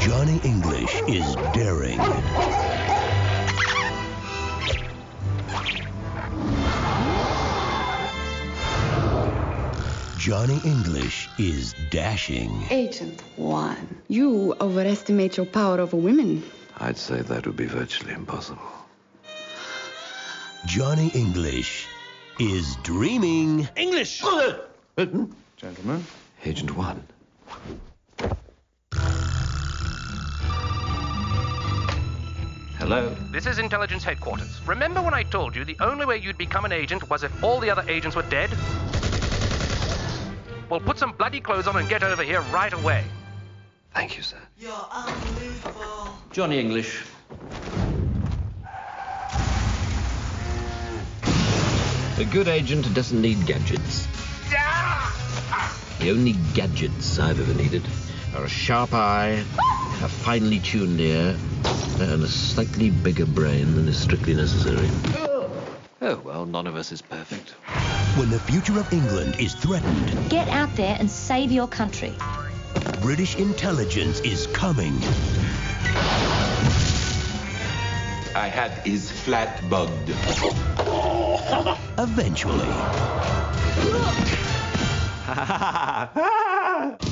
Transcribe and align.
Johnny 0.00 0.40
English 0.44 1.02
is 1.08 1.36
daring. 1.52 2.00
Johnny 10.16 10.58
English 10.64 11.28
is 11.38 11.74
dashing. 11.90 12.50
Agent 12.70 13.22
One, 13.36 14.00
you 14.08 14.54
overestimate 14.58 15.36
your 15.36 15.44
power 15.44 15.78
over 15.80 15.98
women. 15.98 16.44
I'd 16.78 16.96
say 16.96 17.20
that 17.20 17.46
would 17.46 17.56
be 17.56 17.66
virtually 17.66 18.14
impossible. 18.14 18.62
Johnny 20.64 21.08
English 21.08 21.86
is 22.38 22.76
dreaming. 22.82 23.68
English! 23.76 24.22
Gentlemen. 24.96 26.06
Agent 26.46 26.74
One. 26.74 27.04
Hello? 32.80 33.14
This 33.30 33.44
is 33.44 33.58
intelligence 33.58 34.02
headquarters. 34.02 34.58
Remember 34.66 35.02
when 35.02 35.12
I 35.12 35.22
told 35.22 35.54
you 35.54 35.66
the 35.66 35.76
only 35.80 36.06
way 36.06 36.16
you'd 36.16 36.38
become 36.38 36.64
an 36.64 36.72
agent 36.72 37.10
was 37.10 37.22
if 37.22 37.44
all 37.44 37.60
the 37.60 37.68
other 37.68 37.84
agents 37.88 38.16
were 38.16 38.22
dead? 38.22 38.50
Well, 40.70 40.80
put 40.80 40.98
some 40.98 41.12
bloody 41.12 41.40
clothes 41.40 41.66
on 41.66 41.76
and 41.76 41.86
get 41.90 42.02
over 42.02 42.22
here 42.22 42.40
right 42.50 42.72
away. 42.72 43.04
Thank 43.92 44.16
you, 44.16 44.22
sir. 44.22 44.38
You're 44.58 44.72
unbelievable. 44.90 46.08
Johnny 46.32 46.58
English. 46.58 47.04
A 52.18 52.24
good 52.32 52.48
agent 52.48 52.92
doesn't 52.94 53.20
need 53.20 53.44
gadgets. 53.44 54.08
The 55.98 56.10
only 56.10 56.32
gadgets 56.54 57.18
I've 57.18 57.38
ever 57.38 57.62
needed 57.62 57.82
are 58.34 58.44
a 58.44 58.48
sharp 58.48 58.94
eye, 58.94 59.44
a 60.02 60.08
finely 60.08 60.60
tuned 60.60 60.98
ear, 60.98 61.36
and 62.00 62.22
a 62.24 62.28
slightly 62.28 62.90
bigger 62.90 63.26
brain 63.26 63.74
than 63.74 63.86
is 63.86 63.98
strictly 63.98 64.34
necessary. 64.34 64.88
Oh, 66.02 66.20
well, 66.24 66.46
none 66.46 66.66
of 66.66 66.76
us 66.76 66.92
is 66.92 67.02
perfect. 67.02 67.50
When 68.16 68.30
the 68.30 68.40
future 68.40 68.78
of 68.78 68.90
England 68.92 69.36
is 69.38 69.54
threatened, 69.54 70.30
Get 70.30 70.48
out 70.48 70.74
there 70.76 70.96
and 70.98 71.10
save 71.10 71.52
your 71.52 71.68
country. 71.68 72.14
British 73.02 73.36
intelligence 73.36 74.20
is 74.20 74.46
coming. 74.48 74.94
I 78.34 78.48
had 78.48 78.70
his 78.86 79.10
flat 79.10 79.62
bugged. 79.68 80.10
Eventually. 81.98 82.68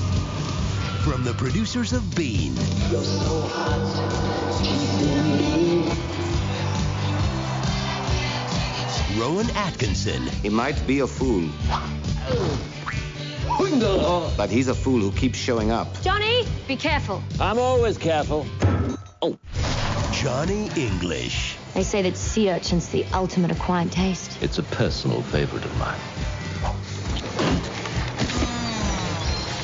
From 1.05 1.25
the 1.25 1.35
producers 1.35 1.93
of 1.93 2.15
Bean. 2.15 2.55
Rowan 9.19 9.51
Atkinson. 9.57 10.27
He 10.43 10.49
might 10.49 10.87
be 10.87 11.01
a 11.01 11.07
fool. 11.07 11.49
But 14.37 14.51
he's 14.51 14.69
a 14.69 14.75
fool 14.75 15.01
who 15.01 15.13
keeps 15.13 15.39
showing 15.39 15.71
up. 15.71 16.01
Johnny, 16.03 16.45
be 16.67 16.77
careful. 16.77 17.23
I'm 17.41 17.59
always 17.59 17.97
careful. 17.99 18.47
Oh. 19.23 19.39
Johnny 20.13 20.71
English. 20.77 21.57
They 21.75 21.83
say 21.85 22.03
that 22.03 22.17
sea 22.17 22.51
urchin's 22.51 22.89
the 22.89 23.05
ultimate 23.15 23.51
acquired 23.51 23.93
taste. 23.93 24.39
It's 24.43 24.59
a 24.59 24.63
personal 24.63 25.23
favorite 25.23 25.65
of 25.65 25.79
mine. 25.79 25.99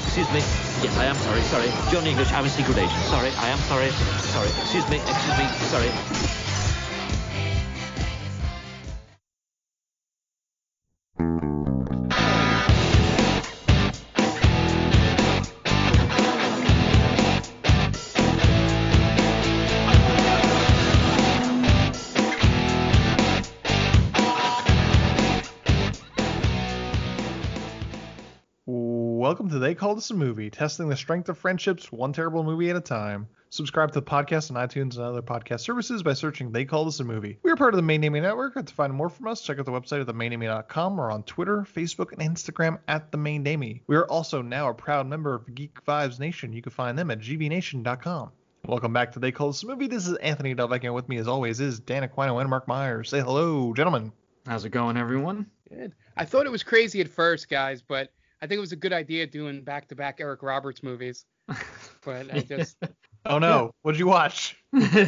Excuse 0.06 0.33
me. 0.33 0.73
Yes, 0.84 0.99
I 0.99 1.06
am 1.06 1.17
sorry. 1.17 1.41
Sorry. 1.45 1.72
Johnny 1.91 2.11
English, 2.11 2.31
I'm 2.34 2.45
a 2.45 2.50
secret 2.50 2.77
agent. 2.77 3.03
Sorry, 3.05 3.31
I 3.39 3.49
am 3.49 3.59
sorry. 3.61 3.91
Sorry. 3.91 4.50
Excuse 4.61 4.87
me. 4.91 4.99
Excuse 4.99 5.39
me. 5.39 5.47
Sorry. 5.71 6.34
Welcome 29.34 29.50
to 29.50 29.59
They 29.59 29.75
Called 29.75 29.99
Us 29.99 30.12
a 30.12 30.15
Movie, 30.15 30.49
testing 30.49 30.89
the 30.89 30.95
strength 30.95 31.28
of 31.28 31.37
friendships 31.37 31.91
one 31.91 32.12
terrible 32.12 32.45
movie 32.45 32.71
at 32.71 32.77
a 32.77 32.81
time. 32.81 33.27
Subscribe 33.50 33.91
to 33.91 33.99
the 33.99 34.06
podcast 34.06 34.49
on 34.49 34.56
iTunes 34.56 34.95
and 34.95 35.00
other 35.00 35.22
podcast 35.22 35.59
services 35.59 36.05
by 36.05 36.12
searching 36.12 36.53
They 36.53 36.65
Called 36.65 36.87
Us 36.87 37.00
a 37.00 37.05
Movie. 37.05 37.41
We 37.43 37.50
are 37.50 37.56
part 37.56 37.75
of 37.75 37.77
the 37.77 37.83
Main 37.83 38.00
Naming 38.00 38.22
Network. 38.22 38.55
To 38.55 38.75
find 38.75 38.93
more 38.93 39.09
from 39.09 39.27
us, 39.27 39.43
check 39.43 39.59
out 39.59 39.65
the 39.65 39.72
website 39.72 40.00
at 40.00 40.06
themainnaming.com 40.06 41.00
or 41.00 41.11
on 41.11 41.25
Twitter, 41.25 41.62
Facebook, 41.62 42.13
and 42.13 42.21
Instagram 42.21 42.78
at 42.86 43.10
The 43.10 43.19
Main 43.19 43.42
Naming. 43.42 43.81
We 43.89 43.97
are 43.97 44.07
also 44.07 44.41
now 44.41 44.69
a 44.69 44.75
proud 44.75 45.09
member 45.09 45.34
of 45.34 45.53
Geek 45.53 45.84
Vibes 45.84 46.21
Nation. 46.21 46.53
You 46.53 46.63
can 46.63 46.71
find 46.71 46.97
them 46.97 47.10
at 47.10 47.19
gvnation.com. 47.19 48.30
Welcome 48.66 48.92
back 48.92 49.10
to 49.15 49.19
They 49.19 49.33
Called 49.33 49.51
Us 49.51 49.65
a 49.65 49.66
Movie. 49.66 49.89
This 49.89 50.07
is 50.07 50.16
Anthony 50.19 50.54
Delvecchio, 50.54 50.84
and 50.84 50.95
with 50.95 51.09
me 51.09 51.16
as 51.16 51.27
always 51.27 51.59
is 51.59 51.80
Dan 51.80 52.09
Aquino 52.09 52.41
and 52.41 52.48
Mark 52.48 52.69
Myers. 52.69 53.10
Say 53.10 53.19
hello, 53.19 53.75
gentlemen. 53.75 54.13
How's 54.47 54.65
it 54.65 54.71
going, 54.71 54.97
everyone? 54.97 55.51
Good. 55.69 55.92
I 56.16 56.25
thought 56.25 56.47
it 56.47 56.53
was 56.53 56.63
crazy 56.63 57.01
at 57.01 57.09
first, 57.09 57.51
guys, 57.51 57.83
but 57.83 58.13
I 58.44 58.46
think 58.46 58.58
it 58.58 58.60
was 58.60 58.72
a 58.72 58.76
good 58.76 58.92
idea 58.92 59.26
doing 59.26 59.64
back-to-back 59.64 60.18
Eric 60.20 60.42
Roberts 60.42 60.82
movies. 60.82 61.24
But 62.04 62.30
I 62.30 62.41
just 62.41 62.76
Oh 63.24 63.38
no, 63.38 63.70
what'd 63.80 63.98
you 63.98 64.06
watch? 64.06 64.54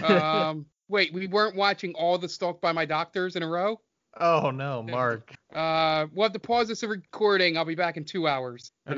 um 0.03 0.65
wait, 0.89 1.13
we 1.13 1.27
weren't 1.27 1.55
watching 1.55 1.93
all 1.97 2.17
the 2.17 2.31
Stalked 2.31 2.63
by 2.63 2.73
My 2.73 2.87
Doctors 2.87 3.37
in 3.37 3.43
a 3.43 3.47
row? 3.47 3.79
Oh 4.19 4.51
no, 4.51 4.83
Mark. 4.89 5.35
Uh, 5.55 6.07
we'll 6.13 6.25
have 6.25 6.33
to 6.33 6.39
pause 6.39 6.69
this 6.69 6.83
recording. 6.83 7.57
I'll 7.57 7.65
be 7.65 7.75
back 7.75 7.97
in 7.97 8.05
two 8.05 8.27
hours. 8.27 8.73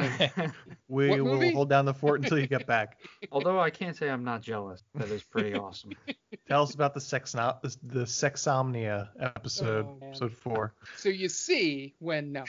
we 0.89 1.09
What 1.09 1.21
will 1.21 1.35
movie? 1.35 1.53
hold 1.53 1.69
down 1.69 1.85
the 1.85 1.95
fort 1.95 2.23
until 2.23 2.39
you 2.39 2.47
get 2.47 2.67
back. 2.67 2.99
Although 3.33 3.61
I 3.61 3.71
can't 3.71 3.97
say 3.97 4.09
I'm 4.11 4.25
not 4.25 4.43
jealous. 4.43 4.83
That 4.95 5.09
is 5.11 5.23
pretty 5.23 5.55
awesome. 5.55 5.93
Tell 6.49 6.63
us 6.63 6.75
about 6.75 6.95
the 6.95 7.01
sex 7.01 7.33
the, 7.33 7.77
the 7.83 8.05
sexomnia 8.05 9.09
episode, 9.21 9.87
Oh, 9.87 10.07
episode 10.07 10.33
four. 10.33 10.75
So 10.97 11.09
you 11.09 11.29
see 11.29 11.95
when 11.99 12.33
no. 12.33 12.45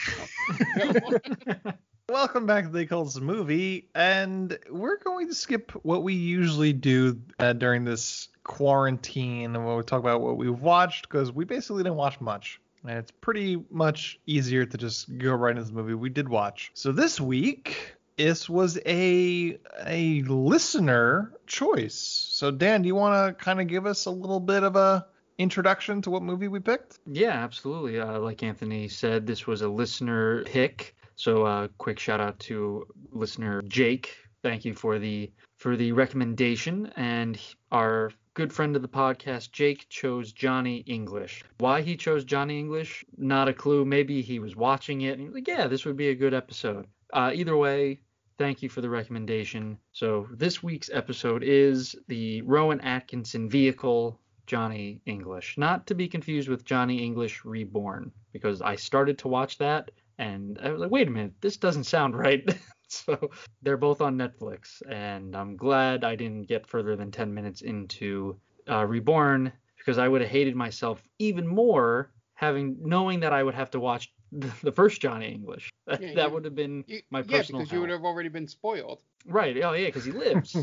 Welcome 2.08 2.44
back 2.44 2.64
to 2.64 2.70
They 2.70 2.86
Call 2.86 3.04
This 3.04 3.20
Movie, 3.20 3.88
and 3.94 4.58
we're 4.68 4.98
going 4.98 5.28
to 5.28 5.34
skip 5.34 5.70
what 5.84 6.02
we 6.02 6.14
usually 6.14 6.72
do 6.72 7.20
uh, 7.38 7.52
during 7.52 7.84
this 7.84 8.28
quarantine, 8.42 9.54
and 9.54 9.64
we'll 9.64 9.80
talk 9.84 10.00
about 10.00 10.20
what 10.20 10.36
we've 10.36 10.60
watched 10.60 11.08
because 11.08 11.30
we 11.30 11.44
basically 11.44 11.84
didn't 11.84 11.94
watch 11.96 12.20
much, 12.20 12.59
and 12.84 12.98
it's 12.98 13.12
pretty 13.20 13.62
much 13.70 14.20
easier 14.26 14.64
to 14.64 14.76
just 14.76 15.16
go 15.18 15.34
right 15.34 15.56
into 15.56 15.68
the 15.68 15.72
movie 15.72 15.94
we 15.94 16.08
did 16.08 16.28
watch. 16.28 16.70
So 16.74 16.92
this 16.92 17.20
week, 17.20 17.96
this 18.16 18.48
was 18.48 18.78
a 18.86 19.58
a 19.86 20.22
listener 20.22 21.32
choice. 21.46 21.94
So 21.94 22.50
Dan, 22.50 22.82
do 22.82 22.88
you 22.88 22.94
want 22.94 23.38
to 23.38 23.44
kind 23.44 23.60
of 23.60 23.66
give 23.66 23.86
us 23.86 24.06
a 24.06 24.10
little 24.10 24.40
bit 24.40 24.62
of 24.62 24.76
a 24.76 25.06
introduction 25.38 26.02
to 26.02 26.10
what 26.10 26.22
movie 26.22 26.48
we 26.48 26.60
picked? 26.60 26.98
Yeah, 27.06 27.32
absolutely. 27.32 27.98
Uh, 27.98 28.18
like 28.18 28.42
Anthony 28.42 28.88
said, 28.88 29.26
this 29.26 29.46
was 29.46 29.62
a 29.62 29.68
listener 29.68 30.44
pick. 30.44 30.94
So 31.16 31.44
uh, 31.44 31.68
quick 31.78 31.98
shout 31.98 32.20
out 32.20 32.38
to 32.40 32.86
listener 33.12 33.62
Jake. 33.62 34.16
Thank 34.42 34.64
you 34.64 34.74
for 34.74 34.98
the 34.98 35.30
for 35.56 35.76
the 35.76 35.92
recommendation. 35.92 36.92
And 36.96 37.38
our 37.70 38.12
good 38.40 38.52
friend 38.54 38.74
of 38.74 38.80
the 38.80 38.88
podcast, 38.88 39.52
Jake, 39.52 39.86
chose 39.90 40.32
Johnny 40.32 40.78
English. 40.86 41.44
Why 41.58 41.82
he 41.82 41.94
chose 41.94 42.24
Johnny 42.24 42.58
English, 42.58 43.04
not 43.18 43.48
a 43.48 43.52
clue. 43.52 43.84
Maybe 43.84 44.22
he 44.22 44.38
was 44.38 44.56
watching 44.56 45.02
it 45.02 45.18
and 45.18 45.34
like, 45.34 45.46
yeah, 45.46 45.66
this 45.66 45.84
would 45.84 45.98
be 45.98 46.08
a 46.08 46.14
good 46.14 46.32
episode. 46.32 46.86
Uh, 47.12 47.32
either 47.34 47.54
way, 47.54 48.00
thank 48.38 48.62
you 48.62 48.70
for 48.70 48.80
the 48.80 48.88
recommendation. 48.88 49.76
So 49.92 50.26
this 50.32 50.62
week's 50.62 50.88
episode 50.90 51.42
is 51.42 51.94
the 52.08 52.40
Rowan 52.40 52.80
Atkinson 52.80 53.50
vehicle 53.50 54.18
Johnny 54.46 55.02
English. 55.04 55.58
Not 55.58 55.86
to 55.88 55.94
be 55.94 56.08
confused 56.08 56.48
with 56.48 56.64
Johnny 56.64 57.04
English 57.04 57.44
Reborn, 57.44 58.10
because 58.32 58.62
I 58.62 58.76
started 58.76 59.18
to 59.18 59.28
watch 59.28 59.58
that 59.58 59.90
and 60.16 60.58
I 60.62 60.70
was 60.70 60.80
like, 60.80 60.90
wait 60.90 61.08
a 61.08 61.10
minute, 61.10 61.34
this 61.42 61.58
doesn't 61.58 61.84
sound 61.84 62.16
right. 62.16 62.42
so 63.06 63.30
they're 63.62 63.76
both 63.76 64.00
on 64.00 64.16
Netflix, 64.18 64.82
and 64.90 65.36
I'm 65.36 65.56
glad 65.56 66.04
I 66.04 66.16
didn't 66.16 66.48
get 66.48 66.66
further 66.66 66.96
than 66.96 67.10
10 67.10 67.32
minutes 67.32 67.62
into 67.62 68.36
uh, 68.68 68.84
Reborn 68.84 69.52
because 69.78 69.98
I 69.98 70.08
would 70.08 70.20
have 70.20 70.30
hated 70.30 70.54
myself 70.56 71.02
even 71.18 71.46
more 71.46 72.10
having 72.34 72.76
knowing 72.80 73.20
that 73.20 73.32
I 73.32 73.42
would 73.42 73.54
have 73.54 73.70
to 73.72 73.80
watch 73.80 74.12
the, 74.32 74.50
the 74.62 74.72
first 74.72 75.00
Johnny 75.00 75.28
English. 75.32 75.70
That, 75.86 76.00
Yeah, 76.02 76.14
that 76.14 76.28
you- 76.28 76.34
would 76.34 76.44
have 76.44 76.54
been 76.54 76.84
You- 76.86 77.02
my 77.10 77.20
yeah, 77.20 77.38
personal 77.38 77.60
because 77.60 77.72
you 77.72 77.80
would 77.80 77.90
have 77.90 78.04
already 78.04 78.28
been 78.28 78.48
spoiled. 78.48 78.98
Right. 79.26 79.56
Oh 79.62 79.72
yeah, 79.74 79.86
because 79.88 80.04
he 80.06 80.12
lives. 80.12 80.56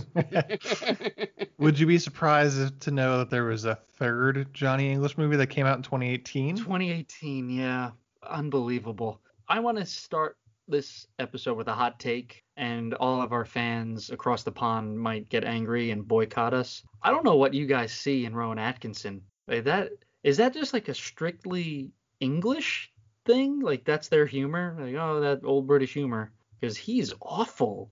Would 1.59 1.79
you 1.79 1.85
be 1.85 1.99
surprised 1.99 2.79
to 2.81 2.91
know 2.91 3.19
that 3.19 3.29
there 3.29 3.43
was 3.45 3.65
a 3.65 3.75
third 3.75 4.51
Johnny 4.53 4.91
English 4.91 5.17
movie 5.17 5.35
that 5.37 5.47
came 5.47 5.65
out 5.67 5.77
in 5.77 5.83
2018? 5.83 6.55
2018, 6.57 7.49
yeah. 7.51 7.91
Unbelievable. 8.27 9.21
I 9.47 9.59
want 9.59 9.77
to 9.77 9.85
start 9.85 10.37
this 10.67 11.07
episode 11.19 11.57
with 11.57 11.67
a 11.67 11.73
hot 11.73 11.99
take, 11.99 12.43
and 12.55 12.93
all 12.95 13.21
of 13.21 13.33
our 13.33 13.45
fans 13.45 14.09
across 14.09 14.43
the 14.43 14.51
pond 14.51 14.99
might 14.99 15.29
get 15.29 15.43
angry 15.43 15.91
and 15.91 16.07
boycott 16.07 16.53
us. 16.53 16.83
I 17.01 17.11
don't 17.11 17.25
know 17.25 17.35
what 17.35 17.53
you 17.53 17.65
guys 17.65 17.91
see 17.91 18.25
in 18.25 18.35
Rowan 18.35 18.59
Atkinson. 18.59 19.21
Like 19.47 19.63
that 19.65 19.91
is 20.23 20.37
that 20.37 20.53
just 20.53 20.73
like 20.73 20.89
a 20.89 20.93
strictly 20.93 21.91
English 22.19 22.91
thing? 23.25 23.59
Like 23.59 23.85
that's 23.85 24.09
their 24.09 24.25
humor? 24.25 24.75
Like 24.79 24.95
oh, 24.95 25.21
that 25.21 25.41
old 25.43 25.67
British 25.67 25.93
humor. 25.93 26.31
Because 26.59 26.75
he's 26.75 27.13
awful. 27.21 27.91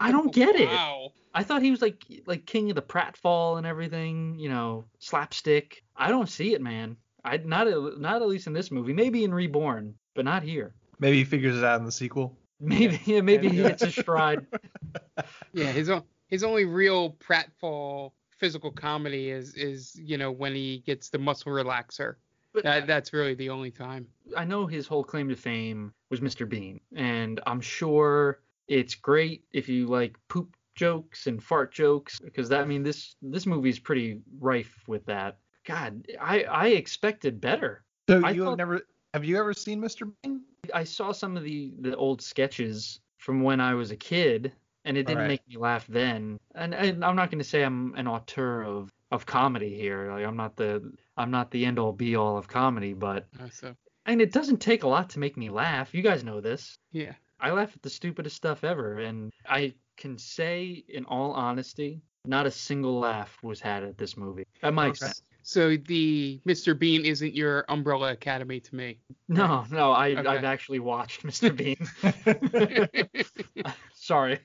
I 0.00 0.10
don't 0.10 0.32
get 0.34 0.56
it. 0.56 0.68
Wow. 0.68 1.12
I 1.32 1.42
thought 1.42 1.62
he 1.62 1.70
was 1.70 1.82
like 1.82 2.04
like 2.26 2.46
king 2.46 2.70
of 2.70 2.76
the 2.76 2.82
pratfall 2.82 3.58
and 3.58 3.66
everything, 3.66 4.38
you 4.38 4.48
know, 4.48 4.84
slapstick. 4.98 5.82
I 5.96 6.08
don't 6.08 6.28
see 6.28 6.54
it, 6.54 6.60
man. 6.60 6.96
I 7.24 7.38
not 7.38 7.66
not 7.98 8.22
at 8.22 8.28
least 8.28 8.46
in 8.46 8.52
this 8.52 8.70
movie. 8.70 8.92
Maybe 8.92 9.24
in 9.24 9.32
Reborn, 9.32 9.94
but 10.14 10.24
not 10.24 10.42
here. 10.42 10.74
Maybe 10.98 11.18
he 11.18 11.24
figures 11.24 11.56
it 11.58 11.64
out 11.64 11.80
in 11.80 11.86
the 11.86 11.92
sequel. 11.92 12.36
Maybe 12.60 13.00
yeah, 13.04 13.20
maybe 13.20 13.48
he 13.48 13.56
hits 13.56 13.82
a 13.82 13.90
stride. 13.90 14.46
Yeah, 15.52 15.70
his 15.70 15.88
o- 15.90 16.04
his 16.28 16.42
only 16.42 16.64
real 16.64 17.12
pratfall 17.12 18.12
physical 18.38 18.70
comedy 18.70 19.30
is 19.30 19.54
is 19.54 19.94
you 19.94 20.18
know 20.18 20.30
when 20.32 20.54
he 20.54 20.82
gets 20.86 21.08
the 21.10 21.18
muscle 21.18 21.52
relaxer. 21.52 22.16
that 22.62 22.86
that's 22.86 23.12
really 23.12 23.34
the 23.34 23.50
only 23.50 23.70
time. 23.70 24.06
I 24.36 24.44
know 24.44 24.66
his 24.66 24.86
whole 24.86 25.04
claim 25.04 25.28
to 25.28 25.36
fame 25.36 25.92
was 26.10 26.20
Mr. 26.20 26.48
Bean, 26.48 26.80
and 26.96 27.40
I'm 27.46 27.60
sure 27.60 28.40
it's 28.68 28.94
great 28.94 29.44
if 29.52 29.68
you 29.68 29.86
like 29.86 30.16
poop 30.28 30.56
jokes 30.74 31.26
and 31.26 31.42
fart 31.42 31.72
jokes 31.72 32.18
because 32.20 32.48
that 32.48 32.60
I 32.62 32.64
mean 32.64 32.82
this 32.82 33.14
this 33.22 33.46
movie 33.46 33.70
is 33.70 33.78
pretty 33.78 34.20
rife 34.40 34.82
with 34.86 35.04
that. 35.06 35.38
God, 35.66 36.06
I 36.20 36.44
I 36.44 36.66
expected 36.68 37.40
better. 37.40 37.84
So 38.08 38.20
I 38.24 38.30
you 38.30 38.42
have 38.44 38.58
never 38.58 38.82
have 39.14 39.24
you 39.24 39.38
ever 39.38 39.54
seen 39.54 39.80
Mr. 39.80 40.10
Bean? 40.22 40.40
I 40.74 40.82
saw 40.82 41.12
some 41.12 41.36
of 41.36 41.44
the 41.44 41.72
the 41.80 41.96
old 41.96 42.20
sketches 42.20 43.00
from 43.18 43.42
when 43.42 43.60
I 43.60 43.72
was 43.74 43.92
a 43.92 43.96
kid, 43.96 44.52
and 44.84 44.96
it 44.96 45.04
didn't 45.04 45.18
Alright. 45.18 45.40
make 45.40 45.48
me 45.48 45.56
laugh 45.56 45.86
then. 45.86 46.36
And, 46.56 46.74
and 46.74 47.04
I'm 47.04 47.14
not 47.14 47.30
going 47.30 47.38
to 47.38 47.44
say 47.48 47.62
I'm 47.62 47.94
an 47.94 48.08
auteur 48.08 48.62
of 48.62 48.90
of 49.12 49.24
comedy 49.24 49.72
here. 49.74 50.10
Like 50.10 50.26
I'm 50.26 50.36
not 50.36 50.56
the 50.56 50.92
I'm 51.16 51.30
not 51.30 51.52
the 51.52 51.64
end 51.64 51.78
all 51.78 51.92
be 51.92 52.16
all 52.16 52.36
of 52.36 52.48
comedy, 52.48 52.92
but 52.92 53.28
so 53.52 53.74
and 54.04 54.20
it 54.20 54.32
doesn't 54.32 54.58
take 54.60 54.82
a 54.82 54.88
lot 54.88 55.08
to 55.10 55.20
make 55.20 55.36
me 55.36 55.48
laugh. 55.48 55.94
You 55.94 56.02
guys 56.02 56.24
know 56.24 56.40
this. 56.40 56.76
yeah, 56.90 57.12
I 57.38 57.52
laugh 57.52 57.72
at 57.74 57.82
the 57.82 57.90
stupidest 57.90 58.34
stuff 58.36 58.64
ever, 58.64 58.98
and 58.98 59.32
I 59.48 59.74
can 59.96 60.18
say 60.18 60.84
in 60.88 61.04
all 61.04 61.30
honesty, 61.32 62.02
not 62.26 62.46
a 62.46 62.50
single 62.50 62.98
laugh 62.98 63.38
was 63.44 63.60
had 63.60 63.84
at 63.84 63.96
this 63.96 64.16
movie. 64.16 64.44
At 64.64 64.74
my 64.74 64.86
Okay. 64.86 64.90
expense. 64.90 65.22
So 65.44 65.76
the 65.76 66.40
Mr. 66.46 66.76
Bean 66.76 67.04
isn't 67.04 67.34
your 67.34 67.64
Umbrella 67.68 68.10
Academy 68.12 68.58
to 68.60 68.74
me. 68.74 68.98
No, 69.28 69.64
no, 69.70 69.92
I 69.92 70.10
Okay. 70.16 70.26
I've 70.26 70.44
actually 70.44 70.80
watched 70.80 71.22
Mr. 71.24 71.54
Bean. 71.54 71.76
Sorry. 73.94 74.40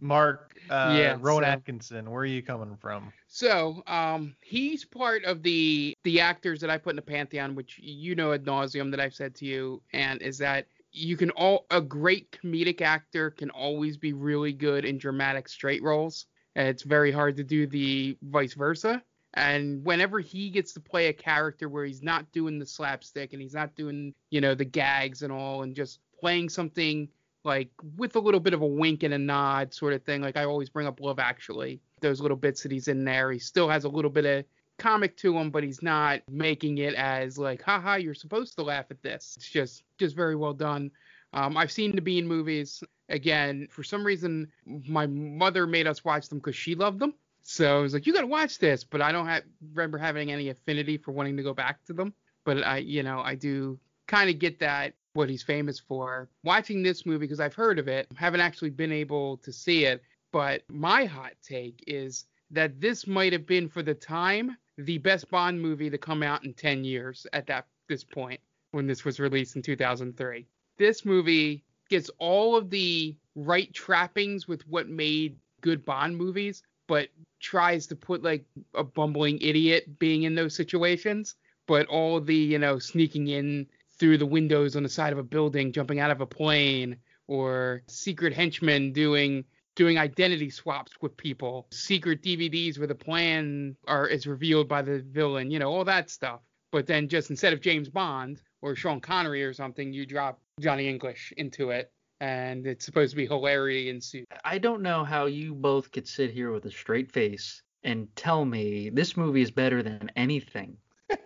Mark 0.00 0.54
uh, 0.70 0.94
Yeah, 0.96 1.16
Rowan 1.20 1.42
so- 1.44 1.48
Atkinson, 1.50 2.10
where 2.10 2.22
are 2.22 2.26
you 2.26 2.42
coming 2.42 2.76
from? 2.76 3.12
So, 3.26 3.82
um, 3.86 4.34
he's 4.42 4.84
part 4.84 5.24
of 5.24 5.42
the 5.42 5.94
the 6.04 6.20
actors 6.20 6.60
that 6.60 6.70
I 6.70 6.78
put 6.78 6.90
in 6.90 6.96
the 6.96 7.02
pantheon, 7.02 7.54
which 7.54 7.78
you 7.78 8.14
know 8.14 8.32
ad 8.32 8.44
nauseum 8.44 8.90
that 8.92 9.00
I've 9.00 9.14
said 9.14 9.34
to 9.36 9.44
you, 9.44 9.82
and 9.92 10.22
is 10.22 10.38
that 10.38 10.66
you 10.92 11.16
can 11.16 11.30
all 11.30 11.66
a 11.70 11.80
great 11.80 12.30
comedic 12.32 12.80
actor 12.80 13.30
can 13.30 13.50
always 13.50 13.96
be 13.96 14.12
really 14.12 14.52
good 14.52 14.84
in 14.84 14.98
dramatic 14.98 15.48
straight 15.48 15.82
roles. 15.82 16.26
It's 16.56 16.82
very 16.82 17.12
hard 17.12 17.36
to 17.36 17.44
do 17.44 17.66
the 17.66 18.16
vice 18.22 18.54
versa. 18.54 19.02
And 19.34 19.84
whenever 19.84 20.20
he 20.20 20.50
gets 20.50 20.72
to 20.74 20.80
play 20.80 21.08
a 21.08 21.12
character 21.12 21.68
where 21.68 21.84
he's 21.84 22.02
not 22.02 22.32
doing 22.32 22.58
the 22.58 22.66
slapstick 22.66 23.32
and 23.32 23.42
he's 23.42 23.54
not 23.54 23.74
doing, 23.74 24.14
you 24.30 24.40
know, 24.40 24.54
the 24.54 24.64
gags 24.64 25.22
and 25.22 25.32
all, 25.32 25.62
and 25.62 25.76
just 25.76 26.00
playing 26.18 26.48
something 26.48 27.08
like 27.44 27.70
with 27.96 28.16
a 28.16 28.20
little 28.20 28.40
bit 28.40 28.54
of 28.54 28.62
a 28.62 28.66
wink 28.66 29.02
and 29.02 29.14
a 29.14 29.18
nod 29.18 29.72
sort 29.74 29.92
of 29.92 30.02
thing. 30.02 30.22
Like 30.22 30.36
I 30.36 30.44
always 30.44 30.70
bring 30.70 30.86
up 30.86 31.00
Love 31.00 31.18
Actually. 31.18 31.80
Those 32.00 32.20
little 32.20 32.36
bits 32.36 32.62
that 32.62 32.72
he's 32.72 32.88
in 32.88 33.04
there, 33.04 33.30
he 33.32 33.38
still 33.38 33.68
has 33.68 33.84
a 33.84 33.88
little 33.88 34.10
bit 34.10 34.24
of 34.24 34.44
comic 34.78 35.16
to 35.18 35.36
him, 35.36 35.50
but 35.50 35.64
he's 35.64 35.82
not 35.82 36.20
making 36.30 36.78
it 36.78 36.94
as 36.94 37.36
like, 37.36 37.62
haha, 37.62 37.96
you're 37.96 38.14
supposed 38.14 38.56
to 38.56 38.62
laugh 38.62 38.86
at 38.90 39.02
this. 39.02 39.34
It's 39.36 39.48
just 39.48 39.82
just 39.98 40.16
very 40.16 40.36
well 40.36 40.54
done. 40.54 40.90
Um, 41.32 41.56
I've 41.56 41.72
seen 41.72 41.94
the 41.94 42.00
Bean 42.00 42.26
movies. 42.26 42.82
Again, 43.10 43.68
for 43.70 43.82
some 43.82 44.04
reason, 44.04 44.48
my 44.66 45.06
mother 45.06 45.66
made 45.66 45.86
us 45.86 46.04
watch 46.04 46.28
them 46.28 46.38
because 46.38 46.56
she 46.56 46.74
loved 46.74 46.98
them. 46.98 47.14
So 47.50 47.78
I 47.78 47.80
was 47.80 47.94
like, 47.94 48.06
you 48.06 48.12
got 48.12 48.20
to 48.20 48.26
watch 48.26 48.58
this, 48.58 48.84
but 48.84 49.00
I 49.00 49.10
don't 49.10 49.26
have, 49.26 49.42
remember 49.72 49.96
having 49.96 50.30
any 50.30 50.50
affinity 50.50 50.98
for 50.98 51.12
wanting 51.12 51.34
to 51.38 51.42
go 51.42 51.54
back 51.54 51.82
to 51.86 51.94
them. 51.94 52.12
But 52.44 52.62
I, 52.62 52.76
you 52.76 53.02
know, 53.02 53.20
I 53.20 53.36
do 53.36 53.78
kind 54.06 54.28
of 54.28 54.38
get 54.38 54.58
that 54.60 54.92
what 55.14 55.30
he's 55.30 55.42
famous 55.42 55.80
for. 55.80 56.28
Watching 56.44 56.82
this 56.82 57.06
movie 57.06 57.20
because 57.20 57.40
I've 57.40 57.54
heard 57.54 57.78
of 57.78 57.88
it, 57.88 58.06
haven't 58.14 58.42
actually 58.42 58.68
been 58.68 58.92
able 58.92 59.38
to 59.38 59.50
see 59.50 59.86
it. 59.86 60.02
But 60.30 60.62
my 60.68 61.06
hot 61.06 61.32
take 61.42 61.82
is 61.86 62.26
that 62.50 62.82
this 62.82 63.06
might 63.06 63.32
have 63.32 63.46
been 63.46 63.70
for 63.70 63.82
the 63.82 63.94
time 63.94 64.54
the 64.76 64.98
best 64.98 65.30
Bond 65.30 65.58
movie 65.58 65.88
to 65.88 65.96
come 65.96 66.22
out 66.22 66.44
in 66.44 66.52
10 66.52 66.84
years 66.84 67.26
at 67.32 67.46
that 67.46 67.66
this 67.88 68.04
point 68.04 68.40
when 68.72 68.86
this 68.86 69.06
was 69.06 69.18
released 69.18 69.56
in 69.56 69.62
2003. 69.62 70.46
This 70.76 71.06
movie 71.06 71.64
gets 71.88 72.10
all 72.18 72.56
of 72.56 72.68
the 72.68 73.16
right 73.34 73.72
trappings 73.72 74.46
with 74.46 74.68
what 74.68 74.86
made 74.86 75.38
good 75.62 75.84
Bond 75.84 76.16
movies, 76.16 76.62
but 76.88 77.08
tries 77.38 77.86
to 77.86 77.94
put 77.94 78.24
like 78.24 78.44
a 78.74 78.82
bumbling 78.82 79.38
idiot 79.40 79.98
being 80.00 80.24
in 80.24 80.34
those 80.34 80.56
situations. 80.56 81.36
But 81.68 81.86
all 81.86 82.20
the, 82.20 82.34
you 82.34 82.58
know, 82.58 82.78
sneaking 82.80 83.28
in 83.28 83.68
through 83.98 84.18
the 84.18 84.26
windows 84.26 84.74
on 84.74 84.82
the 84.82 84.88
side 84.88 85.12
of 85.12 85.18
a 85.18 85.22
building, 85.22 85.72
jumping 85.72 86.00
out 86.00 86.10
of 86.10 86.20
a 86.20 86.26
plane, 86.26 86.96
or 87.28 87.82
secret 87.86 88.32
henchmen 88.32 88.92
doing 88.92 89.44
doing 89.76 89.96
identity 89.96 90.50
swaps 90.50 90.90
with 91.00 91.16
people, 91.16 91.68
secret 91.70 92.20
DVDs 92.20 92.78
where 92.78 92.88
the 92.88 92.96
plan 92.96 93.76
are 93.86 94.08
is 94.08 94.26
revealed 94.26 94.68
by 94.68 94.82
the 94.82 95.04
villain, 95.12 95.52
you 95.52 95.60
know, 95.60 95.70
all 95.70 95.84
that 95.84 96.10
stuff. 96.10 96.40
but 96.72 96.86
then 96.86 97.08
just 97.08 97.30
instead 97.30 97.52
of 97.52 97.60
James 97.60 97.88
Bond 97.88 98.42
or 98.60 98.74
Sean 98.74 99.00
Connery 99.00 99.44
or 99.44 99.52
something, 99.54 99.92
you 99.92 100.04
drop 100.04 100.40
Johnny 100.60 100.88
English 100.88 101.32
into 101.36 101.70
it, 101.70 101.92
and 102.20 102.66
it's 102.66 102.84
supposed 102.84 103.10
to 103.10 103.16
be 103.16 103.26
hilarity 103.26 103.90
ensues. 103.90 104.26
I 104.44 104.58
don't 104.58 104.82
know 104.82 105.04
how 105.04 105.26
you 105.26 105.54
both 105.54 105.90
could 105.92 106.06
sit 106.06 106.30
here 106.30 106.52
with 106.52 106.64
a 106.64 106.70
straight 106.70 107.12
face 107.12 107.62
and 107.84 108.08
tell 108.16 108.44
me 108.44 108.90
this 108.90 109.16
movie 109.16 109.42
is 109.42 109.50
better 109.50 109.82
than 109.82 110.10
anything. 110.16 110.76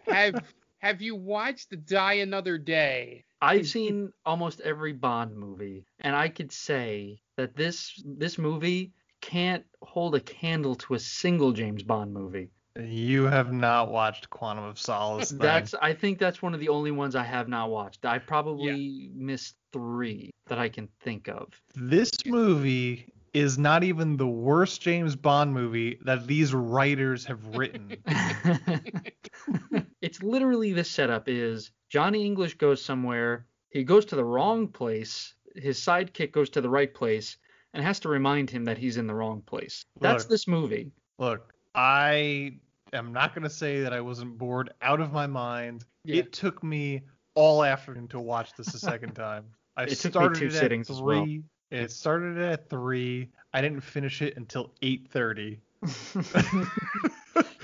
have 0.07 0.45
Have 0.83 1.01
you 1.01 1.15
watched 1.15 1.73
Die 1.87 2.13
Another 2.15 2.59
Day? 2.59 3.25
I've 3.41 3.69
seen 3.69 4.13
almost 4.27 4.61
every 4.63 4.93
Bond 4.93 5.37
movie, 5.37 5.87
and 6.01 6.17
I 6.17 6.29
could 6.29 6.51
say 6.51 7.21
that 7.37 7.55
this 7.55 8.03
this 8.05 8.37
movie 8.37 8.93
can't 9.21 9.65
hold 9.81 10.17
a 10.17 10.21
candle 10.21 10.75
to 10.75 10.95
a 10.95 10.99
single 10.99 11.53
James 11.53 11.85
Bond 11.85 12.13
movie. 12.13 12.51
You 12.81 13.25
have 13.25 13.53
not 13.53 13.91
watched 13.91 14.31
Quantum 14.31 14.65
of 14.65 14.79
Solace. 14.79 15.31
Then. 15.31 15.39
That's 15.39 15.75
I 15.75 15.93
think 15.93 16.19
that's 16.19 16.41
one 16.41 16.55
of 16.55 16.61
the 16.61 16.71
only 16.71 16.91
ones 16.91 17.15
I 17.15 17.25
have 17.25 17.49
not 17.49 17.71
watched. 17.71 18.05
I 18.05 18.19
probably 18.19 18.73
yeah. 18.73 19.09
missed 19.15 19.57
three 19.73 20.31
that 20.47 20.59
I 20.59 20.69
can 20.69 20.89
think 21.01 21.29
of. 21.29 21.49
This 21.75 22.11
movie 22.25 23.07
is 23.35 23.59
not 23.59 23.83
even 23.83 24.17
the 24.17 24.29
worst 24.29 24.81
James 24.81 25.17
Bond 25.17 25.53
movie 25.53 25.99
that 26.05 26.27
these 26.27 26.55
writers 26.55 27.25
have 27.25 27.47
written. 27.57 27.97
it's 30.03 30.23
literally 30.23 30.73
the 30.73 30.85
setup 30.85 31.29
is 31.29 31.71
Johnny 31.91 32.25
English 32.25 32.55
goes 32.55 32.85
somewhere, 32.85 33.47
he 33.71 33.85
goes 33.85 34.05
to 34.07 34.17
the 34.17 34.25
wrong 34.25 34.69
place, 34.69 35.35
his 35.57 35.79
sidekick 35.79 36.33
goes 36.33 36.51
to 36.51 36.61
the 36.61 36.71
right 36.71 36.93
place 36.93 37.37
and 37.75 37.83
has 37.83 38.01
to 38.01 38.09
remind 38.09 38.51
him 38.51 38.65
that 38.65 38.79
he's 38.79 38.97
in 38.97 39.07
the 39.07 39.15
wrong 39.15 39.43
place. 39.43 39.85
That's 40.01 40.25
Look. 40.25 40.31
this 40.31 40.47
movie. 40.47 40.93
Look, 41.19 41.52
I 41.75 42.55
am 42.93 43.13
not 43.13 43.35
going 43.35 43.45
to 43.45 43.51
say 43.51 43.83
that 43.83 43.93
I 43.93 44.01
wasn't 44.01 44.39
bored 44.39 44.73
out 44.83 45.01
of 45.01 45.13
my 45.13 45.27
mind. 45.27 45.85
Yeah. 46.05 46.17
It 46.17 46.33
took 46.33 46.63
me 46.63 47.03
all 47.35 47.65
afternoon 47.65 48.09
to 48.09 48.21
watch 48.21 48.53
this 48.55 48.75
a 48.75 48.79
second 48.79 49.15
time. 49.15 49.45
I 49.77 49.85
It 49.85 49.89
took 49.91 50.05
me 50.05 50.11
started 50.11 50.39
two 50.39 50.47
it 50.47 50.53
sittings 50.53 50.91
at 50.91 50.97
as 50.97 51.03
well. 51.03 51.25
three. 51.25 51.43
It 51.71 51.91
started 51.91 52.39
at 52.39 52.69
three. 52.69 53.31
I 53.55 53.61
didn't 53.63 53.81
finish 53.81 54.21
it 54.21 54.37
until 54.37 54.73
eight 54.83 55.09
thirty. 55.11 55.61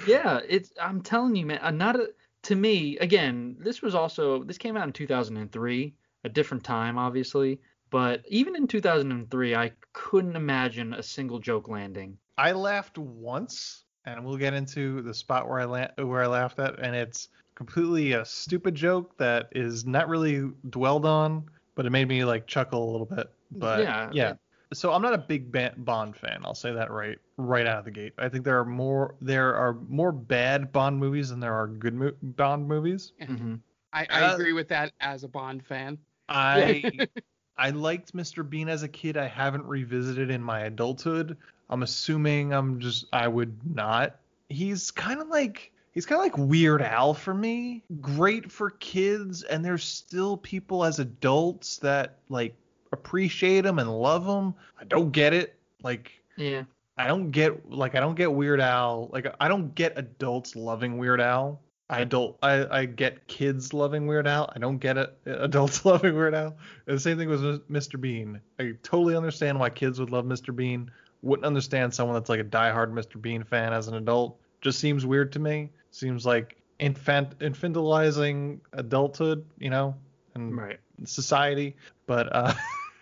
yeah, 0.07 0.41
it's 0.49 0.73
I'm 0.81 1.03
telling 1.03 1.37
you, 1.37 1.47
man. 1.47 1.77
Not 1.77 1.97
a, 1.97 2.11
to 2.45 2.55
me. 2.57 2.97
Again, 2.99 3.57
this 3.59 3.83
was 3.83 3.95
also 3.95 4.43
this 4.45 4.57
came 4.59 4.77
out 4.77 4.87
in 4.87 4.93
2003, 4.93 5.95
a 6.25 6.29
different 6.29 6.65
time, 6.65 6.97
obviously. 6.99 7.61
But 7.91 8.23
even 8.29 8.57
in 8.57 8.67
2003, 8.67 9.55
I 9.55 9.73
couldn't 9.93 10.37
imagine 10.37 10.95
a 10.95 11.03
single 11.03 11.39
joke 11.39 11.69
landing. 11.69 12.19
I 12.37 12.53
laughed 12.53 12.99
once, 12.99 13.85
and 14.17 14.25
we'll 14.25 14.37
get 14.37 14.55
into 14.55 15.03
the 15.03 15.15
spot 15.15 15.49
where 15.49 15.61
I 15.61 15.65
la- 15.65 16.05
where 16.05 16.23
I 16.23 16.27
laughed 16.27 16.59
at, 16.59 16.79
and 16.81 16.95
it's 16.95 17.29
completely 17.55 18.13
a 18.13 18.25
stupid 18.25 18.75
joke 18.75 19.17
that 19.19 19.49
is 19.53 19.85
not 19.85 20.09
really 20.09 20.51
dwelled 20.71 21.05
on, 21.05 21.45
but 21.75 21.87
it 21.87 21.91
made 21.91 22.09
me 22.09 22.25
like 22.25 22.47
chuckle 22.47 22.89
a 22.89 22.91
little 22.91 23.07
bit. 23.07 23.31
But 23.53 23.81
Yeah, 23.83 24.11
yeah. 24.13 24.33
So 24.75 24.93
I'm 24.93 25.01
not 25.01 25.15
a 25.15 25.19
big 25.19 25.51
Bond 25.85 26.15
fan. 26.15 26.41
I'll 26.45 26.55
say 26.55 26.73
that 26.73 26.91
right 26.91 27.19
right 27.39 27.67
out 27.67 27.79
of 27.79 27.85
the 27.87 27.91
gate. 27.91 28.13
I 28.19 28.29
think 28.29 28.45
there 28.45 28.59
are 28.59 28.65
more 28.67 29.15
there 29.21 29.55
are 29.55 29.75
more 29.89 30.13
bad 30.13 30.73
Bond 30.73 30.99
movies 30.99 31.31
than 31.31 31.41
there 31.41 31.55
are 31.55 31.67
good 31.67 31.95
mo- 31.95 32.13
Bond 32.23 32.69
movies. 32.69 33.13
Mm-hmm. 33.21 33.55
I, 33.95 34.07
I 34.11 34.23
Uh, 34.25 34.35
agree 34.35 34.53
with 34.53 34.69
that 34.69 34.93
as 35.01 35.25
a 35.25 35.29
Bond 35.29 35.65
fan. 35.65 35.97
I 36.29 36.91
I 37.57 37.71
liked 37.71 38.15
Mr. 38.15 38.49
Bean 38.49 38.69
as 38.69 38.83
a 38.83 38.89
kid. 38.89 39.17
I 39.17 39.27
haven't 39.27 39.65
revisited 39.65 40.31
in 40.31 40.43
my 40.43 40.61
adulthood. 40.61 41.37
I'm 41.71 41.83
assuming 41.83 42.53
I'm 42.53 42.81
just 42.81 43.07
I 43.13 43.29
would 43.29 43.59
not. 43.75 44.17
He's 44.49 44.91
kind 44.91 45.21
of 45.21 45.29
like 45.29 45.73
he's 45.93 46.07
kind 46.07 46.21
of 46.21 46.25
like 46.25 46.49
Weird 46.49 46.83
Al 46.83 47.15
for 47.15 47.35
me. 47.35 47.83
Great 48.01 48.51
for 48.51 48.71
kids 48.71 49.43
and 49.43 49.65
there's 49.65 49.85
still 49.85 50.37
people 50.37 50.85
as 50.85 50.99
adults 50.99 51.79
that 51.79 52.19
like 52.29 52.55
appreciate 52.93 53.67
him 53.67 53.79
and 53.79 53.91
love 53.91 54.25
him. 54.27 54.55
I 54.81 54.85
don't 54.85 55.13
get 55.13 55.35
it. 55.35 55.59
Like 55.83 56.13
Yeah. 56.37 56.65
I 56.97 57.07
don't 57.07 57.31
get 57.31 57.71
like 57.71 57.95
I 57.95 58.01
don't 58.01 58.17
get 58.17 58.33
Weird 58.33 58.61
Al. 58.61 59.09
Like 59.13 59.27
I 59.41 59.49
don't 59.49 59.75
get 59.75 59.99
adults 59.99 60.57
loving 60.57 60.99
Weird 60.99 61.21
Al. 61.21 61.61
I 61.91 62.05
don't 62.05 62.37
I, 62.43 62.81
I 62.81 62.85
get 62.87 63.27
kids 63.29 63.73
loving 63.73 64.07
Weird 64.07 64.27
Al. 64.27 64.51
I 64.55 64.59
don't 64.59 64.79
get 64.79 64.97
it 64.97 65.17
adults 65.27 65.85
loving 65.85 66.17
Weird 66.17 66.35
Al. 66.35 66.57
And 66.87 66.97
the 66.97 67.01
same 67.01 67.19
thing 67.19 67.29
with 67.29 67.69
Mr. 67.69 68.01
Bean. 68.01 68.41
I 68.59 68.73
totally 68.83 69.17
understand 69.17 69.59
why 69.59 69.71
kids 69.71 70.01
would 70.01 70.11
love 70.11 70.25
Mr. 70.25 70.55
Bean. 70.55 70.91
Wouldn't 71.23 71.47
understand 71.47 71.93
someone 71.95 72.15
that's 72.15 72.29
like 72.29 72.41
a 72.41 72.45
diehard 72.45 72.93
Mr. 72.93 73.21
Bean 73.21 73.43
fan 73.43 73.73
as 73.73 73.89
an 73.89 73.95
adult. 73.95 74.39
Just 74.61 74.79
seems 74.79 75.05
weird 75.05 75.33
to 75.33 75.39
me. 75.39 75.71
Seems 75.91 76.25
like 76.27 76.57
infant 76.79 77.39
infantilizing 77.41 78.61
adulthood, 78.73 79.45
you 79.59 79.71
know, 79.71 79.95
and 80.35 80.57
Right. 80.57 80.79
society. 81.05 81.77
But 82.07 82.29
uh 82.35 82.55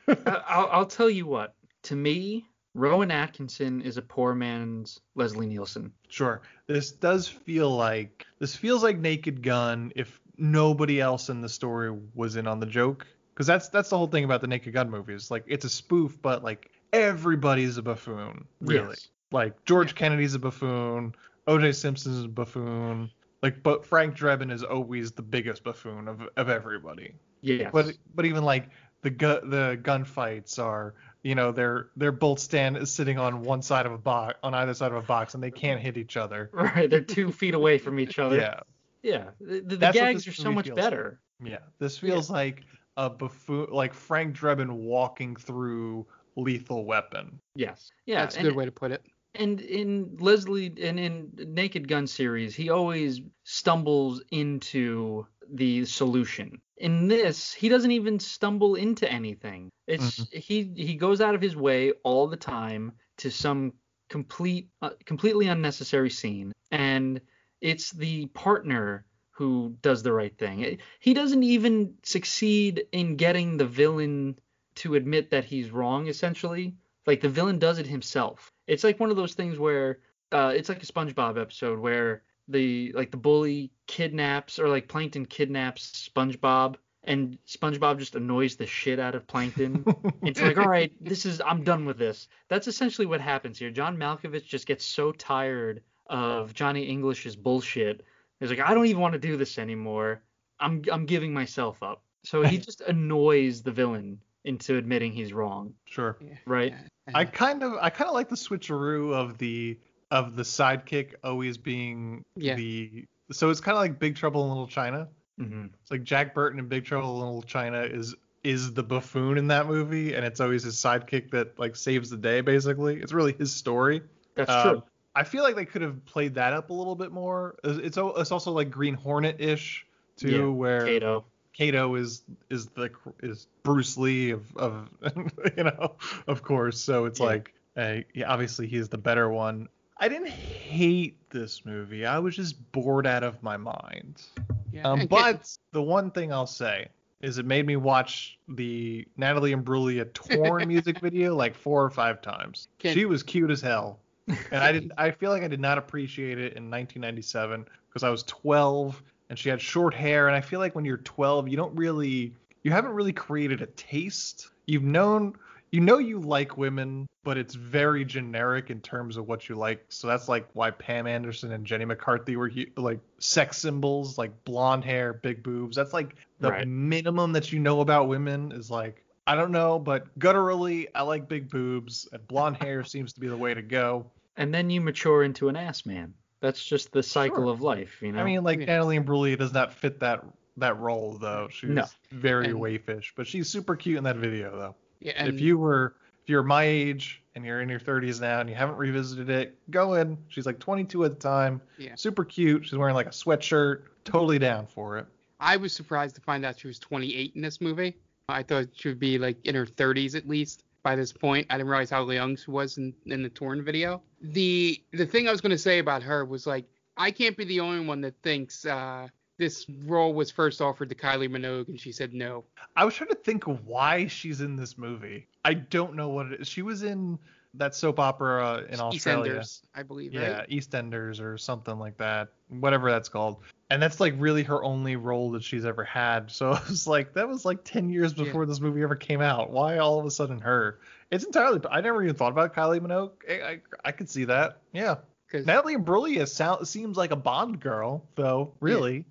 I'll, 0.46 0.68
I'll 0.70 0.86
tell 0.86 1.10
you 1.10 1.26
what. 1.26 1.54
To 1.84 1.96
me, 1.96 2.46
Rowan 2.74 3.10
Atkinson 3.10 3.80
is 3.82 3.96
a 3.96 4.02
poor 4.02 4.34
man's 4.34 5.00
Leslie 5.14 5.46
Nielsen. 5.46 5.92
Sure. 6.08 6.42
This 6.66 6.92
does 6.92 7.28
feel 7.28 7.70
like 7.70 8.24
this 8.38 8.54
feels 8.54 8.82
like 8.82 8.98
Naked 8.98 9.42
Gun 9.42 9.92
if 9.96 10.20
nobody 10.36 11.00
else 11.00 11.28
in 11.28 11.40
the 11.40 11.48
story 11.48 11.96
was 12.14 12.36
in 12.36 12.46
on 12.46 12.60
the 12.60 12.66
joke. 12.66 13.06
Because 13.34 13.46
that's 13.46 13.68
that's 13.68 13.90
the 13.90 13.98
whole 13.98 14.06
thing 14.06 14.24
about 14.24 14.40
the 14.40 14.46
Naked 14.46 14.72
Gun 14.72 14.90
movies. 14.90 15.30
Like 15.30 15.44
it's 15.46 15.64
a 15.64 15.70
spoof, 15.70 16.18
but 16.22 16.42
like 16.42 16.70
everybody's 16.92 17.76
a 17.76 17.82
buffoon, 17.82 18.46
really. 18.60 18.88
Yes. 18.90 19.08
Like 19.32 19.64
George 19.64 19.94
Kennedy's 19.94 20.34
a 20.34 20.38
buffoon, 20.38 21.14
O.J. 21.46 21.72
Simpson's 21.72 22.24
a 22.24 22.28
buffoon. 22.28 23.10
Like, 23.42 23.62
but 23.62 23.84
Frank 23.84 24.16
Drebin 24.16 24.52
is 24.52 24.62
always 24.62 25.12
the 25.12 25.22
biggest 25.22 25.64
buffoon 25.64 26.08
of 26.08 26.22
of 26.36 26.48
everybody. 26.48 27.14
Yes. 27.42 27.70
But 27.72 27.96
but 28.14 28.24
even 28.24 28.44
like 28.44 28.70
the 29.02 29.10
gu- 29.10 29.48
the 29.48 29.78
gunfights 29.82 30.58
are 30.58 30.94
you 31.22 31.34
know 31.34 31.52
they're 31.52 31.88
they're 31.96 32.12
both 32.12 32.38
stand 32.38 32.76
is 32.76 32.90
sitting 32.90 33.18
on 33.18 33.42
one 33.42 33.62
side 33.62 33.86
of 33.86 33.92
a 33.92 33.98
box 33.98 34.38
on 34.42 34.54
either 34.54 34.74
side 34.74 34.92
of 34.92 34.96
a 34.96 35.06
box 35.06 35.34
and 35.34 35.42
they 35.42 35.50
can't 35.50 35.80
hit 35.80 35.96
each 35.96 36.16
other. 36.16 36.50
Right, 36.54 36.88
they're 36.88 37.00
two 37.00 37.30
feet 37.30 37.54
away 37.54 37.78
from 37.78 38.00
each 38.00 38.18
other. 38.18 38.36
Yeah. 38.36 38.60
Yeah. 39.02 39.24
The, 39.40 39.60
the, 39.60 39.76
the 39.76 39.90
gags 39.92 40.26
are 40.26 40.32
so 40.32 40.50
much 40.50 40.74
better. 40.74 41.20
Yeah. 41.44 41.58
This 41.78 41.98
feels 41.98 42.30
like 42.30 42.64
a 42.96 43.10
buffoon 43.10 43.68
like 43.70 43.94
Frank 43.94 44.36
Drebin 44.36 44.70
walking 44.70 45.36
through 45.36 46.06
Lethal 46.36 46.84
Weapon. 46.84 47.40
Yes. 47.54 47.90
Yeah. 48.04 48.20
That's 48.20 48.36
a 48.36 48.40
and- 48.40 48.48
good 48.48 48.56
way 48.56 48.64
to 48.64 48.72
put 48.72 48.92
it. 48.92 49.02
And 49.34 49.60
in 49.60 50.16
Leslie 50.18 50.72
and 50.80 50.98
in 50.98 51.30
Naked 51.36 51.88
Gun 51.88 52.06
series, 52.06 52.54
he 52.54 52.70
always 52.70 53.20
stumbles 53.44 54.22
into 54.30 55.26
the 55.52 55.84
solution. 55.84 56.58
In 56.78 57.06
this, 57.06 57.52
he 57.52 57.68
doesn't 57.68 57.90
even 57.90 58.18
stumble 58.18 58.76
into 58.76 59.10
anything. 59.10 59.70
It's 59.86 60.26
he 60.32 60.72
he 60.74 60.94
goes 60.94 61.20
out 61.20 61.34
of 61.34 61.42
his 61.42 61.54
way 61.54 61.92
all 62.02 62.26
the 62.26 62.36
time 62.38 62.92
to 63.18 63.30
some 63.30 63.74
complete 64.08 64.70
uh, 64.80 64.90
completely 65.04 65.48
unnecessary 65.48 66.10
scene 66.10 66.52
and 66.70 67.20
it's 67.60 67.90
the 67.90 68.26
partner 68.26 69.04
who 69.30 69.76
does 69.82 70.02
the 70.02 70.12
right 70.12 70.36
thing. 70.38 70.78
He 71.00 71.14
doesn't 71.14 71.42
even 71.42 71.94
succeed 72.02 72.86
in 72.92 73.16
getting 73.16 73.56
the 73.56 73.66
villain 73.66 74.38
to 74.76 74.94
admit 74.94 75.30
that 75.30 75.44
he's 75.44 75.70
wrong 75.70 76.06
essentially. 76.06 76.74
Like 77.06 77.20
the 77.20 77.28
villain 77.28 77.58
does 77.58 77.78
it 77.78 77.86
himself. 77.86 78.52
It's 78.66 78.84
like 78.84 78.98
one 78.98 79.10
of 79.10 79.16
those 79.16 79.34
things 79.34 79.58
where 79.58 80.00
uh, 80.32 80.52
it's 80.54 80.68
like 80.68 80.82
a 80.82 80.86
SpongeBob 80.86 81.40
episode 81.40 81.78
where 81.78 82.22
the 82.48 82.92
like 82.92 83.10
the 83.10 83.16
bully 83.16 83.70
kidnaps 83.86 84.58
or 84.58 84.68
like 84.68 84.88
Plankton 84.88 85.26
kidnaps 85.26 86.10
SpongeBob 86.14 86.76
and 87.04 87.38
SpongeBob 87.46 87.98
just 87.98 88.16
annoys 88.16 88.56
the 88.56 88.66
shit 88.66 88.98
out 88.98 89.14
of 89.14 89.26
Plankton. 89.26 89.84
it's 90.22 90.40
like, 90.40 90.58
all 90.58 90.68
right, 90.68 90.92
this 91.00 91.24
is 91.24 91.40
I'm 91.44 91.62
done 91.62 91.86
with 91.86 91.98
this. 91.98 92.28
That's 92.48 92.66
essentially 92.66 93.06
what 93.06 93.20
happens 93.20 93.58
here. 93.58 93.70
John 93.70 93.96
Malkovich 93.96 94.44
just 94.44 94.66
gets 94.66 94.84
so 94.84 95.12
tired 95.12 95.82
of 96.06 96.52
Johnny 96.52 96.84
English's 96.84 97.36
bullshit. 97.36 98.04
He's 98.40 98.50
like, 98.50 98.60
I 98.60 98.74
don't 98.74 98.86
even 98.86 99.00
want 99.00 99.12
to 99.14 99.18
do 99.18 99.36
this 99.36 99.58
anymore. 99.58 100.22
I'm 100.58 100.82
I'm 100.90 101.06
giving 101.06 101.32
myself 101.32 101.82
up. 101.82 102.02
So 102.24 102.42
he 102.42 102.58
just 102.66 102.80
annoys 102.80 103.62
the 103.62 103.72
villain 103.72 104.20
into 104.46 104.76
admitting 104.76 105.12
he's 105.12 105.32
wrong. 105.32 105.74
Sure. 105.84 106.16
Right? 106.46 106.72
I 107.14 107.24
kind 107.24 107.62
of 107.62 107.74
I 107.80 107.90
kind 107.90 108.08
of 108.08 108.14
like 108.14 108.28
the 108.28 108.36
switcheroo 108.36 109.12
of 109.14 109.38
the 109.38 109.78
of 110.10 110.36
the 110.36 110.42
sidekick 110.42 111.14
always 111.22 111.56
being 111.58 112.24
Yeah. 112.36 112.54
the 112.54 113.04
so 113.32 113.50
it's 113.50 113.60
kind 113.60 113.76
of 113.76 113.82
like 113.82 113.98
Big 113.98 114.16
Trouble 114.16 114.42
in 114.44 114.48
Little 114.48 114.66
China. 114.68 115.08
Mm-hmm. 115.40 115.66
It's 115.82 115.90
like 115.90 116.04
Jack 116.04 116.34
Burton 116.34 116.58
in 116.58 116.68
Big 116.68 116.84
Trouble 116.84 117.10
in 117.20 117.26
Little 117.26 117.42
China 117.42 117.82
is 117.82 118.14
is 118.44 118.72
the 118.72 118.82
buffoon 118.82 119.36
in 119.38 119.48
that 119.48 119.66
movie, 119.66 120.14
and 120.14 120.24
it's 120.24 120.38
always 120.40 120.62
his 120.62 120.76
sidekick 120.76 121.30
that 121.32 121.58
like 121.58 121.74
saves 121.76 122.08
the 122.10 122.16
day. 122.16 122.40
Basically, 122.40 122.96
it's 122.96 123.12
really 123.12 123.32
his 123.32 123.52
story. 123.52 124.00
That's 124.36 124.50
Um, 124.50 124.62
true. 124.62 124.82
I 125.16 125.24
feel 125.24 125.42
like 125.42 125.56
they 125.56 125.64
could 125.64 125.82
have 125.82 126.04
played 126.06 126.34
that 126.34 126.52
up 126.52 126.70
a 126.70 126.72
little 126.72 126.94
bit 126.94 127.10
more. 127.10 127.56
It's 127.64 127.78
it's, 127.78 127.98
it's 127.98 128.30
also 128.30 128.52
like 128.52 128.70
Green 128.70 128.94
Hornet 128.94 129.40
ish 129.40 129.84
too, 130.16 130.30
Yeah, 130.30 130.46
where 130.46 130.84
Kato. 130.86 131.24
Kato 131.56 131.94
is 131.94 132.22
is 132.50 132.66
the 132.68 132.90
is 133.22 133.46
Bruce 133.62 133.96
Lee 133.96 134.30
of 134.30 134.54
of 134.56 134.88
you 135.56 135.64
know 135.64 135.96
of 136.26 136.42
course. 136.42 136.78
So 136.78 137.06
it's 137.06 137.18
Yeah. 137.20 137.26
like 137.26 137.54
uh, 137.76 137.96
yeah, 138.14 138.30
obviously 138.30 138.66
he's 138.66 138.88
the 138.88 138.98
better 138.98 139.28
one. 139.30 139.68
I 139.98 140.08
didn't 140.08 140.28
hate 140.28 141.16
this 141.30 141.64
movie. 141.64 142.04
I 142.04 142.18
was 142.18 142.36
just 142.36 142.70
bored 142.72 143.06
out 143.06 143.22
of 143.22 143.42
my 143.42 143.56
mind. 143.56 144.22
Yeah, 144.70 144.82
Um, 144.82 145.06
but 145.06 145.50
the 145.72 145.82
one 145.82 146.10
thing 146.10 146.32
I'll 146.32 146.46
say 146.46 146.88
is 147.22 147.38
it 147.38 147.46
made 147.46 147.66
me 147.66 147.76
watch 147.76 148.38
the 148.48 149.06
Natalie 149.16 149.54
Imbruglia 149.54 150.12
torn 150.12 150.68
music 150.68 151.00
video 151.00 151.34
like 151.34 151.54
four 151.54 151.82
or 151.82 151.88
five 151.90 152.20
times. 152.20 152.68
She 152.82 153.06
was 153.06 153.22
cute 153.22 153.50
as 153.50 153.62
hell, 153.62 154.00
and 154.28 154.62
I 154.62 154.72
did. 154.72 154.92
I 154.98 155.10
feel 155.10 155.30
like 155.30 155.42
I 155.42 155.48
did 155.48 155.60
not 155.60 155.78
appreciate 155.78 156.38
it 156.38 156.52
in 156.52 156.70
1997 156.70 157.66
because 157.88 158.02
I 158.02 158.10
was 158.10 158.22
12 158.24 159.02
and 159.28 159.38
she 159.38 159.48
had 159.48 159.60
short 159.60 159.94
hair, 159.94 160.28
and 160.28 160.36
I 160.36 160.40
feel 160.40 160.60
like 160.60 160.74
when 160.74 160.84
you're 160.84 160.98
12, 160.98 161.48
you 161.48 161.56
don't 161.56 161.76
really, 161.76 162.32
you 162.62 162.70
haven't 162.70 162.92
really 162.92 163.12
created 163.12 163.62
a 163.62 163.66
taste. 163.66 164.50
You've 164.66 164.84
known. 164.84 165.34
You 165.72 165.80
know 165.80 165.98
you 165.98 166.20
like 166.20 166.56
women, 166.56 167.08
but 167.24 167.36
it's 167.36 167.54
very 167.56 168.04
generic 168.04 168.70
in 168.70 168.80
terms 168.80 169.16
of 169.16 169.26
what 169.26 169.48
you 169.48 169.56
like. 169.56 169.84
So 169.88 170.06
that's 170.06 170.28
like 170.28 170.48
why 170.52 170.70
Pam 170.70 171.08
Anderson 171.08 171.50
and 171.52 171.66
Jenny 171.66 171.84
McCarthy 171.84 172.36
were 172.36 172.50
like 172.76 173.00
sex 173.18 173.58
symbols, 173.58 174.16
like 174.16 174.44
blonde 174.44 174.84
hair, 174.84 175.12
big 175.12 175.42
boobs. 175.42 175.76
That's 175.76 175.92
like 175.92 176.14
the 176.38 176.52
Right. 176.52 176.68
minimum 176.68 177.32
that 177.32 177.52
you 177.52 177.58
know 177.58 177.80
about 177.80 178.06
women 178.08 178.52
is 178.52 178.70
like 178.70 179.02
I 179.26 179.34
don't 179.34 179.50
know, 179.50 179.80
but 179.80 180.16
gutturally 180.20 180.86
I 180.94 181.02
like 181.02 181.28
big 181.28 181.50
boobs 181.50 182.08
and 182.12 182.26
blonde 182.28 182.58
hair 182.62 182.84
seems 182.84 183.12
to 183.14 183.20
be 183.20 183.26
the 183.26 183.36
way 183.36 183.52
to 183.52 183.62
go. 183.62 184.06
And 184.36 184.54
then 184.54 184.70
you 184.70 184.80
mature 184.80 185.24
into 185.24 185.48
an 185.48 185.56
ass 185.56 185.84
man. 185.84 186.14
That's 186.40 186.64
just 186.64 186.92
the 186.92 187.02
cycle 187.02 187.44
Sure. 187.44 187.50
of 187.52 187.60
life, 187.62 188.02
you 188.02 188.12
know. 188.12 188.20
I 188.20 188.24
mean, 188.24 188.44
like 188.44 188.60
Yeah. 188.60 188.66
Natalie 188.66 188.98
Imbruglia 188.98 189.38
does 189.38 189.52
not 189.52 189.72
fit 189.72 190.00
that 190.00 190.24
that 190.58 190.78
role 190.78 191.18
though. 191.18 191.48
She's 191.50 191.68
No. 191.70 191.84
very 192.12 192.46
And- 192.48 192.58
wayfish, 192.58 193.12
but 193.14 193.26
she's 193.26 193.48
super 193.48 193.76
cute 193.76 193.98
in 193.98 194.04
that 194.04 194.16
video 194.16 194.56
though. 194.56 194.74
yeah, 195.00 195.12
and 195.16 195.28
if 195.28 195.40
you 195.40 195.58
were 195.58 195.94
if 196.22 196.30
you're 196.30 196.42
my 196.42 196.64
age 196.64 197.22
and 197.36 197.44
you're 197.44 197.60
in 197.60 197.68
your 197.68 197.78
30s 197.78 198.20
now 198.20 198.40
and 198.40 198.48
you 198.50 198.56
haven't 198.56 198.76
revisited 198.78 199.30
it, 199.30 199.56
go 199.70 199.94
in. 199.94 200.18
She's 200.26 200.44
like 200.44 200.58
22 200.58 201.04
at 201.04 201.12
the 201.12 201.16
time. 201.20 201.60
Yeah. 201.78 201.94
Super 201.94 202.24
cute. 202.24 202.64
She's 202.64 202.76
wearing 202.76 202.96
like 202.96 203.06
a 203.06 203.10
sweatshirt. 203.10 203.82
Totally 204.04 204.38
down 204.40 204.66
for 204.66 204.98
it. 204.98 205.06
I 205.38 205.56
was 205.56 205.72
surprised 205.72 206.16
to 206.16 206.20
find 206.22 206.44
out 206.44 206.58
she 206.58 206.66
was 206.66 206.78
28 206.80 207.32
in 207.36 207.42
this 207.42 207.60
movie. 207.60 207.96
I 208.28 208.42
thought 208.42 208.66
she 208.72 208.88
would 208.88 208.98
be 208.98 209.18
like 209.18 209.36
in 209.44 209.54
her 209.54 209.66
30s 209.66 210.16
at 210.16 210.26
least 210.26 210.64
by 210.86 210.94
this 210.94 211.12
point. 211.12 211.44
I 211.50 211.56
didn't 211.56 211.68
realize 211.68 211.90
how 211.90 212.08
young 212.08 212.36
she 212.36 212.48
was 212.48 212.78
in, 212.78 212.94
in 213.06 213.20
the 213.24 213.28
torn 213.28 213.64
video. 213.64 214.02
The 214.22 214.80
the 214.92 215.04
thing 215.04 215.26
I 215.26 215.32
was 215.32 215.40
to 215.40 215.58
say 215.58 215.80
about 215.80 216.00
her 216.04 216.24
was 216.24 216.46
like 216.46 216.64
I 216.96 217.10
can't 217.10 217.36
be 217.36 217.44
the 217.44 217.58
only 217.58 217.84
one 217.84 218.00
that 218.02 218.14
thinks 218.22 218.64
uh, 218.64 219.08
this 219.36 219.66
role 219.84 220.14
was 220.14 220.30
first 220.30 220.62
offered 220.62 220.88
to 220.90 220.94
Kylie 220.94 221.28
Minogue 221.28 221.66
and 221.66 221.80
she 221.80 221.90
said 221.90 222.14
no. 222.14 222.44
I 222.76 222.84
was 222.84 222.94
trying 222.94 223.10
to 223.10 223.16
think 223.16 223.42
why 223.42 224.06
she's 224.06 224.40
in 224.40 224.54
this 224.54 224.78
movie. 224.78 225.26
I 225.44 225.54
don't 225.54 225.96
know 225.96 226.08
what 226.08 226.26
it 226.26 226.42
is. 226.42 226.46
She 226.46 226.62
was 226.62 226.84
in 226.84 227.18
that 227.58 227.74
soap 227.74 227.98
opera 228.00 228.64
in 228.68 228.80
Australia. 228.80 229.34
EastEnders, 229.40 229.60
I 229.74 229.82
believe, 229.82 230.12
Yeah, 230.12 230.38
right? 230.38 230.48
EastEnders 230.50 231.20
or 231.20 231.36
something 231.38 231.78
like 231.78 231.96
that, 231.98 232.28
whatever 232.48 232.90
that's 232.90 233.08
called. 233.08 233.38
And 233.70 233.82
that's 233.82 233.98
like 234.00 234.14
really 234.18 234.42
her 234.44 234.62
only 234.62 234.96
role 234.96 235.30
that 235.32 235.42
she's 235.42 235.64
ever 235.64 235.84
had. 235.84 236.30
So 236.30 236.50
I 236.52 236.60
was 236.68 236.86
like, 236.86 237.14
that 237.14 237.28
was 237.28 237.44
like 237.44 237.64
10 237.64 237.88
years 237.90 238.14
Yeah. 238.16 238.24
before 238.24 238.46
this 238.46 238.60
movie 238.60 238.82
ever 238.82 238.94
came 238.96 239.20
out. 239.20 239.50
Why 239.50 239.78
all 239.78 239.98
of 239.98 240.06
a 240.06 240.10
sudden 240.10 240.38
her? 240.40 240.78
It's 241.10 241.24
entirely. 241.24 241.60
I 241.70 241.80
never 241.80 242.02
even 242.02 242.14
thought 242.16 242.32
about 242.32 242.54
Kylie 242.54 242.80
Minogue. 242.80 243.12
I, 243.28 243.52
I, 243.52 243.60
I 243.84 243.92
could 243.92 244.08
see 244.10 244.24
that. 244.26 244.58
Yeah. 244.72 244.96
Natalie 245.32 245.76
Imbruglia 245.76 246.26
sound, 246.28 246.66
seems 246.68 246.96
like 246.96 247.10
a 247.10 247.16
Bond 247.16 247.60
girl, 247.60 248.04
though. 248.14 248.52
Really, 248.60 249.04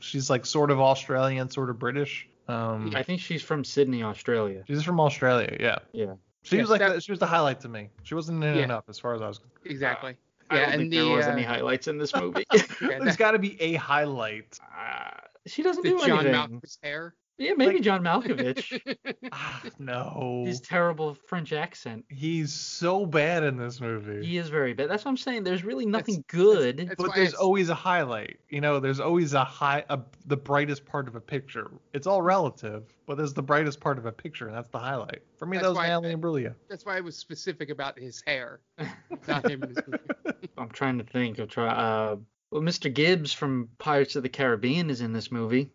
she's 0.00 0.30
like 0.30 0.46
sort 0.46 0.70
of 0.70 0.80
Australian, 0.80 1.50
sort 1.50 1.68
of 1.68 1.78
British. 1.78 2.28
Um, 2.48 2.92
I 2.94 3.02
think 3.02 3.20
she's 3.20 3.42
from 3.42 3.64
Sydney, 3.64 4.02
Australia. 4.02 4.62
she's 4.66 4.82
from 4.82 4.98
Australia. 5.00 5.56
Yeah. 5.60 5.78
Yeah. 5.92 6.14
She 6.42 6.56
Yeah, 6.56 6.62
was 6.62 6.70
like 6.70 6.80
that- 6.80 6.94
the, 6.94 7.00
she 7.00 7.12
was 7.12 7.18
the 7.18 7.26
highlight 7.26 7.60
to 7.60 7.68
me. 7.68 7.88
She 8.02 8.14
wasn't 8.14 8.42
in 8.44 8.56
Yeah. 8.56 8.64
enough 8.64 8.84
as 8.88 8.98
far 8.98 9.14
as 9.14 9.22
I 9.22 9.28
was. 9.28 9.40
Exactly. 9.64 10.16
I 10.50 10.54
yeah, 10.56 10.60
don't 10.64 10.72
and 10.72 10.80
think 10.82 10.90
the 10.90 10.96
there 10.98 11.16
was 11.16 11.26
uh, 11.26 11.30
any 11.30 11.42
highlights 11.42 11.88
in 11.88 11.98
this 11.98 12.14
movie. 12.20 12.44
yeah, 12.52 12.62
There's 12.80 13.04
that- 13.04 13.18
got 13.18 13.30
to 13.32 13.38
be 13.38 13.60
a 13.62 13.74
highlight. 13.74 14.58
Uh, 14.76 15.10
she 15.46 15.62
doesn't 15.62 15.82
the 15.82 15.90
do 15.90 15.98
John 16.06 16.26
anything. 16.26 16.60
Malkovich 16.60 16.78
hair. 16.82 17.14
Yeah, 17.42 17.54
maybe 17.56 17.74
Like- 17.74 17.82
John 17.82 18.02
Malkovich. 18.02 18.80
Ah, 19.34 19.62
no. 19.78 20.44
His 20.46 20.60
terrible 20.60 21.14
French 21.14 21.52
accent. 21.54 22.04
He's 22.10 22.52
so 22.52 23.06
bad 23.06 23.42
in 23.42 23.56
this 23.56 23.80
movie. 23.80 24.24
He 24.26 24.36
is 24.36 24.48
very 24.50 24.74
bad. 24.74 24.90
That's 24.90 25.04
what 25.04 25.10
I'm 25.10 25.16
saying. 25.16 25.42
There's 25.44 25.64
really 25.64 25.86
nothing 25.86 26.16
That's- 26.16 26.26
good. 26.28 26.76
that's 26.88 26.94
but 27.02 27.14
there's 27.14 27.28
it's- 27.28 27.40
always 27.40 27.68
a 27.70 27.74
highlight. 27.74 28.38
You 28.50 28.60
know, 28.60 28.78
there's 28.78 29.00
always 29.00 29.32
a 29.32 29.42
high, 29.42 29.84
a, 29.88 29.98
the 30.26 30.36
brightest 30.36 30.84
part 30.84 31.08
of 31.08 31.14
a 31.16 31.20
picture. 31.20 31.70
It's 31.94 32.06
all 32.06 32.20
relative, 32.22 32.84
but 33.06 33.16
there's 33.16 33.32
the 33.32 33.42
brightest 33.42 33.80
part 33.80 33.96
of 33.98 34.04
a 34.06 34.12
picture, 34.12 34.46
and 34.48 34.56
that's 34.56 34.68
the 34.68 34.78
highlight. 34.78 35.22
For 35.38 35.46
me, 35.46 35.56
That's 35.56 35.64
that 35.64 35.68
was 35.70 35.76
why- 35.78 35.88
Natalie 35.88 36.14
Imbruglia. 36.14 36.54
That's 36.68 36.84
why 36.84 36.96
I 36.98 37.00
was 37.00 37.16
specific 37.16 37.70
about 37.70 37.98
his 37.98 38.22
hair, 38.26 38.60
not 39.26 39.50
him 39.50 39.62
in 39.62 39.72
this 39.74 39.84
movie. 39.86 40.48
I'm 40.58 40.68
trying 40.70 40.98
to 40.98 41.04
think. 41.04 41.38
I'm 41.38 41.48
trying. 41.48 41.70
Uh, 41.70 42.16
well, 42.50 42.60
Mr. 42.62 42.92
Gibbs 42.92 43.32
from 43.32 43.70
Pirates 43.78 44.14
of 44.14 44.22
the 44.22 44.28
Caribbean 44.28 44.90
is 44.90 45.00
in 45.00 45.12
this 45.14 45.32
movie. 45.32 45.70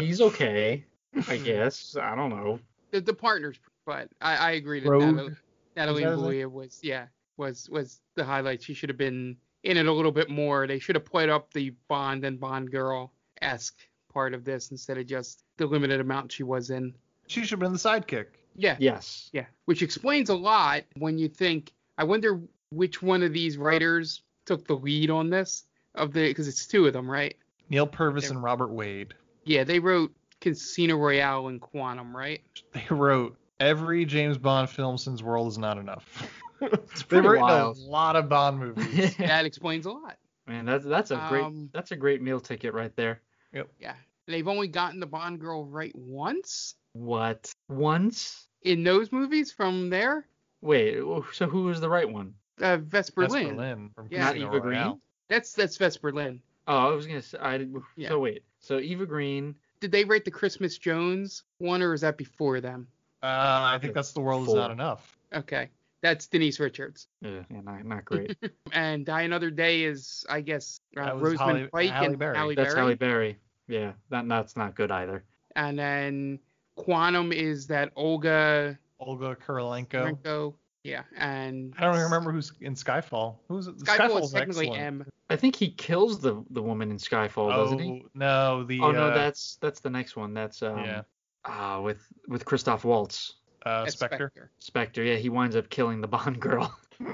He's 0.00 0.20
okay, 0.20 0.84
I 1.28 1.36
hmm. 1.36 1.44
guess. 1.44 1.96
I 2.00 2.14
don't 2.14 2.30
know. 2.30 2.58
The, 2.90 3.00
the 3.00 3.14
partners, 3.14 3.58
but 3.86 4.08
I, 4.20 4.36
I 4.36 4.50
agree 4.52 4.80
that 4.80 4.90
Rogue. 4.90 5.02
Natalie, 5.04 5.34
Natalie 5.76 6.04
that 6.04 6.42
his 6.42 6.46
was 6.48 6.80
yeah 6.82 7.06
was 7.36 7.68
was 7.70 8.00
the 8.14 8.24
highlight. 8.24 8.62
She 8.62 8.74
should 8.74 8.88
have 8.88 8.98
been 8.98 9.36
in 9.62 9.76
it 9.76 9.86
a 9.86 9.92
little 9.92 10.12
bit 10.12 10.30
more. 10.30 10.66
They 10.66 10.78
should 10.78 10.94
have 10.96 11.04
played 11.04 11.28
up 11.28 11.52
the 11.52 11.70
Bond 11.88 12.24
and 12.24 12.38
Bond 12.38 12.70
girl 12.70 13.12
esque 13.40 13.78
part 14.12 14.34
of 14.34 14.44
this 14.44 14.70
instead 14.70 14.98
of 14.98 15.06
just 15.06 15.44
the 15.56 15.66
limited 15.66 16.00
amount 16.00 16.32
she 16.32 16.42
was 16.42 16.70
in. 16.70 16.94
She 17.26 17.40
should 17.42 17.50
have 17.50 17.60
been 17.60 17.72
the 17.72 17.78
sidekick. 17.78 18.26
Yeah, 18.56 18.76
Yes. 18.80 19.30
yeah, 19.32 19.46
which 19.66 19.82
explains 19.82 20.30
a 20.30 20.34
lot 20.34 20.82
when 20.96 21.18
you 21.18 21.28
think. 21.28 21.72
I 21.96 22.04
wonder 22.04 22.40
which 22.70 23.02
one 23.02 23.22
of 23.22 23.32
these 23.32 23.56
writers 23.56 24.22
took 24.46 24.66
the 24.66 24.74
lead 24.74 25.10
on 25.10 25.30
this 25.30 25.64
of 25.94 26.12
the 26.12 26.28
because 26.28 26.48
it's 26.48 26.66
two 26.66 26.86
of 26.86 26.92
them, 26.92 27.10
right? 27.10 27.36
Neal 27.70 27.86
Purvis 27.86 28.24
Yeah. 28.24 28.30
and 28.30 28.42
Robert 28.42 28.68
Wade. 28.68 29.14
Yeah, 29.44 29.64
they 29.64 29.78
wrote 29.78 30.12
Casino 30.40 30.96
Royale 30.96 31.48
and 31.48 31.60
Quantum, 31.60 32.16
right? 32.16 32.40
They 32.72 32.86
wrote 32.90 33.36
every 33.60 34.04
James 34.04 34.38
Bond 34.38 34.70
film 34.70 34.98
since 34.98 35.22
World 35.22 35.48
Is 35.48 35.58
Not 35.58 35.78
Enough. 35.78 36.30
They've 36.60 36.70
pretty 37.08 37.26
written 37.28 37.42
wild. 37.46 37.76
a 37.76 37.80
lot 37.80 38.16
of 38.16 38.28
Bond 38.28 38.58
movies. 38.58 39.14
That 39.18 39.44
explains 39.44 39.86
a 39.86 39.90
lot. 39.92 40.16
Man, 40.46 40.64
that's 40.64 40.84
that's 40.84 41.10
a 41.10 41.26
great 41.28 41.44
Um, 41.44 41.70
that's 41.72 41.90
a 41.92 41.96
great 41.96 42.22
meal 42.22 42.40
ticket 42.40 42.72
right 42.74 42.94
there. 42.96 43.20
Yep. 43.52 43.68
Yeah. 43.80 43.94
They've 44.26 44.48
only 44.48 44.68
gotten 44.68 44.98
the 45.00 45.06
Bond 45.06 45.40
girl 45.40 45.64
right 45.66 45.92
once 45.94 46.74
What? 46.92 47.52
Once? 47.68 48.46
in 48.62 48.82
those 48.82 49.12
movies 49.12 49.52
from 49.52 49.88
there. 49.90 50.26
Wait. 50.60 50.98
So 51.32 51.46
who 51.46 51.64
was 51.64 51.80
the 51.80 51.88
right 51.88 52.10
one? 52.10 52.34
Uh, 52.60 52.78
Vesper 52.78 53.22
That's 53.22 53.34
Lynd. 53.34 53.56
Berlin 53.56 53.90
from 53.94 54.08
Yeah. 54.10 54.24
Not 54.24 54.36
Eva 54.36 54.60
Royale. 54.60 54.60
Green? 54.90 55.00
That's 55.28 55.52
that's 55.52 55.76
Vesper 55.76 56.12
Lynd. 56.12 56.40
Oh, 56.68 56.90
I 56.90 56.94
was 56.94 57.06
gonna 57.06 57.22
say. 57.22 57.38
I, 57.38 57.66
Yeah. 57.96 58.10
So 58.10 58.20
wait. 58.20 58.42
So 58.60 58.78
Eva 58.78 59.06
Green. 59.06 59.54
Did 59.80 59.90
they 59.90 60.04
write 60.04 60.24
the 60.24 60.30
Christmas 60.30 60.76
Jones 60.78 61.44
one 61.58 61.82
or 61.82 61.94
is 61.94 62.02
that 62.02 62.16
before 62.18 62.60
them? 62.60 62.86
Uh, 63.22 63.26
I 63.74 63.78
think 63.80 63.94
that's 63.94 64.12
the 64.12 64.20
world 64.20 64.46
is 64.48 64.54
not 64.54 64.70
enough. 64.70 65.16
Okay. 65.34 65.70
That's 66.00 66.28
Denise 66.28 66.60
Richards. 66.60 67.08
Yeah, 67.22 67.40
yeah, 67.50 67.60
not, 67.62 67.84
not 67.84 68.04
great. 68.04 68.36
And 68.72 69.04
Die 69.04 69.22
Another 69.22 69.50
Day 69.50 69.82
is, 69.82 70.24
I 70.30 70.40
guess, 70.40 70.80
uh, 70.96 71.04
That 71.04 71.16
was 71.16 71.32
Rosamund 71.32 71.58
Halle- 71.58 71.68
Pike 71.70 71.90
Halle 71.90 72.06
and 72.06 72.18
Berry. 72.18 72.36
Halle 72.36 72.54
That's 72.54 72.74
Berry. 72.74 72.86
Halle 72.86 72.94
Berry. 72.94 73.38
Yeah, 73.66 73.92
that 74.10 74.28
that's 74.28 74.56
not 74.56 74.76
good 74.76 74.90
either. 74.92 75.24
And 75.56 75.76
then 75.78 76.38
Quantum 76.76 77.32
is 77.32 77.66
that 77.68 77.90
Olga 77.96 78.78
Olga 79.00 79.36
Kurylenko. 79.36 80.16
Renko. 80.22 80.54
Yeah. 80.88 81.02
And 81.16 81.74
I 81.78 81.82
don't 81.82 81.94
even 81.94 82.04
remember 82.04 82.32
who's 82.32 82.52
in 82.60 82.74
Skyfall. 82.74 83.36
Who's 83.48 83.66
it? 83.66 83.76
Skyfall 83.78 84.22
is 84.22 84.30
Skyfall's 84.30 84.32
technically 84.32 84.68
excellent. 84.68 84.82
M. 85.02 85.06
I 85.30 85.36
think 85.36 85.54
he 85.56 85.70
kills 85.70 86.20
the 86.20 86.42
the 86.50 86.62
woman 86.62 86.90
in 86.90 86.96
Skyfall, 86.96 87.50
doesn't 87.50 87.78
he? 87.78 88.02
Oh 88.04 88.08
no, 88.14 88.64
the 88.64 88.80
Oh 88.80 88.90
no, 88.90 89.08
uh, 89.08 89.14
that's 89.14 89.56
that's 89.60 89.80
the 89.80 89.90
next 89.90 90.16
one. 90.16 90.34
That's 90.34 90.62
um 90.62 90.78
Yeah. 90.84 91.02
ah 91.44 91.80
with 91.80 92.00
with 92.28 92.44
Christoph 92.44 92.84
Waltz. 92.84 93.34
uh, 93.66 93.86
Spectre. 93.86 94.30
Spectre. 94.34 94.50
Spectre, 94.58 95.02
yeah, 95.02 95.16
he 95.16 95.28
winds 95.28 95.54
up 95.56 95.68
killing 95.68 96.00
the 96.00 96.08
Bond 96.08 96.40
girl. 96.40 96.74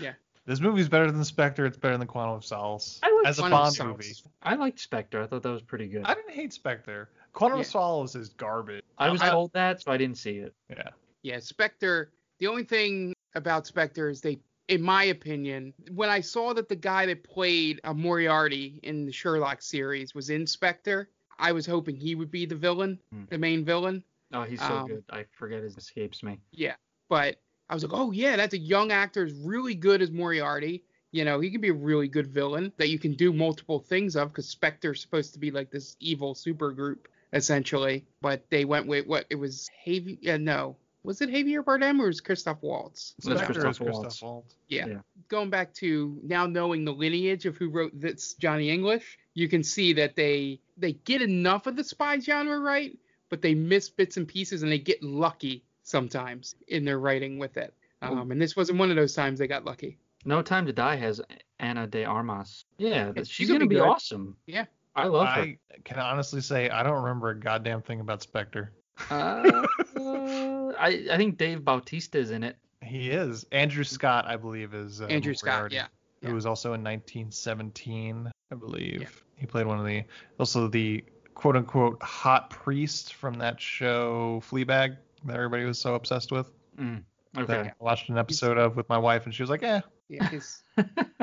Yeah. 0.00 0.12
This 0.46 0.60
movie's 0.60 0.88
better 0.90 1.10
than 1.10 1.24
Spectre. 1.24 1.64
It's 1.64 1.76
better 1.78 1.96
than 1.96 2.06
Quantum 2.06 2.34
of 2.34 2.44
Solace 2.44 3.00
I 3.02 3.10
like 3.16 3.26
as 3.28 3.38
a 3.38 3.42
Quantum 3.42 3.56
of 3.56 3.62
Bond 3.62 3.74
Solace. 3.74 3.96
movie. 3.96 4.34
I 4.42 4.54
liked 4.56 4.78
Spectre. 4.78 5.22
I 5.22 5.26
thought 5.26 5.42
that 5.42 5.50
was 5.50 5.62
pretty 5.62 5.86
good. 5.86 6.02
I 6.04 6.12
didn't 6.14 6.32
hate 6.32 6.52
Spectre. 6.52 7.08
Quantum 7.32 7.60
of 7.60 7.66
Solace 7.66 8.14
is 8.14 8.28
garbage. 8.28 8.84
I 8.98 9.08
was 9.08 9.22
I- 9.22 9.30
told 9.30 9.52
that, 9.54 9.80
so 9.80 9.90
I 9.90 9.96
didn't 9.96 10.18
see 10.18 10.36
it. 10.36 10.54
Yeah. 10.68 10.90
Yeah, 11.22 11.38
Spectre. 11.40 12.10
The 12.40 12.46
only 12.48 12.64
thing 12.64 13.13
about 13.34 13.66
Spectre 13.66 14.08
is 14.08 14.20
they, 14.20 14.38
in 14.68 14.80
my 14.82 15.04
opinion, 15.04 15.74
when 15.92 16.08
I 16.08 16.20
saw 16.20 16.52
that 16.54 16.68
the 16.68 16.76
guy 16.76 17.06
that 17.06 17.24
played 17.24 17.80
uh, 17.84 17.92
Moriarty 17.94 18.80
in 18.82 19.06
the 19.06 19.12
Sherlock 19.12 19.62
series 19.62 20.14
was 20.14 20.30
in 20.30 20.46
Spectre, 20.46 21.08
I 21.38 21.52
was 21.52 21.66
hoping 21.66 21.96
he 21.96 22.14
would 22.14 22.30
be 22.30 22.46
the 22.46 22.54
villain, 22.56 22.98
Hmm. 23.10 23.24
the 23.28 23.38
main 23.38 23.64
villain. 23.64 24.04
Oh, 24.32 24.42
he's 24.42 24.60
so 24.60 24.66
Um, 24.66 24.88
good. 24.88 25.04
I 25.10 25.24
forget 25.32 25.62
his 25.62 25.76
escapes 25.76 26.22
me. 26.22 26.40
Yeah, 26.52 26.76
but 27.08 27.40
I 27.68 27.74
was 27.74 27.82
like, 27.84 27.92
oh 27.94 28.10
yeah, 28.12 28.36
that's 28.36 28.54
a 28.54 28.58
young 28.58 28.90
actor, 28.92 29.24
is 29.24 29.32
really 29.34 29.74
good 29.74 30.00
as 30.02 30.10
Moriarty. 30.10 30.84
You 31.12 31.24
know, 31.24 31.38
he 31.40 31.50
can 31.50 31.60
be 31.60 31.68
a 31.68 31.74
really 31.74 32.08
good 32.08 32.26
villain 32.26 32.72
that 32.76 32.88
you 32.88 32.98
can 32.98 33.14
do 33.14 33.32
multiple 33.32 33.78
things 33.78 34.16
of 34.16 34.28
because 34.28 34.48
Spectre's 34.48 35.00
supposed 35.00 35.32
to 35.34 35.38
be 35.38 35.50
like 35.52 35.70
this 35.70 35.96
evil 36.00 36.34
super 36.34 36.72
group 36.72 37.08
essentially. 37.32 38.04
But 38.20 38.48
they 38.50 38.64
went 38.64 38.86
with 38.86 39.06
what 39.06 39.26
it 39.30 39.34
was. 39.36 39.68
Havi, 39.86 40.18
yeah, 40.20 40.36
no, 40.36 40.76
Was 41.04 41.20
it 41.20 41.28
Javier 41.30 41.62
Bardem 41.62 42.00
or 42.00 42.06
was 42.06 42.18
it 42.18 42.24
Christoph 42.24 42.62
Waltz? 42.62 43.14
That's 43.22 43.38
Spectre 43.38 43.62
Christoph 43.62 43.70
is 43.72 43.78
Christoph 43.78 44.02
Waltz. 44.02 44.22
Waltz. 44.22 44.56
Yeah. 44.68 44.86
Yeah. 44.86 44.98
Going 45.28 45.50
back 45.50 45.72
to 45.74 46.18
now 46.22 46.46
knowing 46.46 46.84
the 46.84 46.92
lineage 46.92 47.44
of 47.46 47.56
who 47.56 47.68
wrote 47.68 47.92
this 47.98 48.34
Johnny 48.34 48.70
English, 48.70 49.18
you 49.34 49.48
can 49.48 49.62
see 49.62 49.92
that 49.94 50.16
they 50.16 50.60
they 50.76 50.92
get 50.92 51.22
enough 51.22 51.66
of 51.66 51.76
the 51.76 51.84
spy 51.84 52.18
genre 52.18 52.58
right, 52.58 52.96
but 53.28 53.42
they 53.42 53.54
miss 53.54 53.90
bits 53.90 54.16
and 54.16 54.26
pieces 54.26 54.62
and 54.62 54.72
they 54.72 54.78
get 54.78 55.02
lucky 55.02 55.62
sometimes 55.82 56.54
in 56.68 56.84
their 56.84 56.98
writing 56.98 57.38
with 57.38 57.56
it. 57.58 57.74
Um, 58.00 58.30
and 58.30 58.40
this 58.40 58.56
wasn't 58.56 58.78
one 58.78 58.90
of 58.90 58.96
those 58.96 59.14
times 59.14 59.38
they 59.38 59.46
got 59.46 59.64
lucky. 59.64 59.98
No 60.26 60.42
Time 60.42 60.66
to 60.66 60.72
Die 60.72 60.96
has 60.96 61.20
Ana 61.58 61.86
de 61.86 62.04
Armas. 62.04 62.64
Yeah, 62.78 62.88
Yeah, 62.88 63.12
she's, 63.16 63.28
she's 63.28 63.48
gonna 63.48 63.60
gonna 63.60 63.68
be 63.68 63.76
be 63.76 63.80
awesome. 63.80 64.36
Yeah. 64.46 64.64
I 64.96 65.06
love 65.06 65.28
her. 65.28 65.42
I 65.42 65.58
can 65.84 65.98
honestly 65.98 66.40
say 66.40 66.70
I 66.70 66.82
don't 66.82 67.02
remember 67.02 67.30
a 67.30 67.38
goddamn 67.38 67.82
thing 67.82 68.00
about 68.00 68.22
Spectre. 68.22 68.72
Uh, 69.10 69.66
I 70.78 71.06
I 71.10 71.16
think 71.16 71.38
Dave 71.38 71.64
Bautista 71.64 72.18
is 72.18 72.30
in 72.30 72.42
it. 72.42 72.56
He 72.82 73.10
is. 73.10 73.46
Andrew 73.52 73.84
Scott, 73.84 74.26
I 74.26 74.36
believe, 74.36 74.74
is 74.74 75.00
uh, 75.00 75.06
Andrew 75.06 75.34
Scott, 75.34 75.54
Moriarty, 75.54 75.76
yeah. 75.76 75.86
Who 76.22 76.34
was 76.34 76.46
also 76.46 76.68
in 76.74 76.82
1917, 76.82 78.30
I 78.50 78.54
believe. 78.54 79.22
He 79.36 79.46
played 79.46 79.66
one 79.66 79.78
of 79.78 79.86
the, 79.86 80.04
also 80.38 80.68
the 80.68 81.04
quote 81.34 81.56
unquote 81.56 82.02
hot 82.02 82.50
priest 82.50 83.14
from 83.14 83.34
that 83.34 83.60
show 83.60 84.42
Fleabag 84.48 84.96
that 85.24 85.36
everybody 85.36 85.64
was 85.64 85.78
so 85.78 85.94
obsessed 85.94 86.32
with. 86.32 86.50
Mm, 86.78 87.02
That 87.34 87.50
okay. 87.50 87.68
I 87.68 87.72
watched 87.78 88.08
an 88.08 88.18
episode 88.18 88.58
of 88.58 88.76
with 88.76 88.88
my 88.88 88.98
wife, 88.98 89.24
and 89.24 89.34
she 89.34 89.42
was 89.42 89.50
like, 89.50 89.62
"Eh, 89.62 89.80
Yeah, 90.08 90.28
his 90.28 90.62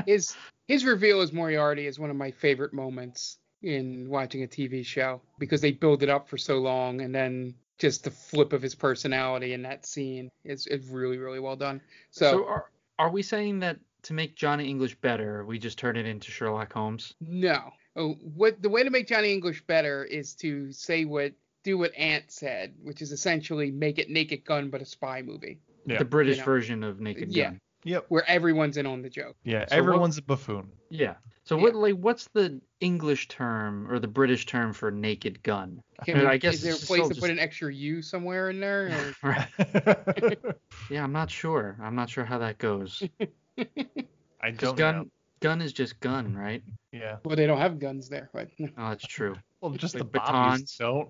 his 0.06 0.36
his 0.68 0.86
reveal 0.86 1.22
as 1.22 1.32
Moriarty 1.32 1.88
is 1.88 2.00
one 2.00 2.10
of 2.10 2.16
my 2.16 2.32
favorite 2.32 2.74
moments 2.74 3.38
in 3.62 4.10
watching 4.10 4.44
a 4.44 4.48
TV 4.48 4.86
show 4.86 5.22
because 5.38 5.62
they 5.62 5.72
build 5.72 6.02
it 6.04 6.10
up 6.10 6.28
for 6.28 6.38
so 6.38 6.58
long 6.58 7.02
and 7.02 7.14
then 7.14 7.54
just 7.82 8.04
the 8.04 8.12
flip 8.12 8.54
of 8.54 8.62
his 8.62 8.76
personality 8.76 9.54
in 9.54 9.63
that 9.63 9.86
scene 9.86 10.30
is, 10.46 10.67
is 10.67 10.88
really 10.88 11.17
really 11.17 11.39
well 11.39 11.56
done. 11.56 11.82
So, 12.12 12.32
So, 12.32 12.46
are 12.48 12.65
are 13.00 13.10
we 13.10 13.24
saying 13.24 13.60
that 13.62 13.80
to 14.04 14.13
make 14.13 14.36
Johnny 14.36 14.70
English 14.70 14.96
better, 15.02 15.44
we 15.46 15.58
just 15.60 15.78
turn 15.80 15.98
it 15.98 16.06
into 16.06 16.32
Sherlock 16.32 16.72
Holmes? 16.72 17.13
no, 17.20 17.72
oh, 17.96 18.13
what 18.36 18.62
the 18.62 18.70
way 18.70 18.84
to 18.84 18.89
make 18.91 19.08
Johnny 19.08 19.34
English 19.34 19.65
better 19.65 20.04
is 20.06 20.36
to 20.36 20.72
say 20.72 21.06
what 21.06 21.34
do 21.63 21.78
what 21.78 21.94
Ant 21.96 22.32
said, 22.32 22.74
which 22.84 23.02
is 23.02 23.12
essentially 23.12 23.72
make 23.72 24.00
it 24.00 24.10
Naked 24.10 24.46
Gun 24.46 24.70
but 24.70 24.82
a 24.82 24.86
spy 24.86 25.22
movie. 25.22 25.60
Yeah. 25.86 25.98
The 25.98 26.06
British 26.06 26.38
You 26.38 26.41
know. 26.41 26.46
version 26.46 26.84
of 26.84 27.00
Naked 27.02 27.32
Yeah. 27.32 27.46
Gun. 27.50 27.60
Yep, 27.84 28.06
Where 28.10 28.30
everyone's 28.30 28.78
in 28.78 28.86
on 28.86 29.02
the 29.02 29.10
joke. 29.10 29.36
yeah, 29.44 29.65
So 29.67 29.76
everyone's 29.76 30.17
a 30.17 30.22
buffoon." 30.22 30.70
Yeah. 30.89 31.15
So 31.44 31.58
what 31.58 31.74
like 31.76 31.96
what's 31.96 32.28
the 32.34 32.62
English 32.82 33.28
term 33.28 33.91
or 33.91 33.98
the 34.00 34.08
British 34.08 34.46
term 34.46 34.74
for 34.74 34.91
naked 34.91 35.41
gun? 35.44 35.82
Can 36.06 36.26
I 36.28 36.38
guess 36.44 36.56
is 36.56 36.62
there 36.63 36.74
a 36.74 36.78
place 36.78 37.02
to 37.04 37.08
just- 37.10 37.20
put 37.20 37.30
an 37.32 37.39
extra 37.39 37.74
U 37.74 38.02
somewhere 38.02 38.50
in 38.52 38.60
there? 38.60 39.13
or- 39.24 39.36
Yeah, 40.89 41.04
I'm 41.04 41.12
not 41.12 41.30
sure. 41.32 41.78
I'm 41.82 41.96
not 41.96 42.10
sure 42.10 42.24
how 42.26 42.38
that 42.39 42.58
goes. 42.58 43.02
I 44.41 44.52
don't 44.52 44.78
gun 44.78 44.96
know. 44.98 45.06
gun 45.39 45.62
is 45.62 45.74
just 45.74 46.00
gun, 46.00 46.36
right? 46.36 46.63
Yeah. 46.91 47.17
Well, 47.26 47.36
they 47.36 47.48
don't 47.48 47.58
have 47.60 47.80
guns 47.80 48.08
there, 48.10 48.30
but 48.34 48.50
Oh, 48.60 48.89
that's 48.89 49.06
true. 49.08 49.36
Well, 49.62 49.72
just 49.72 49.96
Like 49.96 50.04
the 50.04 50.10
batons. 50.20 50.76
don't. 50.78 51.10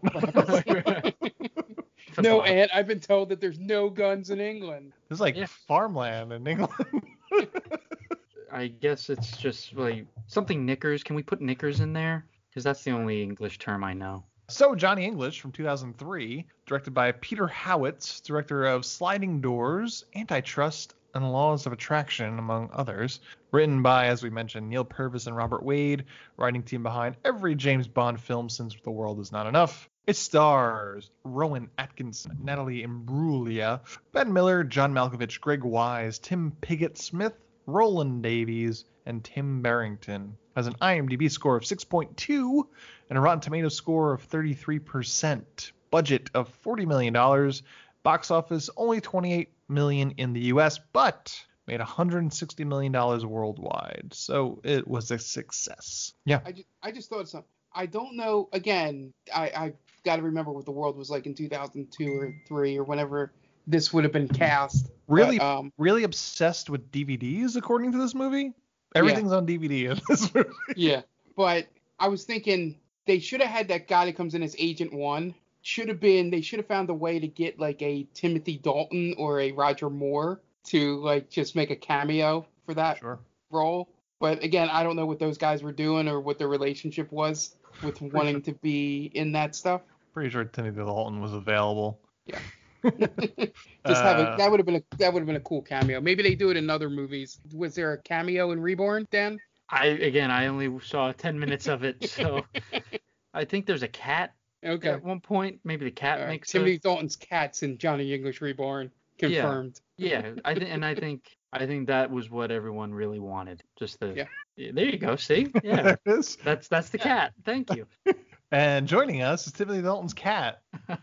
No, 2.19 2.41
Ant. 2.41 2.71
I've 2.74 2.88
been 2.88 3.00
told 3.00 3.30
that 3.30 3.39
there's 3.41 3.60
no 3.60 3.89
guns 3.89 4.30
in 4.30 4.39
England. 4.39 4.93
There's 5.10 5.19
like 5.21 5.36
Yeah. 5.36 5.45
farmland 5.47 6.34
in 6.34 6.45
England. 6.47 7.04
I 8.52 8.67
guess 8.67 9.10
it's 9.10 9.38
just 9.38 9.74
like 9.76 10.06
something 10.28 10.65
knickers. 10.65 11.04
Can 11.04 11.15
we 11.15 11.24
put 11.24 11.41
knickers 11.41 11.80
in 11.80 11.93
there? 11.93 12.26
Because 12.50 12.63
that's 12.63 12.84
the 12.84 12.91
only 12.91 13.24
English 13.24 13.60
term 13.60 13.84
I 13.84 13.93
know. 13.93 14.24
So, 14.50 14.76
Johnny 14.76 15.06
English 15.06 15.39
from 15.39 15.54
2003, 15.54 16.45
directed 16.65 16.93
by 16.93 17.13
Peter 17.13 17.47
Howitt, 17.47 18.19
director 18.26 18.65
of 18.65 18.86
Sliding 18.86 19.39
Doors, 19.39 20.04
Antitrust, 20.15 20.95
and 21.15 21.32
Laws 21.32 21.65
of 21.65 21.71
Attraction, 21.71 22.38
among 22.38 22.69
others. 22.74 23.21
Written 23.54 23.82
by, 23.82 24.08
as 24.08 24.24
we 24.24 24.30
mentioned, 24.30 24.69
Neal 24.69 24.84
Purvis 24.84 25.28
and 25.28 25.36
Robert 25.38 25.63
Wade, 25.63 26.04
writing 26.36 26.63
team 26.63 26.84
behind 26.84 27.15
every 27.24 27.56
James 27.56 27.88
Bond 27.88 28.19
film 28.19 28.50
since 28.50 28.76
The 28.84 28.91
World 28.91 29.21
Is 29.21 29.32
Not 29.32 29.47
Enough. 29.47 29.89
It 30.07 30.15
stars 30.15 31.11
Rowan 31.23 31.69
Atkinson, 31.77 32.39
Natalie 32.43 32.83
Imbruglia, 32.83 33.81
Ben 34.11 34.33
Miller, 34.33 34.63
John 34.63 34.93
Malkovich, 34.93 35.39
Greg 35.39 35.63
Wise, 35.63 36.17
Tim 36.17 36.51
Pigott 36.59 36.97
Smith, 36.97 37.35
Roland 37.67 38.23
Davies, 38.23 38.85
and 39.05 39.23
Tim 39.23 39.61
Barrington. 39.61 40.37
Has 40.55 40.65
an 40.65 40.73
IMDb 40.81 41.29
score 41.29 41.55
of 41.55 41.63
6.2 41.63 42.63
and 43.09 43.17
a 43.17 43.21
Rotten 43.21 43.41
Tomatoes 43.41 43.75
score 43.75 44.13
of 44.13 44.27
33%. 44.27 45.71
Budget 45.91 46.31
of 46.33 46.51
$40 46.63 46.87
million. 46.87 47.53
Box 48.01 48.31
office 48.31 48.69
only 48.75 49.01
28 49.01 49.49
million 49.69 50.11
in 50.17 50.33
the 50.33 50.41
US, 50.45 50.79
but 50.93 51.45
made 51.67 51.79
160 51.79 52.65
million 52.65 52.91
dollars 52.91 53.23
worldwide. 53.23 54.09
So 54.13 54.61
it 54.63 54.87
was 54.87 55.11
a 55.11 55.19
success. 55.19 56.13
Yeah. 56.25 56.39
I 56.43 56.51
just, 56.53 56.67
I 56.81 56.91
just 56.91 57.09
thought 57.09 57.29
something. 57.29 57.47
I 57.73 57.86
don't 57.86 58.15
know. 58.15 58.49
Again, 58.53 59.13
I 59.34 59.43
I 59.55 59.73
got 60.03 60.17
to 60.17 60.21
remember 60.23 60.51
what 60.51 60.65
the 60.65 60.71
world 60.71 60.97
was 60.97 61.10
like 61.10 61.25
in 61.25 61.34
2002 61.36 62.12
or 62.13 62.34
three 62.47 62.77
or 62.77 62.84
whenever 62.84 63.31
this 63.67 63.93
would 63.93 64.03
have 64.03 64.13
been 64.13 64.27
cast. 64.27 64.89
Really, 65.07 65.38
But, 65.38 65.57
um, 65.60 65.73
really 65.77 66.03
obsessed 66.03 66.69
with 66.69 66.91
DVDs 66.91 67.55
according 67.55 67.91
to 67.91 67.97
this 67.97 68.15
movie. 68.15 68.53
Everything's 68.95 69.31
on 69.31 69.45
DVD 69.45 69.91
in 69.91 70.01
this 70.10 70.34
movie. 70.34 70.49
yeah. 70.75 71.01
But 71.38 71.67
I 71.99 72.07
was 72.07 72.23
thinking 72.23 72.77
they 73.05 73.19
should 73.19 73.41
have 73.41 73.49
had 73.49 73.67
that 73.69 73.88
guy 73.88 74.05
that 74.05 74.17
comes 74.17 74.34
in 74.36 74.43
as 74.43 74.55
Agent 74.57 74.93
One. 74.93 75.34
Should 75.62 75.89
have 75.89 75.99
been. 75.99 76.31
They 76.31 76.41
should 76.41 76.57
have 76.60 76.67
found 76.67 76.89
a 76.89 76.93
way 76.93 77.19
to 77.19 77.27
get 77.27 77.60
like 77.60 77.81
a 77.84 78.07
Timothy 78.15 78.57
Dalton 78.57 79.13
or 79.17 79.39
a 79.39 79.51
Roger 79.51 79.89
Moore 79.91 80.41
to 80.65 80.97
like 81.01 81.29
just 81.29 81.55
make 81.55 81.69
a 81.69 81.75
cameo 81.75 82.45
for 82.65 82.73
that 82.73 82.97
Sure. 82.97 83.19
role. 83.51 83.88
But 84.19 84.43
again, 84.43 84.69
I 84.71 84.81
don't 84.84 84.95
know 84.95 85.05
what 85.05 85.19
those 85.19 85.38
guys 85.38 85.62
were 85.62 85.71
doing 85.71 86.07
or 86.07 86.19
what 86.19 86.39
their 86.39 86.47
relationship 86.47 87.12
was 87.12 87.55
with 87.83 88.01
wanting 88.01 88.41
to 88.43 88.53
be 88.53 89.11
in 89.13 89.31
that 89.33 89.55
stuff. 89.55 89.81
Pretty 90.13 90.29
sure 90.29 90.43
Timothy 90.45 90.77
Dalton 90.77 91.21
was 91.21 91.33
available. 91.33 91.99
Yeah. 92.25 92.39
Just 92.83 94.01
have 94.01 94.19
Uh, 94.19 94.33
a, 94.33 94.37
that 94.37 94.49
would 94.51 94.59
have 94.59 94.65
been 94.65 94.75
a 94.75 94.83
that 94.97 95.13
would 95.13 95.19
have 95.21 95.27
been 95.27 95.35
a 95.35 95.41
cool 95.41 95.61
cameo. 95.61 96.01
Maybe 96.01 96.23
they 96.23 96.35
do 96.35 96.49
it 96.49 96.57
in 96.57 96.69
other 96.69 96.89
movies. 96.89 97.39
Was 97.53 97.75
there 97.75 97.93
a 97.93 97.97
cameo 98.01 98.51
in 98.51 98.59
Reborn, 98.59 99.07
Dan? 99.11 99.39
I 99.69 99.85
again, 99.87 100.31
I 100.31 100.47
only 100.47 100.79
saw 100.83 101.11
10 101.11 101.39
minutes 101.39 101.67
of 101.67 101.83
it, 101.83 102.09
so 102.09 102.43
I 103.33 103.45
think 103.45 103.65
there's 103.65 103.83
a 103.83 103.87
cat 103.87 104.33
Okay. 104.63 104.89
at 104.89 105.03
one 105.03 105.19
point. 105.21 105.59
Maybe 105.63 105.85
the 105.85 105.91
cat 105.91 106.19
All 106.19 106.25
right. 106.25 106.31
makes 106.33 106.51
Timothy 106.51 106.75
a, 106.75 106.79
Dalton's 106.79 107.15
cats 107.15 107.63
in 107.63 107.77
Johnny 107.77 108.13
English 108.13 108.41
Reborn 108.41 108.91
confirmed. 109.17 109.79
Yeah, 109.97 110.33
I 110.45 110.53
think, 110.53 110.69
and 110.69 110.83
I 110.83 110.93
think 110.95 111.37
I 111.53 111.65
think 111.65 111.87
that 111.87 112.11
was 112.11 112.29
what 112.29 112.51
everyone 112.51 112.93
really 112.93 113.19
wanted. 113.19 113.63
Just 113.79 113.99
the 113.99 114.13
Yeah. 114.15 114.25
Yeah, 114.62 114.71
There 114.74 114.86
you 114.86 114.97
go. 114.97 115.15
See? 115.15 115.47
Yeah. 115.63 115.82
There 115.82 116.00
it 116.06 116.12
is. 116.19 116.36
That's 116.38 116.67
that's 116.67 116.89
the 116.89 116.97
cat. 116.97 117.34
Thank 117.45 117.74
you. 117.76 117.88
And 118.54 118.86
joining 118.86 119.21
us 119.21 119.47
is 119.47 119.54
Timothy 119.54 119.82
Dalton's 119.82 120.13
cat. 120.13 120.62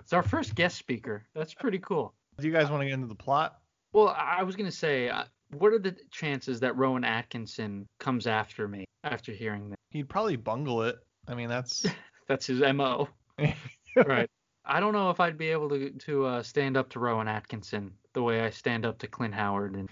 It's 0.00 0.14
our 0.14 0.22
first 0.22 0.54
guest 0.54 0.78
speaker. 0.78 1.26
That's 1.34 1.52
pretty 1.52 1.80
cool. 1.80 2.14
Do 2.40 2.46
you 2.46 2.52
guys 2.54 2.70
want 2.70 2.80
to 2.80 2.86
get 2.86 2.94
into 2.94 3.08
the 3.08 3.14
plot? 3.14 3.58
Well, 3.92 4.08
I 4.08 4.36
I 4.38 4.42
was 4.42 4.56
gonna 4.56 4.72
say, 4.72 5.10
uh, 5.10 5.24
what 5.58 5.74
are 5.74 5.78
the 5.78 5.94
chances 6.10 6.60
that 6.60 6.74
Rowan 6.78 7.04
Atkinson 7.04 7.86
comes 8.00 8.26
after 8.26 8.66
me 8.66 8.86
after 9.04 9.32
hearing 9.32 9.68
that? 9.68 9.76
He'd 9.90 10.08
probably 10.08 10.36
bungle 10.36 10.82
it. 10.84 10.96
I 11.26 11.34
mean, 11.34 11.50
that's 11.50 11.84
That's 12.26 12.46
his 12.46 12.60
mo. 12.72 13.10
right. 13.94 14.30
I 14.64 14.80
don't 14.80 14.94
know 14.94 15.10
if 15.10 15.20
I'd 15.20 15.36
be 15.36 15.48
able 15.48 15.68
to 15.68 15.90
to 15.90 16.24
uh, 16.24 16.42
stand 16.42 16.78
up 16.78 16.88
to 16.90 17.00
Rowan 17.00 17.28
Atkinson 17.28 17.92
the 18.14 18.22
way 18.22 18.40
I 18.40 18.48
stand 18.48 18.86
up 18.86 18.98
to 19.00 19.08
Clint 19.08 19.34
Howard 19.34 19.74
and 19.74 19.90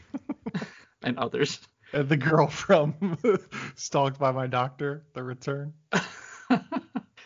and 1.03 1.19
others. 1.19 1.61
Uh, 1.95 2.03
the 2.03 2.17
girl 2.17 2.47
from 2.49 3.17
Stalked 3.77 4.19
by 4.19 4.33
My 4.33 4.47
Doctor, 4.47 5.05
The 5.15 5.23
Return. 5.23 5.73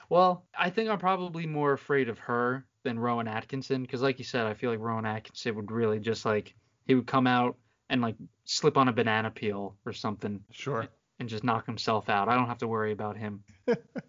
Well, 0.09 0.45
I 0.59 0.71
think 0.71 0.91
I'm 0.91 0.99
probably 0.99 1.47
more 1.47 1.73
afraid 1.73 2.09
of 2.09 2.19
her 2.19 2.67
than 2.83 2.99
Rowan 2.99 3.29
Atkinson 3.29 3.83
because, 3.83 4.03
like 4.03 4.19
you 4.19 4.25
said, 4.25 4.45
I 4.47 4.55
feel 4.55 4.71
like 4.71 4.81
Rowan 4.81 5.07
Atkinson 5.07 5.55
would 5.55 5.71
really 5.71 6.01
just 6.01 6.25
like 6.27 6.53
he 6.85 6.97
would 6.97 7.07
come 7.07 7.29
out 7.29 7.57
and 7.89 8.01
like 8.03 8.17
slip 8.45 8.77
on 8.77 8.89
a 8.89 8.93
banana 8.93 9.31
peel 9.31 9.77
or 9.87 9.93
something 9.93 10.41
Sure. 10.51 10.89
and 11.21 11.29
just 11.29 11.45
knock 11.45 11.65
himself 11.65 12.09
out. 12.09 12.29
I 12.29 12.35
don't 12.35 12.49
have 12.49 12.59
to 12.59 12.67
worry 12.67 12.91
about 12.91 13.17
him. 13.19 13.45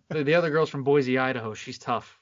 the, 0.10 0.24
the 0.24 0.34
other 0.34 0.50
girl's 0.50 0.72
from 0.72 0.84
Boise, 0.84 1.20
Idaho. 1.20 1.54
She's 1.54 1.78
tough. 1.78 2.20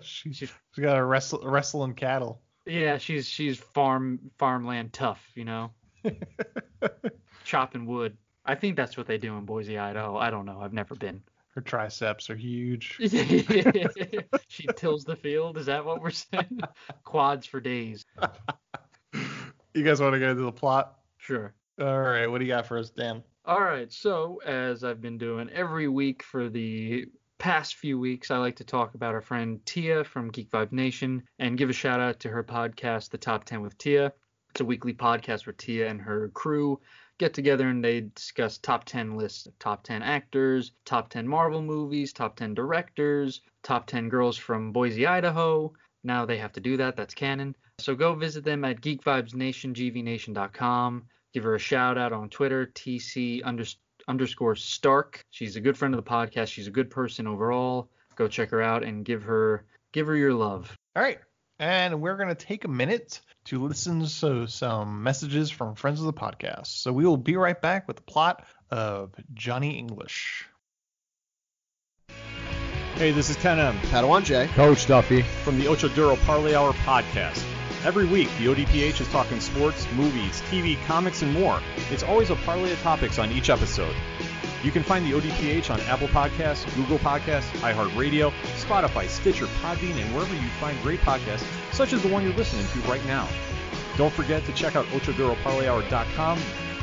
she, 0.00 0.32
she's 0.32 0.50
got 0.80 0.94
to 0.94 1.04
wrestle, 1.04 1.42
wrestle 1.44 1.84
in 1.84 1.92
cattle. 1.92 2.40
Yeah, 2.64 2.96
she's 2.96 3.28
she's 3.28 3.58
farm 3.58 4.18
farmland 4.38 4.94
tough, 4.94 5.22
you 5.34 5.44
know, 5.44 5.72
chopping 7.44 7.86
wood. 7.86 8.16
I 8.44 8.54
think 8.54 8.76
that's 8.76 8.96
what 8.96 9.06
they 9.06 9.18
do 9.18 9.36
in 9.36 9.44
Boise, 9.44 9.78
Idaho. 9.78 10.16
I 10.16 10.30
don't 10.30 10.44
know. 10.44 10.60
I've 10.60 10.72
never 10.72 10.94
been. 10.94 11.22
Her 11.50 11.60
triceps 11.60 12.28
are 12.30 12.36
huge. 12.36 12.96
she 14.48 14.66
tills 14.76 15.04
the 15.04 15.16
field. 15.16 15.56
Is 15.56 15.66
that 15.66 15.84
what 15.84 16.02
we're 16.02 16.10
saying? 16.10 16.60
Quads 17.04 17.46
for 17.46 17.60
days. 17.60 18.04
You 19.72 19.84
guys 19.84 20.00
want 20.00 20.14
to 20.14 20.20
go 20.20 20.30
into 20.30 20.42
the 20.42 20.52
plot? 20.52 20.98
Sure. 21.16 21.54
All 21.80 22.00
right. 22.00 22.26
What 22.26 22.38
do 22.38 22.44
you 22.44 22.50
got 22.50 22.66
for 22.66 22.78
us, 22.78 22.90
Dan? 22.90 23.22
All 23.44 23.60
right. 23.60 23.92
So, 23.92 24.40
as 24.44 24.82
I've 24.82 25.00
been 25.00 25.16
doing 25.16 25.48
every 25.50 25.86
week 25.86 26.22
for 26.24 26.48
the 26.48 27.06
past 27.38 27.76
few 27.76 27.98
weeks, 27.98 28.30
I 28.30 28.38
like 28.38 28.56
to 28.56 28.64
talk 28.64 28.94
about 28.94 29.14
our 29.14 29.20
friend 29.20 29.64
Tia 29.64 30.02
from 30.02 30.30
Geek 30.30 30.50
Vibe 30.50 30.72
Nation 30.72 31.22
and 31.38 31.56
give 31.56 31.70
a 31.70 31.72
shout 31.72 32.00
out 32.00 32.20
to 32.20 32.30
her 32.30 32.42
podcast, 32.42 33.10
The 33.10 33.18
Top 33.18 33.44
10 33.44 33.62
with 33.62 33.78
Tia. 33.78 34.12
It's 34.54 34.60
a 34.60 34.64
weekly 34.64 34.94
podcast 34.94 35.46
where 35.46 35.52
Tia 35.52 35.88
and 35.88 36.00
her 36.00 36.28
crew 36.28 36.80
get 37.18 37.34
together 37.34 37.70
and 37.70 37.84
they 37.84 38.02
discuss 38.02 38.56
top 38.56 38.84
10 38.84 39.16
lists 39.16 39.46
of 39.46 39.58
top 39.58 39.82
10 39.82 40.00
actors, 40.00 40.70
top 40.84 41.08
10 41.08 41.26
Marvel 41.26 41.60
movies, 41.60 42.12
top 42.12 42.36
10 42.36 42.54
directors, 42.54 43.40
top 43.64 43.88
10 43.88 44.08
girls 44.08 44.38
from 44.38 44.70
Boise, 44.70 45.08
Idaho. 45.08 45.72
Now 46.04 46.24
they 46.24 46.36
have 46.36 46.52
to 46.52 46.60
do 46.60 46.76
that. 46.76 46.94
That's 46.94 47.14
canon. 47.14 47.56
So 47.80 47.96
go 47.96 48.14
visit 48.14 48.44
them 48.44 48.64
at 48.64 48.80
geekvibesnation, 48.80 49.74
Give 51.32 51.42
her 51.42 51.56
a 51.56 51.58
shout 51.58 51.98
out 51.98 52.12
on 52.12 52.28
Twitter, 52.28 52.66
TC 52.76 53.42
underscore 54.06 54.54
Stark. 54.54 55.20
She's 55.32 55.56
a 55.56 55.60
good 55.60 55.76
friend 55.76 55.96
of 55.96 56.04
the 56.04 56.08
podcast. 56.08 56.46
She's 56.46 56.68
a 56.68 56.70
good 56.70 56.90
person 56.90 57.26
overall. 57.26 57.88
Go 58.14 58.28
check 58.28 58.50
her 58.50 58.62
out 58.62 58.84
and 58.84 59.04
give 59.04 59.24
her 59.24 59.64
give 59.90 60.06
her 60.06 60.14
your 60.14 60.32
love. 60.32 60.78
All 60.94 61.02
right. 61.02 61.18
And 61.58 62.00
we're 62.00 62.16
going 62.16 62.28
to 62.28 62.34
take 62.34 62.64
a 62.64 62.68
minute 62.68 63.20
to 63.46 63.64
listen 63.64 64.04
to 64.04 64.48
some 64.48 65.02
messages 65.02 65.50
from 65.50 65.74
friends 65.74 66.00
of 66.00 66.06
the 66.06 66.12
podcast. 66.12 66.66
So 66.66 66.92
we 66.92 67.06
will 67.06 67.16
be 67.16 67.36
right 67.36 67.60
back 67.60 67.86
with 67.86 67.96
the 67.96 68.02
plot 68.02 68.44
of 68.70 69.14
Johnny 69.34 69.78
English. 69.78 70.46
Hey, 72.96 73.10
this 73.10 73.28
is 73.28 73.36
Ken 73.36 73.58
M. 73.58 73.76
Padawan 73.90 74.24
J. 74.24 74.46
Coach 74.48 74.86
Duffy. 74.86 75.22
From 75.22 75.58
the 75.58 75.68
Ocho 75.68 75.88
Duro 75.88 76.16
Parlay 76.16 76.54
Hour 76.54 76.72
podcast. 76.72 77.44
Every 77.84 78.06
week, 78.06 78.28
the 78.38 78.46
ODPH 78.46 79.00
is 79.00 79.08
talking 79.08 79.40
sports, 79.40 79.86
movies, 79.94 80.40
TV, 80.48 80.82
comics, 80.86 81.22
and 81.22 81.32
more. 81.32 81.60
It's 81.90 82.02
always 82.02 82.30
a 82.30 82.36
parlay 82.36 82.72
of 82.72 82.80
topics 82.80 83.18
on 83.18 83.30
each 83.30 83.50
episode. 83.50 83.94
You 84.64 84.72
can 84.72 84.82
find 84.82 85.04
the 85.04 85.12
ODPH 85.12 85.70
on 85.70 85.78
Apple 85.82 86.08
Podcasts, 86.08 86.74
Google 86.74 86.98
Podcasts, 86.98 87.50
iHeartRadio, 87.60 88.32
Spotify, 88.56 89.06
Stitcher, 89.08 89.44
Podbean, 89.60 90.00
and 90.00 90.14
wherever 90.14 90.34
you 90.34 90.48
find 90.58 90.80
great 90.80 91.00
podcasts, 91.00 91.44
such 91.74 91.92
as 91.92 92.02
the 92.02 92.08
one 92.08 92.24
you're 92.24 92.32
listening 92.32 92.66
to 92.68 92.78
right 92.88 93.04
now. 93.04 93.28
Don't 93.98 94.12
forget 94.12 94.42
to 94.46 94.52
check 94.52 94.74
out 94.74 94.86
OchoDuroParlayHour.com, 94.86 96.38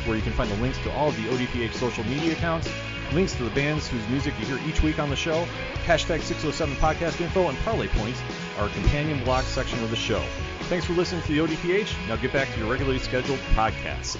where 0.06 0.16
you 0.16 0.22
can 0.22 0.32
find 0.32 0.52
the 0.52 0.56
links 0.58 0.78
to 0.84 0.92
all 0.92 1.10
of 1.10 1.18
the 1.18 1.24
ODPH 1.30 1.74
social 1.74 2.04
media 2.04 2.34
accounts, 2.34 2.70
links 3.14 3.34
to 3.34 3.44
the 3.44 3.50
bands 3.50 3.88
whose 3.88 4.08
music 4.10 4.36
you 4.40 4.46
hear 4.46 4.60
each 4.70 4.84
week 4.84 5.00
on 5.00 5.10
the 5.10 5.16
show, 5.16 5.48
hashtag 5.88 6.22
607 6.22 6.76
podcast 6.76 7.20
info, 7.20 7.50
and 7.50 7.58
parlay 7.60 7.88
points, 7.88 8.22
our 8.60 8.70
companion 8.70 9.24
blog 9.24 9.44
section 9.44 9.84
of 9.84 9.90
the 9.90 9.96
show. 9.96 10.24
Thanks 10.70 10.86
for 10.86 10.94
listening 10.94 11.24
to 11.24 11.28
the 11.30 11.40
ODPH. 11.40 12.08
Now 12.08 12.16
get 12.16 12.32
back 12.32 12.48
to 12.54 12.60
your 12.60 12.70
regularly 12.70 13.00
scheduled 13.00 13.40
podcast. 13.56 14.20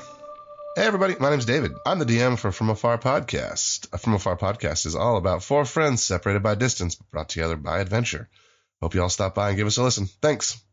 Hey 0.73 0.85
everybody, 0.85 1.17
my 1.19 1.29
name's 1.29 1.43
David. 1.43 1.73
I'm 1.85 1.99
the 1.99 2.05
DM 2.05 2.39
for 2.39 2.49
From 2.49 2.69
Afar 2.69 2.97
Podcast. 2.97 3.89
A 3.91 3.97
From 3.97 4.13
Afar 4.13 4.37
Podcast 4.37 4.85
is 4.85 4.95
all 4.95 5.17
about 5.17 5.43
four 5.43 5.65
friends 5.65 6.01
separated 6.01 6.43
by 6.43 6.55
distance, 6.55 6.95
but 6.95 7.11
brought 7.11 7.27
together 7.27 7.57
by 7.57 7.81
adventure. 7.81 8.29
Hope 8.81 8.95
you 8.95 9.01
all 9.01 9.09
stop 9.09 9.35
by 9.35 9.49
and 9.49 9.57
give 9.57 9.67
us 9.67 9.75
a 9.75 9.83
listen. 9.83 10.05
Thanks. 10.21 10.63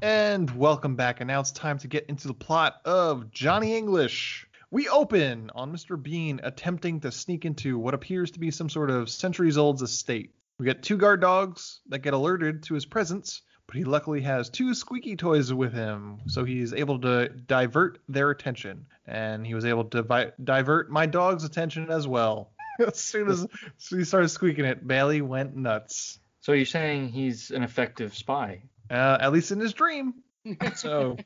And 0.00 0.48
welcome 0.56 0.94
back. 0.94 1.20
And 1.20 1.26
now 1.26 1.40
it's 1.40 1.50
time 1.50 1.78
to 1.78 1.88
get 1.88 2.06
into 2.06 2.28
the 2.28 2.34
plot 2.34 2.76
of 2.84 3.32
Johnny 3.32 3.76
English. 3.76 4.46
We 4.70 4.88
open 4.88 5.50
on 5.56 5.72
Mr. 5.72 6.00
Bean 6.00 6.38
attempting 6.44 7.00
to 7.00 7.10
sneak 7.10 7.44
into 7.44 7.80
what 7.80 7.94
appears 7.94 8.30
to 8.32 8.38
be 8.38 8.52
some 8.52 8.68
sort 8.70 8.90
of 8.90 9.10
centuries 9.10 9.58
old 9.58 9.82
estate. 9.82 10.36
We 10.60 10.66
get 10.66 10.84
two 10.84 10.96
guard 10.96 11.20
dogs 11.20 11.80
that 11.88 11.98
get 11.98 12.14
alerted 12.14 12.62
to 12.64 12.74
his 12.74 12.86
presence, 12.86 13.42
but 13.66 13.74
he 13.74 13.82
luckily 13.82 14.20
has 14.20 14.50
two 14.50 14.72
squeaky 14.72 15.16
toys 15.16 15.52
with 15.52 15.72
him, 15.72 16.20
so 16.28 16.44
he's 16.44 16.72
able 16.72 17.00
to 17.00 17.28
divert 17.28 17.98
their 18.08 18.30
attention. 18.30 18.86
And 19.06 19.46
he 19.46 19.54
was 19.54 19.64
able 19.64 19.84
to 19.86 20.02
vi- 20.02 20.32
divert 20.42 20.90
my 20.90 21.06
dog's 21.06 21.44
attention 21.44 21.90
as 21.90 22.06
well. 22.06 22.52
as 22.86 22.98
soon 22.98 23.28
as 23.28 23.46
he 23.90 24.04
started 24.04 24.28
squeaking 24.28 24.64
it, 24.64 24.86
Bailey 24.86 25.20
went 25.20 25.56
nuts. 25.56 26.20
So 26.40 26.52
you're 26.52 26.66
saying 26.66 27.08
he's 27.08 27.50
an 27.50 27.62
effective 27.62 28.14
spy? 28.14 28.62
Uh, 28.90 29.18
at 29.20 29.32
least 29.32 29.52
in 29.52 29.60
his 29.60 29.72
dream. 29.72 30.14
So 30.74 31.16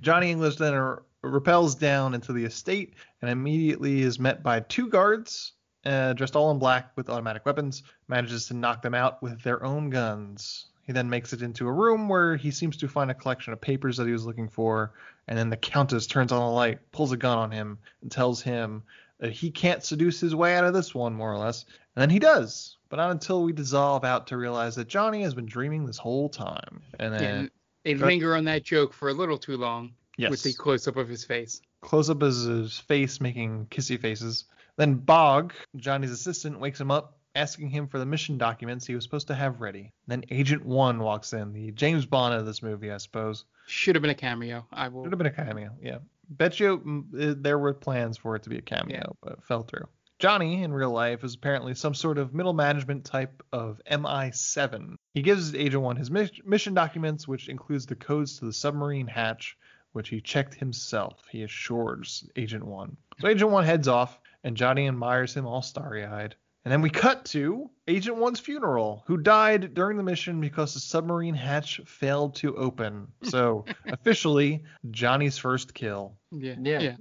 Johnny 0.00 0.30
English 0.30 0.56
then 0.56 0.72
r- 0.72 1.02
repels 1.22 1.74
down 1.74 2.14
into 2.14 2.32
the 2.32 2.46
estate 2.46 2.94
and 3.20 3.30
immediately 3.30 4.00
is 4.00 4.18
met 4.18 4.42
by 4.42 4.60
two 4.60 4.88
guards 4.88 5.52
uh, 5.86 6.12
dressed 6.14 6.36
all 6.36 6.50
in 6.50 6.58
black 6.58 6.90
with 6.96 7.08
automatic 7.08 7.46
weapons, 7.46 7.84
manages 8.08 8.46
to 8.46 8.54
knock 8.54 8.82
them 8.82 8.94
out 8.94 9.22
with 9.22 9.40
their 9.42 9.62
own 9.62 9.88
guns. 9.88 10.66
He 10.82 10.92
then 10.92 11.08
makes 11.08 11.32
it 11.32 11.42
into 11.42 11.66
a 11.68 11.72
room 11.72 12.08
where 12.08 12.36
he 12.36 12.50
seems 12.50 12.76
to 12.78 12.88
find 12.88 13.10
a 13.10 13.14
collection 13.14 13.52
of 13.52 13.60
papers 13.60 13.96
that 13.96 14.06
he 14.06 14.12
was 14.12 14.26
looking 14.26 14.48
for, 14.48 14.94
and 15.28 15.38
then 15.38 15.50
the 15.50 15.56
Countess 15.56 16.06
turns 16.06 16.32
on 16.32 16.42
a 16.42 16.50
light, 16.52 16.78
pulls 16.92 17.12
a 17.12 17.16
gun 17.16 17.38
on 17.38 17.50
him, 17.50 17.78
and 18.02 18.10
tells 18.10 18.42
him 18.42 18.82
that 19.18 19.32
he 19.32 19.50
can't 19.50 19.82
seduce 19.82 20.20
his 20.20 20.34
way 20.34 20.56
out 20.56 20.64
of 20.64 20.74
this 20.74 20.94
one, 20.94 21.14
more 21.14 21.32
or 21.32 21.38
less. 21.38 21.64
And 21.94 22.02
then 22.02 22.10
he 22.10 22.18
does, 22.18 22.76
but 22.90 22.96
not 22.96 23.10
until 23.10 23.42
we 23.42 23.52
dissolve 23.52 24.04
out 24.04 24.26
to 24.28 24.36
realize 24.36 24.74
that 24.76 24.88
Johnny 24.88 25.22
has 25.22 25.32
been 25.34 25.46
dreaming 25.46 25.86
this 25.86 25.96
whole 25.98 26.28
time. 26.28 26.82
And 26.98 27.14
then 27.14 27.34
and 27.34 27.50
they 27.84 27.94
linger 27.94 28.36
on 28.36 28.44
that 28.44 28.62
joke 28.62 28.92
for 28.92 29.08
a 29.08 29.14
little 29.14 29.38
too 29.38 29.56
long 29.56 29.92
Yes. 30.18 30.30
with 30.30 30.42
the 30.42 30.52
close 30.54 30.88
up 30.88 30.96
of 30.96 31.08
his 31.08 31.24
face. 31.24 31.60
close 31.82 32.08
up 32.08 32.22
is 32.22 32.42
his 32.44 32.78
face 32.78 33.20
making 33.20 33.66
kissy 33.70 34.00
faces. 34.00 34.44
Then 34.76 34.94
Bog, 34.94 35.52
Johnny's 35.76 36.10
assistant, 36.10 36.58
wakes 36.60 36.80
him 36.80 36.90
up, 36.90 37.15
asking 37.36 37.70
him 37.70 37.86
for 37.86 37.98
the 37.98 38.06
mission 38.06 38.38
documents 38.38 38.86
he 38.86 38.94
was 38.94 39.04
supposed 39.04 39.28
to 39.28 39.34
have 39.34 39.60
ready. 39.60 39.92
Then 40.06 40.24
Agent 40.30 40.64
One 40.64 40.98
walks 40.98 41.32
in, 41.32 41.52
the 41.52 41.70
James 41.72 42.06
Bond 42.06 42.34
of 42.34 42.46
this 42.46 42.62
movie, 42.62 42.90
I 42.90 42.96
suppose. 42.96 43.44
Should 43.66 43.94
have 43.94 44.02
been 44.02 44.10
a 44.10 44.14
cameo. 44.14 44.66
I 44.72 44.88
will. 44.88 45.04
Should 45.04 45.12
have 45.12 45.18
been 45.18 45.26
a 45.26 45.30
cameo, 45.30 45.70
yeah. 45.80 45.98
Bet 46.28 46.58
you 46.58 46.78
mm, 46.78 47.30
uh, 47.30 47.34
there 47.38 47.58
were 47.58 47.74
plans 47.74 48.16
for 48.16 48.34
it 48.34 48.42
to 48.44 48.50
be 48.50 48.58
a 48.58 48.62
cameo, 48.62 49.16
but 49.22 49.34
it 49.34 49.44
fell 49.44 49.62
through. 49.62 49.86
Johnny, 50.18 50.62
in 50.62 50.72
real 50.72 50.90
life, 50.90 51.22
is 51.24 51.34
apparently 51.34 51.74
some 51.74 51.94
sort 51.94 52.16
of 52.16 52.32
middle 52.32 52.54
management 52.54 53.04
type 53.04 53.42
of 53.52 53.80
MI7. 53.90 54.96
He 55.12 55.20
gives 55.20 55.54
Agent 55.54 55.82
One 55.82 55.96
his 55.96 56.10
mission 56.10 56.72
documents, 56.72 57.28
which 57.28 57.48
includes 57.50 57.84
the 57.84 57.96
codes 57.96 58.38
to 58.38 58.46
the 58.46 58.52
submarine 58.52 59.08
hatch, 59.08 59.58
which 59.92 60.08
he 60.08 60.22
checked 60.22 60.54
himself. 60.54 61.20
He 61.30 61.42
assures 61.42 62.28
Agent 62.34 62.64
One. 62.64 62.96
So 63.20 63.28
Agent 63.28 63.50
One 63.50 63.64
heads 63.64 63.88
off, 63.88 64.18
and 64.42 64.56
Johnny 64.56 64.88
admires 64.88 65.34
him 65.34 65.46
all 65.46 65.62
starry-eyed. 65.62 66.34
And 66.66 66.72
then 66.72 66.82
we 66.82 66.90
cut 66.90 67.24
to 67.26 67.70
Agent 67.86 68.16
One's 68.16 68.40
funeral, 68.40 69.04
who 69.06 69.18
died 69.18 69.72
during 69.72 69.96
the 69.96 70.02
mission 70.02 70.40
because 70.40 70.74
the 70.74 70.80
submarine 70.80 71.32
hatch 71.32 71.80
failed 71.86 72.34
to 72.36 72.56
open. 72.56 73.06
So 73.22 73.66
officially, 73.86 74.64
Johnny's 74.90 75.38
first 75.38 75.74
kill. 75.74 76.16
Yeah. 76.32 76.56
Yeah. 76.58 76.96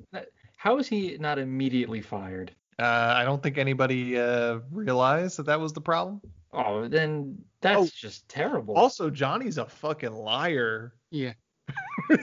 How 0.55 0.77
is 0.77 0.87
he 0.87 1.17
not 1.19 1.39
immediately 1.39 2.01
fired? 2.01 2.51
Uh, 2.77 3.15
I 3.17 3.23
don't 3.23 3.41
think 3.41 3.57
anybody 3.57 4.19
uh, 4.19 4.59
realized 4.69 5.37
that 5.39 5.47
that 5.47 5.59
was 5.59 5.73
the 5.73 5.81
problem. 5.81 6.21
Oh, 6.53 6.87
then 6.87 7.43
that's 7.61 7.89
just 7.89 8.29
terrible. 8.29 8.75
Also, 8.75 9.09
Johnny's 9.09 9.57
a 9.57 9.65
fucking 9.65 10.13
liar. 10.13 10.93
Yeah. 11.09 11.33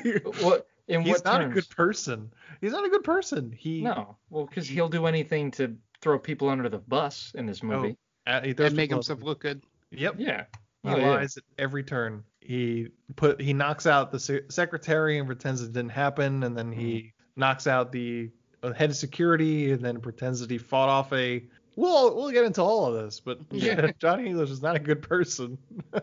what? 0.42 0.68
In 0.86 1.02
He's 1.02 1.14
what 1.14 1.24
not 1.24 1.38
terms? 1.38 1.50
a 1.50 1.54
good 1.54 1.70
person. 1.70 2.32
He's 2.60 2.70
not 2.70 2.84
a 2.84 2.88
good 2.88 3.02
person. 3.02 3.50
He 3.50 3.82
No, 3.82 4.16
well, 4.30 4.46
because 4.46 4.68
he'll 4.68 4.88
do 4.88 5.06
anything 5.06 5.50
to 5.52 5.76
throw 6.02 6.18
people 6.18 6.48
under 6.48 6.68
the 6.68 6.78
bus 6.78 7.32
in 7.34 7.46
this 7.46 7.62
movie. 7.62 7.96
uh, 8.26 8.40
he 8.42 8.52
throws 8.52 8.68
And 8.68 8.76
make 8.76 8.90
himself 8.90 9.22
look 9.22 9.40
good. 9.40 9.62
Yep. 9.92 10.16
Yeah. 10.18 10.44
He 10.82 10.88
Oh, 10.90 10.96
yeah. 10.96 11.10
lies 11.10 11.36
at 11.36 11.44
every 11.58 11.84
turn. 11.84 12.24
He 12.40 12.88
put 13.16 13.40
he 13.40 13.52
knocks 13.52 13.86
out 13.86 14.10
the 14.10 14.18
se- 14.18 14.42
secretary 14.50 15.18
and 15.18 15.26
pretends 15.28 15.62
it 15.62 15.72
didn't 15.72 15.92
happen, 15.92 16.42
and 16.42 16.58
then 16.58 16.72
he 16.72 17.12
knocks 17.36 17.66
out 17.68 17.92
the 17.92 18.30
uh, 18.64 18.72
head 18.72 18.90
of 18.90 18.96
security, 18.96 19.70
and 19.70 19.80
then 19.84 20.00
pretends 20.00 20.40
that 20.40 20.50
he 20.50 20.58
fought 20.58 20.88
off 20.88 21.12
a. 21.12 21.44
We'll 21.76 22.16
we'll 22.16 22.30
get 22.32 22.44
into 22.44 22.62
all 22.62 22.86
of 22.86 22.94
this, 22.94 23.20
but 23.20 23.38
Yeah. 23.52 23.92
Johnny 24.00 24.26
English 24.26 24.50
is 24.50 24.60
not 24.60 24.74
a 24.74 24.80
good 24.80 25.02
person. 25.02 25.56
All 25.94 26.00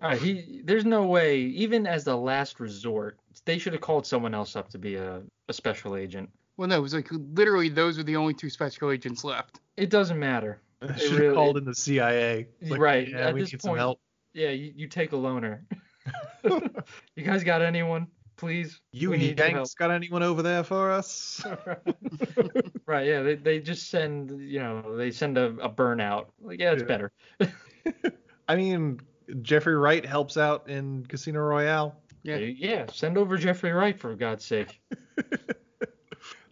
right, 0.00 0.20
he 0.22 0.60
there's 0.64 0.84
no 0.84 1.04
way, 1.06 1.40
even 1.40 1.84
as 1.86 2.04
the 2.04 2.16
last 2.16 2.60
resort, 2.60 3.18
they 3.44 3.58
should 3.58 3.72
have 3.72 3.82
called 3.82 4.06
someone 4.06 4.34
else 4.34 4.54
up 4.54 4.68
to 4.70 4.78
be 4.78 4.94
a, 4.94 5.20
a 5.48 5.52
special 5.52 5.96
agent. 5.96 6.30
Well, 6.56 6.68
no, 6.68 6.76
it 6.76 6.80
was 6.82 6.94
like 6.94 7.08
literally 7.10 7.68
those 7.68 7.98
are 7.98 8.02
the 8.02 8.16
only 8.16 8.34
two 8.34 8.48
special 8.50 8.90
agents 8.90 9.24
left. 9.24 9.60
It 9.76 9.90
doesn't 9.90 10.18
matter. 10.18 10.60
I 10.82 10.96
should 10.96 11.10
have 11.12 11.20
really- 11.20 11.34
called 11.34 11.56
in 11.58 11.64
the 11.64 11.74
CIA. 11.74 12.48
Like, 12.62 12.80
right. 12.80 13.08
Yeah, 13.08 13.28
At 13.28 13.34
we 13.34 13.40
this 13.40 13.52
need 13.52 13.60
point, 13.60 13.62
some 13.62 13.76
help. 13.76 14.00
yeah, 14.34 14.50
you, 14.50 14.72
you 14.74 14.88
take 14.88 15.12
a 15.12 15.16
loner. 15.16 15.64
you 16.44 17.24
guys 17.24 17.42
got 17.44 17.62
anyone? 17.62 18.06
Please. 18.36 18.80
You 18.92 19.10
we 19.10 19.16
need 19.16 19.38
your 19.38 19.48
Yanks 19.48 19.72
got 19.74 19.90
anyone 19.90 20.22
over 20.22 20.42
there 20.42 20.62
for 20.62 20.92
us? 20.92 21.42
right. 22.86 23.06
Yeah. 23.06 23.22
They, 23.22 23.34
they 23.36 23.60
just 23.60 23.88
send 23.90 24.30
you 24.42 24.60
know 24.60 24.96
they 24.96 25.10
send 25.10 25.38
a, 25.38 25.46
a 25.60 25.70
burnout. 25.70 26.26
Like 26.42 26.60
yeah, 26.60 26.72
it's 26.72 26.82
Yeah. 26.82 26.86
better. 26.86 27.12
I 28.48 28.56
mean, 28.56 29.00
Jeffrey 29.42 29.74
Wright 29.74 30.04
helps 30.04 30.36
out 30.36 30.68
in 30.68 31.04
Casino 31.06 31.40
Royale. 31.40 31.96
Yeah. 32.22 32.36
Yeah. 32.36 32.86
Send 32.92 33.16
over 33.16 33.36
Jeffrey 33.38 33.72
Wright 33.72 33.98
for 33.98 34.14
God's 34.14 34.44
sake. 34.44 34.80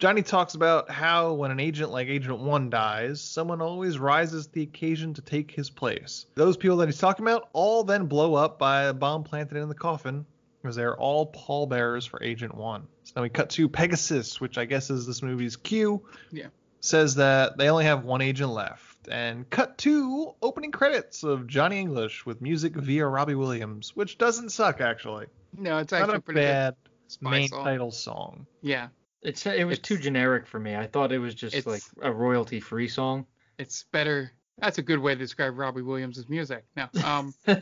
Johnny 0.05 0.21
talks 0.21 0.53
about 0.53 0.91
how 0.91 1.33
when 1.33 1.49
an 1.49 1.59
agent 1.59 1.89
like 1.89 2.09
Agent 2.09 2.37
One 2.37 2.69
dies, 2.69 3.19
someone 3.19 3.59
always 3.59 3.97
rises 3.97 4.45
to 4.45 4.53
the 4.53 4.61
occasion 4.61 5.15
to 5.15 5.21
take 5.23 5.49
his 5.49 5.71
place. 5.71 6.27
Those 6.35 6.57
people 6.57 6.77
that 6.77 6.85
he's 6.87 6.99
talking 6.99 7.25
about 7.25 7.49
all 7.53 7.83
then 7.83 8.05
blow 8.05 8.35
up 8.35 8.59
by 8.59 8.83
a 8.83 8.93
bomb 8.93 9.23
planted 9.23 9.57
in 9.57 9.67
the 9.67 9.73
coffin, 9.73 10.23
because 10.61 10.75
they're 10.75 10.95
all 10.95 11.25
pallbearers 11.25 12.05
for 12.05 12.21
Agent 12.21 12.53
One. 12.53 12.83
So 13.01 13.13
then 13.15 13.23
we 13.23 13.29
cut 13.29 13.49
to 13.49 13.67
Pegasus, 13.67 14.39
which 14.39 14.59
I 14.59 14.65
guess 14.65 14.91
is 14.91 15.07
this 15.07 15.23
movie's 15.23 15.55
Q. 15.55 16.03
Yeah. 16.31 16.49
Says 16.81 17.15
that 17.15 17.57
they 17.57 17.71
only 17.71 17.85
have 17.85 18.05
one 18.05 18.21
agent 18.21 18.51
left. 18.51 19.07
And 19.07 19.49
cut 19.49 19.75
to 19.79 20.35
opening 20.39 20.71
credits 20.71 21.23
of 21.23 21.47
Johnny 21.47 21.79
English 21.79 22.27
with 22.27 22.43
music 22.43 22.75
via 22.75 23.07
Robbie 23.07 23.33
Williams, 23.33 23.95
which 23.95 24.19
doesn't 24.19 24.49
suck 24.49 24.81
actually. 24.81 25.25
No, 25.57 25.79
it's 25.79 25.91
actually 25.93 26.07
Not 26.09 26.17
a 26.17 26.21
pretty 26.21 26.41
bad 26.41 26.75
main 27.21 27.47
song. 27.47 27.63
title 27.63 27.89
song. 27.89 28.45
Yeah. 28.61 28.89
It's 29.25 29.45
it 29.45 29.65
was 29.65 29.79
too 29.79 29.97
generic 29.97 30.45
for 30.45 30.59
me. 30.59 30.75
I 30.75 30.85
thought 30.85 31.11
it 31.11 31.17
was 31.19 31.33
just 31.33 31.65
like 31.65 31.81
a 32.01 32.13
royalty 32.13 32.59
free 32.59 32.87
song. 32.87 33.25
It's 33.57 33.85
better. 33.91 34.31
That's 34.59 34.77
a 34.77 34.81
good 34.81 34.99
way 34.99 35.13
to 35.13 35.19
describe 35.19 35.57
Robbie 35.57 35.81
Williams' 35.81 36.29
music. 36.29 36.63
No. 36.77 36.87
Um, 37.03 37.33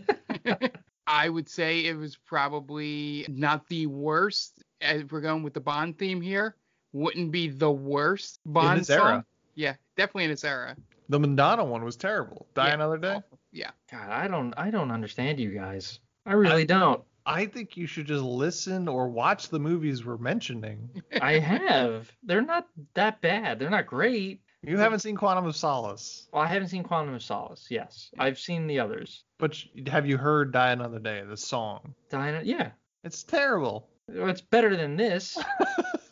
I 1.07 1.29
would 1.29 1.49
say 1.49 1.85
it 1.85 1.95
was 1.95 2.15
probably 2.15 3.25
not 3.29 3.67
the 3.67 3.87
worst. 3.87 4.63
As 4.81 5.03
we're 5.09 5.21
going 5.21 5.43
with 5.43 5.53
the 5.53 5.61
Bond 5.61 5.97
theme 5.97 6.19
here, 6.19 6.57
wouldn't 6.91 7.31
be 7.31 7.47
the 7.47 7.71
worst 7.71 8.39
Bond 8.45 8.79
its 8.79 8.89
song. 8.89 8.97
era. 8.97 9.25
Yeah, 9.55 9.75
definitely 9.95 10.25
in 10.25 10.31
its 10.31 10.43
era. 10.43 10.75
The 11.07 11.19
Madonna 11.19 11.63
one 11.63 11.83
was 11.83 11.95
terrible. 11.95 12.47
Die 12.53 12.67
Yeah. 12.67 12.73
Another 12.73 12.97
Day. 12.97 13.21
Yeah. 13.51 13.71
God, 13.89 14.09
I 14.09 14.27
don't 14.27 14.53
I 14.57 14.69
don't 14.69 14.91
understand 14.91 15.39
you 15.39 15.51
guys. 15.51 15.99
I 16.25 16.33
really 16.33 16.65
don't. 16.65 17.01
I 17.25 17.45
think 17.45 17.77
you 17.77 17.87
should 17.87 18.05
just 18.07 18.23
listen 18.23 18.87
or 18.87 19.07
watch 19.09 19.49
the 19.49 19.59
movies 19.59 20.03
we're 20.05 20.17
mentioning. 20.17 20.89
I 21.21 21.39
have. 21.39 22.11
They're 22.23 22.41
not 22.41 22.67
that 22.95 23.21
bad. 23.21 23.59
They're 23.59 23.69
not 23.69 23.87
great. 23.87 24.41
You 24.65 24.77
haven't 24.77 24.99
seen 24.99 25.17
Quantum 25.17 25.45
of 25.45 25.55
Solace, 25.57 26.27
Well, 26.31 26.41
I 26.41 26.47
haven't 26.47 26.69
seen 26.69 26.83
Quantum 26.83 27.13
of 27.13 27.21
Solace. 27.21 27.67
Yes, 27.69 28.11
I've 28.17 28.39
seen 28.39 28.65
the 28.65 28.79
others. 28.79 29.25
but 29.37 29.61
have 29.87 30.05
you 30.07 30.17
heard 30.17 30.53
Die 30.53 30.71
Another 30.71 30.99
Day, 30.99 31.21
the 31.27 31.35
song? 31.35 31.93
Diana, 32.09 32.41
yeah, 32.45 32.71
It's 33.03 33.23
terrible. 33.23 33.89
It's 34.07 34.39
better 34.41 34.77
than 34.77 34.95
this. 34.95 35.37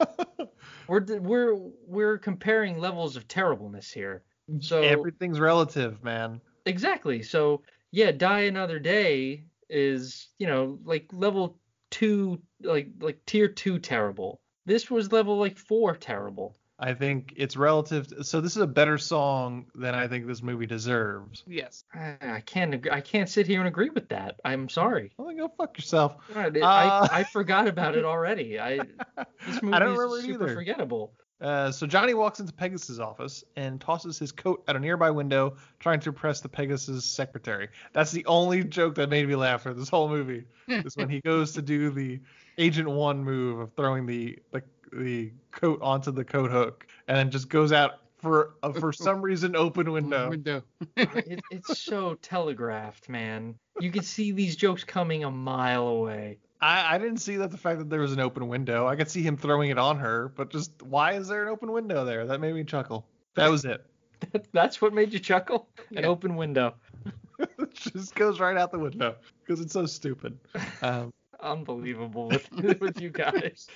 we're 0.87 1.05
we're 1.19 1.55
we're 1.87 2.17
comparing 2.17 2.77
levels 2.77 3.15
of 3.15 3.27
terribleness 3.27 3.89
here. 3.91 4.23
So 4.59 4.81
Everything's 4.81 5.39
relative, 5.39 6.03
man. 6.03 6.41
exactly. 6.65 7.21
So 7.23 7.61
yeah, 7.91 8.11
Die 8.11 8.39
Another 8.41 8.79
Day 8.79 9.43
is 9.71 10.27
you 10.37 10.45
know 10.47 10.77
like 10.83 11.07
level 11.13 11.57
two, 11.89 12.41
like 12.61 12.89
like 12.99 13.25
tier 13.25 13.47
two 13.47 13.79
terrible. 13.79 14.41
This 14.65 14.91
was 14.91 15.11
level 15.11 15.39
like 15.39 15.57
four 15.57 15.95
terrible. 15.95 16.55
I 16.83 16.95
think 16.95 17.33
it's 17.35 17.55
relative. 17.55 18.07
To, 18.07 18.23
so 18.23 18.41
this 18.41 18.55
is 18.55 18.61
a 18.61 18.67
better 18.67 18.97
song 18.97 19.67
than 19.75 19.93
I 19.93 20.07
think 20.07 20.25
this 20.25 20.41
movie 20.41 20.65
deserves. 20.65 21.43
Yes. 21.45 21.83
I, 21.93 22.17
I 22.21 22.39
can't 22.39 22.73
ag- 22.73 22.89
I 22.91 23.01
can't 23.01 23.29
sit 23.29 23.45
here 23.45 23.59
and 23.59 23.67
agree 23.67 23.89
with 23.91 24.09
that. 24.09 24.39
I'm 24.43 24.67
sorry. 24.67 25.11
Well, 25.15 25.27
then 25.27 25.37
go 25.37 25.47
fuck 25.57 25.77
yourself. 25.77 26.15
I, 26.35 26.47
Uh, 26.47 26.51
I, 26.63 27.07
I 27.19 27.23
forgot 27.25 27.67
about 27.67 27.95
it 27.95 28.03
already. 28.03 28.59
I 28.59 28.77
this 29.45 29.61
movie 29.61 29.75
I 29.75 29.79
don't 29.79 29.93
is 29.93 29.99
remember 29.99 30.21
super 30.21 30.43
either. 30.45 30.55
forgettable. 30.55 31.13
Uh, 31.41 31.71
so 31.71 31.87
Johnny 31.87 32.13
walks 32.13 32.39
into 32.39 32.53
Pegasus' 32.53 32.99
office 32.99 33.43
and 33.55 33.81
tosses 33.81 34.19
his 34.19 34.31
coat 34.31 34.63
at 34.67 34.75
a 34.75 34.79
nearby 34.79 35.09
window, 35.09 35.57
trying 35.79 35.99
to 36.01 36.09
impress 36.09 36.39
the 36.39 36.49
Pegasus 36.49 37.03
secretary. 37.03 37.69
That's 37.93 38.11
the 38.11 38.25
only 38.27 38.63
joke 38.63 38.95
that 38.95 39.09
made 39.09 39.27
me 39.27 39.35
laugh 39.35 39.63
for 39.63 39.73
this 39.73 39.89
whole 39.89 40.07
movie. 40.07 40.45
is 40.67 40.95
when 40.95 41.09
he 41.09 41.19
goes 41.21 41.53
to 41.53 41.61
do 41.61 41.89
the 41.89 42.19
Agent 42.57 42.89
One 42.89 43.23
move 43.23 43.59
of 43.59 43.73
throwing 43.73 44.05
the 44.05 44.37
the, 44.51 44.61
the 44.93 45.31
coat 45.51 45.79
onto 45.81 46.11
the 46.11 46.23
coat 46.23 46.51
hook, 46.51 46.85
and 47.07 47.17
then 47.17 47.31
just 47.31 47.49
goes 47.49 47.71
out 47.71 48.01
for 48.21 48.53
a, 48.61 48.73
for 48.73 48.93
some 48.93 49.21
reason 49.21 49.55
open 49.55 49.91
window. 49.91 50.29
Window. 50.29 50.61
it, 50.95 51.41
it's 51.49 51.79
so 51.79 52.15
telegraphed, 52.21 53.09
man. 53.09 53.55
You 53.79 53.91
can 53.91 54.03
see 54.03 54.31
these 54.31 54.55
jokes 54.55 54.83
coming 54.83 55.23
a 55.23 55.31
mile 55.31 55.87
away. 55.87 56.37
I, 56.61 56.95
I 56.95 56.97
didn't 56.99 57.17
see 57.17 57.37
that 57.37 57.51
the 57.51 57.57
fact 57.57 57.79
that 57.79 57.89
there 57.89 58.01
was 58.01 58.13
an 58.13 58.19
open 58.19 58.47
window. 58.47 58.87
I 58.87 58.95
could 58.95 59.09
see 59.09 59.23
him 59.23 59.35
throwing 59.35 59.71
it 59.71 59.77
on 59.77 59.97
her, 59.99 60.31
but 60.35 60.51
just 60.51 60.81
why 60.83 61.13
is 61.13 61.27
there 61.27 61.43
an 61.43 61.49
open 61.49 61.71
window 61.71 62.05
there? 62.05 62.25
That 62.25 62.39
made 62.39 62.53
me 62.53 62.63
chuckle. 62.63 63.07
That 63.35 63.49
was 63.49 63.65
it. 63.65 63.85
That's 64.51 64.81
what 64.81 64.93
made 64.93 65.11
you 65.11 65.19
chuckle? 65.19 65.67
An 65.95 66.05
open 66.05 66.35
window. 66.35 66.75
it 67.39 67.73
just 67.73 68.13
goes 68.13 68.39
right 68.39 68.57
out 68.57 68.71
the 68.71 68.79
window 68.79 69.15
because 69.43 69.59
it's 69.59 69.73
so 69.73 69.85
stupid. 69.85 70.37
Um, 70.81 71.11
Unbelievable 71.39 72.29
with, 72.29 72.47
with 72.79 73.01
you 73.01 73.09
guys. 73.09 73.67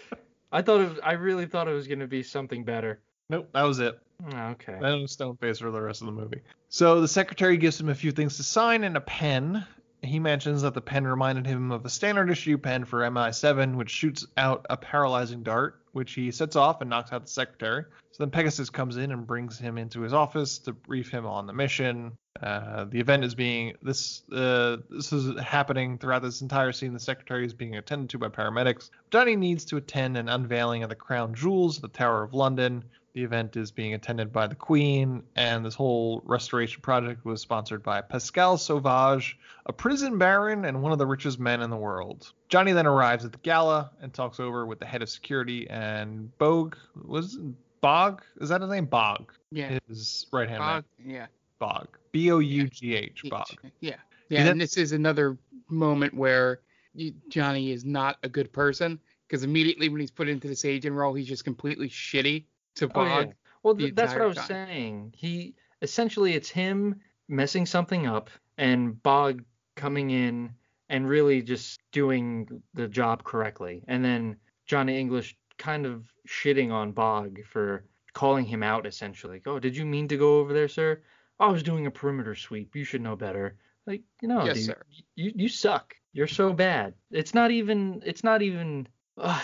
I 0.52 0.62
thought 0.62 0.82
it 0.82 0.90
was, 0.90 1.00
I 1.04 1.14
really 1.14 1.48
thought 1.48 1.68
it 1.68 1.74
was 1.74 1.88
going 1.88 2.00
to 2.00 2.08
be 2.08 2.22
something 2.22 2.64
better. 2.64 3.02
nope, 3.30 3.50
that 3.54 3.64
was 3.64 3.80
it. 3.80 4.00
Okay. 4.34 4.78
Then 4.80 5.00
it 5.00 5.10
stone 5.10 5.36
face 5.38 5.60
for 5.60 5.72
the 5.72 5.82
rest 5.82 6.02
of 6.02 6.06
the 6.06 6.14
movie. 6.14 6.42
So 6.70 7.02
the 7.02 7.08
secretary 7.08 7.58
gives 7.58 7.80
him 7.80 7.90
a 7.90 7.96
few 7.96 8.12
things 8.12 8.38
to 8.38 8.44
sign 8.44 8.84
and 8.84 8.96
a 8.96 9.02
pen. 9.02 9.66
He 10.06 10.20
mentions 10.20 10.62
that 10.62 10.74
the 10.74 10.82
pen 10.82 11.06
reminded 11.06 11.46
him 11.46 11.72
of 11.72 11.86
a 11.86 11.90
standard 11.90 12.30
issue 12.30 12.58
pen 12.58 12.86
for 12.86 13.02
MI7, 13.02 13.76
which 13.76 13.90
shoots 13.90 14.26
out 14.38 14.66
a 14.70 14.78
paralyzing 14.78 15.44
dart, 15.44 15.82
which 15.92 16.14
he 16.14 16.32
sets 16.32 16.56
off 16.56 16.82
and 16.82 16.90
knocks 16.90 17.12
out 17.12 17.24
the 17.24 17.32
secretary. 17.32 17.86
So 18.12 18.24
then 18.24 18.32
Pegasus 18.32 18.70
comes 18.70 18.98
in 18.98 19.12
and 19.12 19.28
brings 19.28 19.60
him 19.60 19.78
into 19.78 20.02
his 20.02 20.14
office 20.14 20.60
to 20.60 20.74
brief 20.74 21.10
him 21.10 21.26
on 21.26 21.48
the 21.48 21.54
mission. 21.54 22.18
Uh, 22.42 22.86
the 22.86 23.00
event 23.00 23.24
is 23.24 23.34
being 23.34 23.74
this 23.82 24.24
uh, 24.32 24.78
this 24.90 25.14
is 25.14 25.40
happening 25.40 25.98
throughout 25.98 26.22
this 26.22 26.42
entire 26.42 26.72
scene. 26.72 26.94
The 26.94 27.00
secretary 27.00 27.46
is 27.46 27.54
being 27.54 27.78
attended 27.78 28.10
to 28.10 28.18
by 28.18 28.28
paramedics. 28.28 28.90
Johnny 29.12 29.36
needs 29.36 29.66
to 29.66 29.78
attend 29.78 30.18
an 30.18 30.30
unveiling 30.30 30.84
of 30.84 30.90
the 30.90 30.96
crown 30.96 31.34
jewels 31.34 31.80
the 31.80 31.88
Tower 31.88 32.24
of 32.24 32.34
London. 32.34 32.84
The 33.16 33.24
event 33.24 33.56
is 33.56 33.72
being 33.72 33.94
attended 33.94 34.34
by 34.34 34.46
the 34.46 34.56
Queen, 34.56 35.24
and 35.38 35.66
this 35.66 35.74
whole 35.74 36.22
restoration 36.26 36.82
project 36.82 37.24
was 37.24 37.40
sponsored 37.40 37.82
by 37.82 38.02
Pascal 38.02 38.58
Sauvage, 38.58 39.40
a 39.68 39.72
prison 39.72 40.18
baron 40.18 40.66
and 40.66 40.84
one 40.84 40.92
of 40.92 40.98
the 40.98 41.06
richest 41.08 41.40
men 41.40 41.62
in 41.62 41.70
the 41.70 41.78
world. 41.78 42.34
Johnny 42.50 42.74
then 42.74 42.86
arrives 42.86 43.24
at 43.24 43.32
the 43.32 43.38
gala 43.38 43.90
and 44.02 44.14
talks 44.14 44.42
over 44.42 44.66
with 44.66 44.80
the 44.80 44.86
head 44.86 45.02
of 45.02 45.08
security 45.08 45.66
and 45.70 46.38
Bogue. 46.40 46.76
Was 47.06 47.40
Bog? 47.80 48.22
Is 48.42 48.50
that 48.50 48.60
his 48.60 48.70
name? 48.70 48.86
Bog. 48.86 49.32
Yeah. 49.50 49.80
His 49.88 50.26
right 50.34 50.50
hand 50.50 50.60
man. 50.60 50.84
Yeah. 51.02 51.28
Bog. 51.58 51.88
B 52.12 52.34
O 52.34 52.40
U 52.40 52.68
G 52.68 52.96
H. 52.96 53.24
Bog. 53.30 53.48
Yeah. 53.80 53.96
Yeah. 54.28 54.46
And 54.46 54.60
this 54.60 54.76
is 54.76 54.92
another 54.92 55.38
moment 55.70 56.14
where 56.14 56.60
you, 56.94 57.14
Johnny 57.30 57.72
is 57.72 57.86
not 57.86 58.18
a 58.24 58.28
good 58.28 58.52
person 58.52 59.00
because 59.26 59.46
immediately 59.46 59.88
when 59.88 60.02
he's 60.02 60.12
put 60.12 60.28
into 60.28 60.50
this 60.50 60.66
agent 60.66 60.98
role, 60.98 61.14
he's 61.14 61.30
just 61.30 61.46
completely 61.46 61.88
shitty 61.88 62.44
to 62.76 62.90
Oh, 62.96 63.04
yeah. 63.06 63.26
Well, 63.64 63.76
th- 63.76 63.96
that's 63.96 64.14
what 64.14 64.22
I 64.22 64.26
was 64.28 64.38
time. 64.38 64.48
saying. 64.48 65.14
He 65.16 65.56
essentially 65.82 66.34
it's 66.34 66.50
him 66.50 67.00
messing 67.28 67.66
something 67.66 68.06
up 68.08 68.30
and 68.58 69.02
Bog 69.02 69.44
coming 69.76 70.12
in 70.12 70.52
and 70.90 71.08
really 71.10 71.42
just 71.42 71.80
doing 71.92 72.62
the 72.76 72.88
job 72.88 73.24
correctly, 73.24 73.84
and 73.88 74.06
then 74.06 74.36
Johnny 74.68 75.00
English 75.00 75.36
kind 75.58 75.86
of 75.86 76.06
shitting 76.28 76.72
on 76.72 76.92
Bog 76.92 77.40
for 77.50 77.86
calling 78.14 78.46
him 78.46 78.62
out 78.64 78.86
essentially. 78.86 79.42
Oh, 79.46 79.58
did 79.60 79.76
you 79.76 79.86
mean 79.86 80.08
to 80.10 80.18
go 80.18 80.38
over 80.40 80.54
there, 80.54 80.68
sir? 80.68 81.02
I 81.40 81.48
was 81.48 81.64
doing 81.64 81.86
a 81.88 81.92
perimeter 81.92 82.36
sweep. 82.36 82.76
You 82.76 82.84
should 82.86 83.02
know 83.02 83.16
better. 83.16 83.58
Like, 83.88 84.02
no, 84.22 84.46
Yes, 84.46 84.56
dude, 84.58 84.66
sir. 84.66 84.82
you 85.16 85.32
you 85.36 85.50
suck. 85.50 85.96
You're 86.14 86.28
so 86.28 86.54
bad. 86.54 86.94
It's 87.12 87.34
not 87.34 87.52
even. 87.52 88.02
It's 88.06 88.24
not 88.24 88.42
even. 88.42 88.88
Uh, 89.18 89.40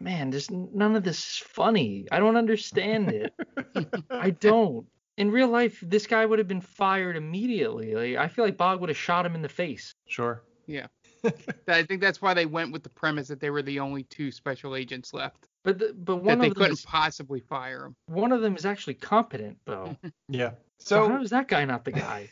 man, 0.00 0.30
this 0.30 0.50
none 0.50 0.96
of 0.96 1.04
this 1.04 1.18
is 1.18 1.38
funny. 1.38 2.06
I 2.10 2.18
don't 2.18 2.36
understand 2.36 3.10
it. 3.10 3.34
I 4.10 4.30
don't. 4.40 4.86
In 5.16 5.30
real 5.30 5.48
life, 5.48 5.78
this 5.86 6.06
guy 6.08 6.26
would 6.26 6.40
have 6.40 6.48
been 6.48 6.60
fired 6.60 7.16
immediately. 7.16 7.94
Like, 7.94 8.16
I 8.16 8.26
feel 8.28 8.44
like 8.44 8.56
Bog 8.56 8.80
would 8.80 8.88
have 8.88 8.98
shot 8.98 9.24
him 9.24 9.36
in 9.36 9.42
the 9.42 9.48
face. 9.48 9.94
Sure. 10.08 10.42
Yeah. 10.66 10.86
I 11.68 11.84
think 11.84 12.00
that's 12.00 12.20
why 12.20 12.34
they 12.34 12.46
went 12.46 12.72
with 12.72 12.82
the 12.82 12.88
premise 12.90 13.28
that 13.28 13.38
they 13.38 13.50
were 13.50 13.62
the 13.62 13.78
only 13.78 14.02
two 14.04 14.32
special 14.32 14.74
agents 14.74 15.14
left. 15.14 15.46
But 15.62 15.78
the, 15.78 15.94
but 15.96 16.16
That 16.16 16.24
one 16.24 16.38
they 16.40 16.48
of 16.48 16.54
them 16.54 16.62
couldn't 16.62 16.72
is, 16.72 16.84
possibly 16.84 17.40
fire 17.40 17.86
him. 17.86 17.96
one 18.06 18.32
of 18.32 18.42
them 18.42 18.56
is 18.56 18.66
actually 18.66 18.94
competent 18.94 19.58
though. 19.64 19.96
Yeah. 20.28 20.50
So 20.80 21.06
So 21.06 21.08
how 21.08 21.22
is 21.22 21.30
that 21.30 21.46
guy 21.48 21.64
not 21.64 21.84
the 21.84 21.92
guy? 21.92 22.28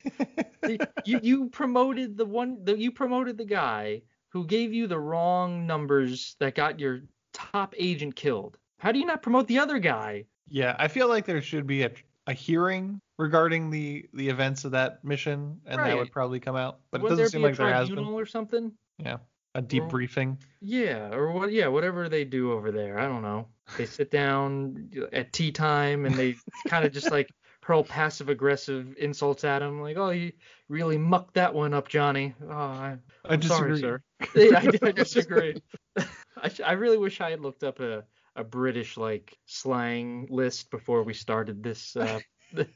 You 1.07 1.21
you 1.23 1.49
promoted 1.51 2.17
the 2.19 2.27
one 2.27 2.65
the, 2.65 2.77
you 2.77 2.91
promoted 2.91 3.39
the 3.39 3.45
guy 3.47 4.03
who 4.33 4.47
gave 4.47 4.73
you 4.73 4.87
the 4.87 4.99
wrong 4.99 5.67
numbers 5.67 6.37
that 6.41 6.55
got 6.55 6.81
your 6.81 7.01
top 7.33 7.75
agent 7.79 8.17
killed. 8.17 8.57
How 8.79 8.91
do 8.93 8.99
you 8.99 9.07
not 9.07 9.23
promote 9.23 9.47
the 9.47 9.59
other 9.59 9.79
guy? 9.79 10.25
yeah, 10.49 10.77
I 10.79 10.89
feel 10.89 11.09
like 11.09 11.25
there 11.25 11.41
should 11.41 11.67
be 11.67 11.83
a, 11.83 11.91
a 12.27 12.33
hearing 12.33 13.01
regarding 13.19 13.71
the 13.71 14.07
the 14.13 14.29
events 14.29 14.65
of 14.65 14.73
that 14.73 15.05
mission, 15.05 15.61
and 15.67 15.81
that 15.81 15.97
would 15.97 16.13
probably 16.13 16.41
come 16.41 16.57
out. 16.57 16.81
But 16.91 17.01
it 17.01 17.05
Would 17.05 17.09
doesn't 17.11 17.23
there 17.23 17.29
seem 17.31 17.43
like 17.43 17.57
there 17.57 17.73
has 17.73 17.89
been. 17.89 18.05
or 18.05 18.27
something? 18.27 18.73
Yeah. 18.99 19.19
A 19.55 19.63
debriefing. 19.63 20.39
Yeah, 20.63 21.13
or 21.13 21.31
what? 21.31 21.53
Yeah, 21.53 21.69
whatever 21.69 22.09
they 22.09 22.25
do 22.25 22.53
over 22.53 22.73
there. 22.73 22.99
I 22.99 23.07
don't 23.07 23.23
know. 23.23 23.49
They 23.77 23.85
sit 23.87 24.11
down 24.11 24.91
at 25.13 25.33
tea 25.33 25.53
time 25.53 26.07
and 26.07 26.15
they 26.15 26.37
kind 26.69 26.85
of 26.87 26.93
just 26.93 27.11
like 27.11 27.31
hurl 27.63 27.85
passive 27.85 28.29
aggressive 28.29 28.95
insults 28.99 29.45
at 29.45 29.63
him, 29.63 29.81
like, 29.81 29.97
"Oh, 29.97 30.11
you 30.11 30.33
really 30.69 30.99
mucked 30.99 31.35
that 31.35 31.55
one 31.55 31.75
up, 31.75 31.89
Johnny." 31.89 32.35
Oh, 32.43 32.51
I, 32.51 32.99
I 33.25 33.41
sorry, 33.41 33.71
disagree. 33.73 33.81
sir. 33.81 34.03
Yeah, 34.35 34.61
I, 34.83 34.89
I 34.89 34.93
disagree. 34.93 35.63
I, 35.97 36.51
I 36.65 36.73
really 36.73 36.99
wish 36.99 37.21
I 37.21 37.31
had 37.31 37.41
looked 37.41 37.65
up 37.65 37.81
a, 37.81 38.05
a 38.37 38.45
British 38.45 38.97
like 38.97 39.37
slang 39.47 40.27
list 40.31 40.71
before 40.71 41.03
we 41.03 41.15
started 41.15 41.63
this 41.63 41.97
uh, 41.97 42.21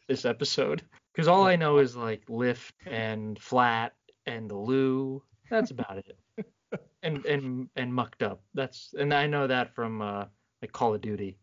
this 0.08 0.24
episode, 0.24 0.82
because 1.12 1.28
all 1.28 1.46
I 1.46 1.56
know 1.56 1.78
is 1.78 1.96
like 1.96 2.22
lift 2.28 2.74
and 2.86 3.38
flat 3.38 3.94
and 4.26 4.48
the 4.50 4.56
loo. 4.56 5.22
That's 5.50 5.70
about 5.70 5.98
it. 5.98 6.16
And 7.02 7.24
and 7.26 7.68
and 7.76 7.94
mucked 7.94 8.22
up. 8.22 8.42
That's 8.54 8.94
and 8.98 9.12
I 9.14 9.26
know 9.26 9.46
that 9.46 9.74
from 9.74 10.02
uh, 10.02 10.26
like 10.62 10.72
Call 10.72 10.94
of 10.94 11.00
Duty. 11.00 11.38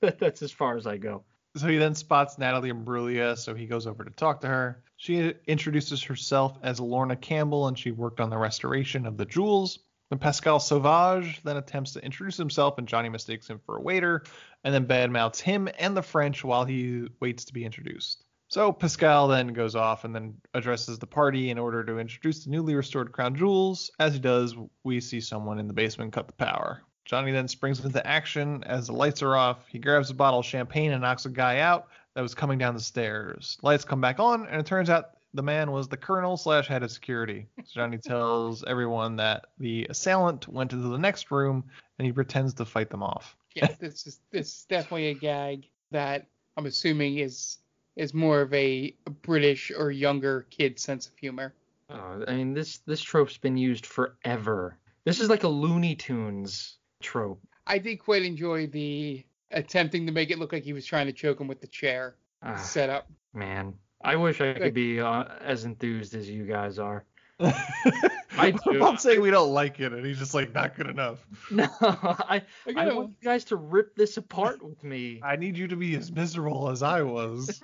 That's 0.00 0.42
as 0.42 0.52
far 0.52 0.76
as 0.76 0.86
I 0.86 0.98
go. 0.98 1.24
So 1.56 1.68
he 1.68 1.78
then 1.78 1.94
spots 1.94 2.38
Natalie 2.38 2.70
Imbruglia, 2.70 3.36
so 3.36 3.54
he 3.54 3.66
goes 3.66 3.86
over 3.86 4.04
to 4.04 4.10
talk 4.10 4.42
to 4.42 4.46
her. 4.46 4.82
She 4.98 5.32
introduces 5.46 6.02
herself 6.02 6.58
as 6.62 6.80
Lorna 6.80 7.16
Campbell, 7.16 7.68
and 7.68 7.78
she 7.78 7.90
worked 7.90 8.20
on 8.20 8.28
the 8.28 8.36
restoration 8.36 9.06
of 9.06 9.16
the 9.16 9.24
jewels. 9.24 9.78
And 10.10 10.20
Pascal 10.20 10.60
Sauvage 10.60 11.40
then 11.42 11.56
attempts 11.56 11.94
to 11.94 12.04
introduce 12.04 12.36
himself, 12.36 12.78
and 12.78 12.86
Johnny 12.86 13.08
mistakes 13.08 13.48
him 13.48 13.60
for 13.64 13.76
a 13.76 13.82
waiter, 13.82 14.24
and 14.64 14.74
then 14.74 14.86
badmouths 14.86 15.40
him 15.40 15.68
and 15.78 15.96
the 15.96 16.02
French 16.02 16.44
while 16.44 16.64
he 16.64 17.08
waits 17.20 17.46
to 17.46 17.52
be 17.52 17.64
introduced. 17.64 18.22
So 18.48 18.70
Pascal 18.72 19.26
then 19.26 19.48
goes 19.48 19.74
off 19.74 20.04
and 20.04 20.14
then 20.14 20.34
addresses 20.54 20.98
the 20.98 21.06
party 21.06 21.50
in 21.50 21.58
order 21.58 21.82
to 21.84 21.98
introduce 21.98 22.44
the 22.44 22.50
newly 22.50 22.74
restored 22.74 23.10
crown 23.10 23.34
jewels. 23.34 23.90
As 23.98 24.12
he 24.14 24.20
does, 24.20 24.54
we 24.84 25.00
see 25.00 25.20
someone 25.20 25.58
in 25.58 25.66
the 25.66 25.72
basement 25.72 26.12
cut 26.12 26.28
the 26.28 26.32
power. 26.34 26.82
Johnny 27.06 27.30
then 27.30 27.46
springs 27.46 27.82
into 27.84 28.04
action 28.04 28.64
as 28.64 28.88
the 28.88 28.92
lights 28.92 29.22
are 29.22 29.36
off. 29.36 29.64
He 29.68 29.78
grabs 29.78 30.10
a 30.10 30.14
bottle 30.14 30.40
of 30.40 30.44
champagne 30.44 30.90
and 30.90 31.00
knocks 31.00 31.24
a 31.24 31.30
guy 31.30 31.60
out 31.60 31.86
that 32.14 32.20
was 32.20 32.34
coming 32.34 32.58
down 32.58 32.74
the 32.74 32.80
stairs. 32.80 33.58
Lights 33.62 33.84
come 33.84 34.00
back 34.00 34.18
on, 34.18 34.46
and 34.46 34.60
it 34.60 34.66
turns 34.66 34.90
out 34.90 35.10
the 35.32 35.42
man 35.42 35.70
was 35.70 35.86
the 35.86 35.96
colonel 35.96 36.36
slash 36.36 36.66
head 36.66 36.82
of 36.82 36.90
security. 36.90 37.46
So 37.58 37.80
Johnny 37.80 37.98
tells 37.98 38.64
everyone 38.64 39.16
that 39.16 39.46
the 39.58 39.86
assailant 39.88 40.48
went 40.48 40.72
into 40.72 40.88
the 40.88 40.98
next 40.98 41.30
room, 41.30 41.62
and 41.98 42.06
he 42.06 42.12
pretends 42.12 42.54
to 42.54 42.64
fight 42.64 42.90
them 42.90 43.04
off. 43.04 43.36
yeah, 43.54 43.68
this 43.78 44.06
is 44.06 44.20
this 44.32 44.48
is 44.48 44.66
definitely 44.68 45.06
a 45.08 45.14
gag 45.14 45.68
that 45.92 46.26
I'm 46.56 46.66
assuming 46.66 47.18
is 47.18 47.58
is 47.94 48.12
more 48.14 48.40
of 48.40 48.52
a 48.52 48.94
British 49.22 49.70
or 49.70 49.92
younger 49.92 50.46
kid 50.50 50.80
sense 50.80 51.06
of 51.06 51.16
humor. 51.16 51.54
Oh, 51.88 52.24
I 52.26 52.34
mean 52.34 52.52
this 52.52 52.78
this 52.78 53.00
trope's 53.00 53.38
been 53.38 53.56
used 53.56 53.86
forever. 53.86 54.76
This 55.04 55.20
is 55.20 55.30
like 55.30 55.44
a 55.44 55.48
Looney 55.48 55.94
Tunes 55.94 56.78
trope. 57.00 57.40
I 57.66 57.78
did 57.78 57.96
quite 57.96 58.22
enjoy 58.22 58.66
the 58.68 59.24
attempting 59.50 60.06
to 60.06 60.12
make 60.12 60.30
it 60.30 60.38
look 60.38 60.52
like 60.52 60.62
he 60.62 60.72
was 60.72 60.84
trying 60.86 61.06
to 61.06 61.12
choke 61.12 61.40
him 61.40 61.48
with 61.48 61.60
the 61.60 61.66
chair 61.66 62.16
Ah. 62.42 62.56
setup. 62.56 63.08
Man, 63.34 63.74
I 64.04 64.16
wish 64.16 64.40
I 64.40 64.54
could 64.54 64.74
be 64.74 65.00
uh, 65.00 65.24
as 65.40 65.64
enthused 65.64 66.14
as 66.14 66.28
you 66.28 66.44
guys 66.44 66.78
are. 66.78 67.04
I 67.40 68.50
do. 68.50 68.58
I'm 68.70 68.78
not 68.78 69.00
saying 69.02 69.20
we 69.20 69.30
don't 69.30 69.52
like 69.52 69.78
it, 69.80 69.92
and 69.92 70.04
he's 70.06 70.18
just 70.18 70.32
like 70.34 70.54
not 70.54 70.74
good 70.76 70.86
enough. 70.88 71.26
No, 71.50 71.66
I 71.80 72.42
I 72.66 72.72
gotta- 72.72 72.94
want 72.96 73.08
you 73.20 73.28
guys 73.28 73.44
to 73.46 73.56
rip 73.56 73.94
this 73.96 74.16
apart 74.16 74.62
with 74.62 74.82
me. 74.84 75.20
I 75.24 75.36
need 75.36 75.56
you 75.58 75.68
to 75.68 75.76
be 75.76 75.96
as 75.96 76.10
miserable 76.12 76.68
as 76.70 76.82
I 76.82 77.02
was. 77.02 77.60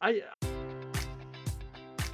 I 0.00 0.22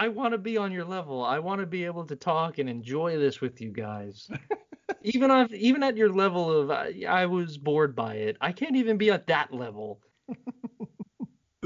I 0.00 0.08
want 0.08 0.32
to 0.32 0.38
be 0.38 0.56
on 0.56 0.72
your 0.72 0.86
level. 0.86 1.22
I 1.22 1.40
want 1.40 1.60
to 1.60 1.66
be 1.66 1.84
able 1.84 2.06
to 2.06 2.16
talk 2.16 2.56
and 2.56 2.70
enjoy 2.70 3.18
this 3.18 3.42
with 3.42 3.60
you 3.60 3.70
guys. 3.70 4.30
even 5.02 5.30
on 5.30 5.54
even 5.54 5.82
at 5.82 5.94
your 5.94 6.08
level 6.08 6.50
of 6.50 6.70
I, 6.70 7.04
I 7.06 7.26
was 7.26 7.58
bored 7.58 7.94
by 7.94 8.14
it. 8.14 8.38
I 8.40 8.52
can't 8.52 8.76
even 8.76 8.96
be 8.96 9.10
at 9.10 9.26
that 9.26 9.52
level. 9.52 10.00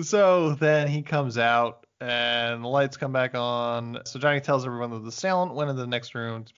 So 0.03 0.57
then 0.57 0.89
he 0.89 1.03
comes 1.03 1.39
out 1.39 1.87
and 2.01 2.65
the 2.65 2.69
lights 2.69 2.97
come 2.97 3.13
back 3.13 3.37
on. 3.37 4.01
So 4.05 4.19
Johnny 4.19 4.41
tells 4.41 4.67
everyone 4.67 4.91
that 4.91 5.03
the 5.05 5.09
assailant 5.11 5.55
went 5.55 5.71
into 5.71 5.83
the 5.83 5.87
next 5.87 6.17
room 6.17 6.45
to 6.45 6.53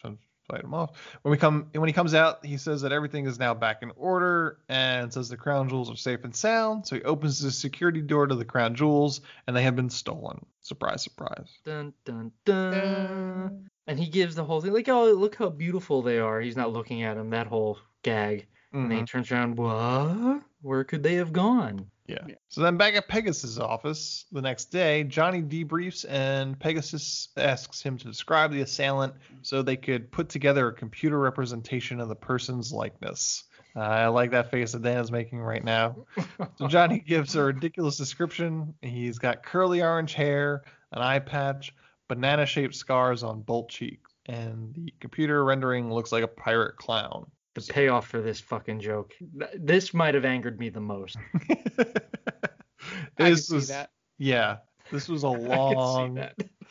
fight 0.48 0.64
him 0.64 0.74
off. 0.74 0.92
When 1.22 1.30
we 1.30 1.38
come 1.38 1.68
when 1.72 1.88
he 1.88 1.92
comes 1.92 2.14
out, 2.14 2.44
he 2.44 2.56
says 2.56 2.82
that 2.82 2.92
everything 2.92 3.26
is 3.26 3.38
now 3.38 3.54
back 3.54 3.82
in 3.82 3.92
order 3.96 4.58
and 4.68 5.12
says 5.12 5.28
the 5.28 5.36
crown 5.36 5.68
jewels 5.68 5.90
are 5.90 5.96
safe 5.96 6.24
and 6.24 6.34
sound. 6.34 6.86
So 6.86 6.96
he 6.96 7.02
opens 7.02 7.40
the 7.40 7.50
security 7.50 8.00
door 8.00 8.26
to 8.26 8.34
the 8.34 8.44
crown 8.44 8.74
jewels 8.74 9.20
and 9.46 9.56
they 9.56 9.62
have 9.62 9.76
been 9.76 9.90
stolen. 9.90 10.44
Surprise, 10.60 11.02
surprise. 11.02 11.58
Dun 11.64 11.92
dun 12.04 12.32
dun. 12.44 13.68
And 13.86 13.98
he 13.98 14.08
gives 14.08 14.34
the 14.34 14.44
whole 14.44 14.60
thing 14.60 14.72
like, 14.72 14.88
oh, 14.88 15.12
look 15.12 15.36
how 15.36 15.48
beautiful 15.48 16.02
they 16.02 16.18
are. 16.18 16.40
He's 16.40 16.56
not 16.56 16.72
looking 16.72 17.02
at 17.02 17.16
him. 17.16 17.30
That 17.30 17.46
whole 17.46 17.78
gag. 18.02 18.46
And 18.72 18.90
then 18.90 18.90
he 18.90 18.96
mm-hmm. 18.98 19.04
turns 19.04 19.30
around. 19.30 19.56
What? 19.56 20.42
Where 20.60 20.84
could 20.84 21.02
they 21.02 21.14
have 21.14 21.32
gone? 21.32 21.90
Yeah. 22.08 22.34
So 22.48 22.60
then 22.60 22.76
back 22.76 22.94
at 22.94 23.08
Pegasus' 23.08 23.58
office 23.58 24.26
the 24.32 24.42
next 24.42 24.66
day, 24.66 25.04
Johnny 25.04 25.42
debriefs 25.42 26.04
and 26.08 26.58
Pegasus 26.58 27.28
asks 27.36 27.82
him 27.82 27.98
to 27.98 28.04
describe 28.04 28.52
the 28.52 28.62
assailant 28.62 29.14
so 29.42 29.62
they 29.62 29.76
could 29.76 30.10
put 30.10 30.28
together 30.28 30.68
a 30.68 30.72
computer 30.72 31.18
representation 31.18 32.00
of 32.00 32.08
the 32.08 32.14
person's 32.14 32.72
likeness. 32.72 33.44
Uh, 33.74 33.80
I 33.80 34.06
like 34.06 34.30
that 34.30 34.50
face 34.50 34.72
that 34.72 34.82
Dan 34.82 35.00
is 35.00 35.10
making 35.10 35.40
right 35.40 35.62
now. 35.62 36.06
So 36.56 36.66
Johnny 36.68 36.98
gives 36.98 37.36
a 37.36 37.42
ridiculous 37.42 37.98
description. 37.98 38.74
He's 38.80 39.18
got 39.18 39.42
curly 39.42 39.82
orange 39.82 40.14
hair, 40.14 40.62
an 40.92 41.02
eye 41.02 41.18
patch, 41.18 41.74
banana 42.08 42.46
shaped 42.46 42.74
scars 42.74 43.22
on 43.22 43.42
both 43.42 43.68
cheeks, 43.68 44.14
and 44.26 44.72
the 44.74 44.94
computer 45.00 45.44
rendering 45.44 45.92
looks 45.92 46.10
like 46.10 46.24
a 46.24 46.28
pirate 46.28 46.76
clown. 46.76 47.26
The 47.56 47.72
payoff 47.72 48.06
for 48.08 48.20
this 48.20 48.40
fucking 48.40 48.80
joke. 48.80 49.14
This 49.54 49.94
might 49.94 50.14
have 50.14 50.24
angered 50.24 50.58
me 50.58 50.68
the 50.68 50.80
most. 50.80 51.16
I 51.78 51.84
can 53.16 53.30
This 53.30 53.48
see 53.48 53.54
was- 53.54 53.68
that. 53.68 53.90
Yeah, 54.18 54.58
this 54.90 55.08
was 55.08 55.24
a 55.24 55.28
I 55.28 55.32
can 55.36 55.40
see 55.40 55.74
long. 55.76 56.14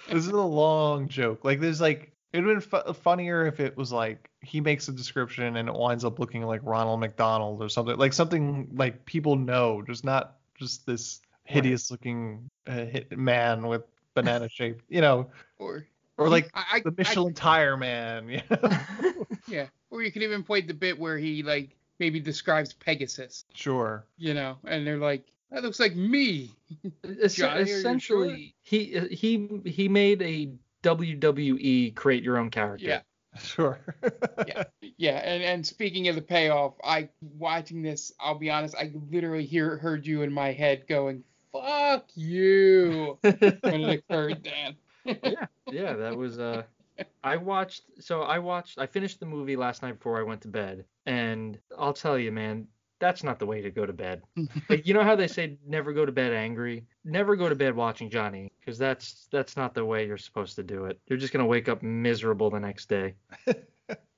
this 0.10 0.26
is 0.26 0.28
a 0.30 0.38
long 0.42 1.08
joke. 1.08 1.44
Like 1.44 1.60
there's 1.60 1.82
like 1.82 2.12
it'd 2.34 2.46
been 2.46 2.60
fu- 2.60 2.94
funnier 2.94 3.46
if 3.46 3.60
it 3.60 3.78
was 3.78 3.92
like 3.92 4.30
he 4.42 4.60
makes 4.62 4.88
a 4.88 4.92
description 4.92 5.58
and 5.58 5.70
it 5.70 5.76
winds 5.76 6.04
up 6.06 6.20
looking 6.20 6.44
like 6.44 6.62
Ronald 6.64 7.00
McDonald 7.00 7.62
or 7.62 7.70
something 7.70 7.98
like 7.98 8.14
something 8.14 8.68
like 8.74 9.06
people 9.06 9.36
know, 9.36 9.82
just 9.86 10.04
not 10.04 10.38
just 10.58 10.86
this 10.86 11.22
hideous 11.44 11.92
looking 11.92 12.50
uh, 12.68 12.86
hit 12.86 13.16
man 13.18 13.68
with 13.68 13.84
banana 14.16 14.50
shaped, 14.50 14.84
you 14.90 15.02
know, 15.02 15.30
Or 15.60 15.86
or 16.18 16.30
like 16.30 16.50
I, 16.54 16.64
I, 16.74 16.80
the 16.80 16.94
Michelin 16.98 17.34
tire 17.34 17.78
man. 17.78 18.30
You 18.30 18.42
know? 18.50 19.26
Yeah. 19.48 19.68
Or 19.92 20.02
you 20.02 20.12
could 20.12 20.24
even 20.24 20.44
play 20.44 20.62
the 20.62 20.74
bit 20.74 20.98
where 20.98 21.18
he 21.18 21.44
like 21.44 21.76
maybe 22.00 22.20
describes 22.20 22.74
Pegasus, 22.74 23.46
sure. 23.54 24.06
you 24.18 24.34
know, 24.34 24.58
and 24.66 24.86
they're 24.86 24.98
like, 24.98 25.26
that 25.52 25.64
looks 25.64 25.80
like 25.80 25.96
me. 25.96 26.52
Es- 27.22 27.36
Johnny, 27.36 27.62
are 27.62 27.66
you 27.66 27.76
essentially, 27.76 28.56
he 28.62 29.00
he 29.12 29.62
he 29.66 29.88
made 29.88 30.22
a 30.22 30.52
WWE 30.84 31.96
create 31.96 32.24
your 32.24 32.38
own 32.38 32.50
character. 32.50 32.88
Yeah. 32.88 33.02
Sure. 33.38 33.80
yeah, 34.48 34.64
yeah, 34.98 35.18
and 35.18 35.44
and 35.44 35.66
speaking 35.66 36.08
of 36.08 36.16
the 36.16 36.22
payoff, 36.22 36.74
I 36.84 37.10
watching 37.38 37.82
this, 37.82 38.14
I'll 38.20 38.40
be 38.40 38.50
honest, 38.50 38.76
I 38.76 38.92
literally 39.12 39.46
hear 39.46 39.78
heard 39.78 40.08
you 40.08 40.22
in 40.22 40.32
my 40.32 40.54
head 40.54 40.88
going, 40.88 41.24
"Fuck 41.52 42.06
you," 42.16 43.18
when 43.22 43.36
it 43.64 44.04
occurred, 44.10 44.42
Dan. 44.42 44.78
Yeah, 45.06 45.46
yeah, 45.72 45.94
that 45.94 46.16
was 46.16 46.40
uh 46.40 46.64
I 47.24 47.38
watched 47.38 47.84
so 48.00 48.22
I 48.22 48.40
watched 48.40 48.80
I 48.80 48.86
finished 48.86 49.20
the 49.20 49.26
movie 49.26 49.56
last 49.56 49.82
night 49.82 49.98
before 49.98 50.20
I 50.20 50.24
went 50.24 50.42
to 50.42 50.48
bed 50.48 50.86
and 51.06 51.60
I'll 51.78 51.94
tell 51.94 52.18
you 52.18 52.32
man, 52.32 52.68
that's 53.00 53.24
not 53.24 53.40
the 53.40 53.46
way 53.46 53.62
to 53.62 53.70
go 53.72 53.86
to 53.86 53.94
bed. 53.94 54.22
like, 54.70 54.88
you 54.88 54.94
know 54.94 55.04
how 55.04 55.16
they 55.16 55.28
say 55.28 55.58
never 55.68 55.92
go 55.94 56.06
to 56.06 56.12
bed 56.12 56.34
angry? 56.34 56.86
Never 57.04 57.36
go 57.36 57.50
to 57.50 57.56
bed 57.56 57.76
watching 57.76 58.10
Johnny 58.10 58.52
because 58.60 58.78
that's 58.78 59.28
that's 59.32 59.58
not 59.58 59.74
the 59.74 59.86
way 59.86 60.08
you're 60.08 60.18
supposed 60.18 60.56
to 60.56 60.64
do 60.64 60.86
it. 60.86 61.00
You're 61.08 61.20
just 61.20 61.34
gonna 61.34 61.46
wake 61.46 61.70
up 61.70 61.84
miserable 61.84 62.50
the 62.50 62.60
next 62.60 62.88
day. 62.88 63.16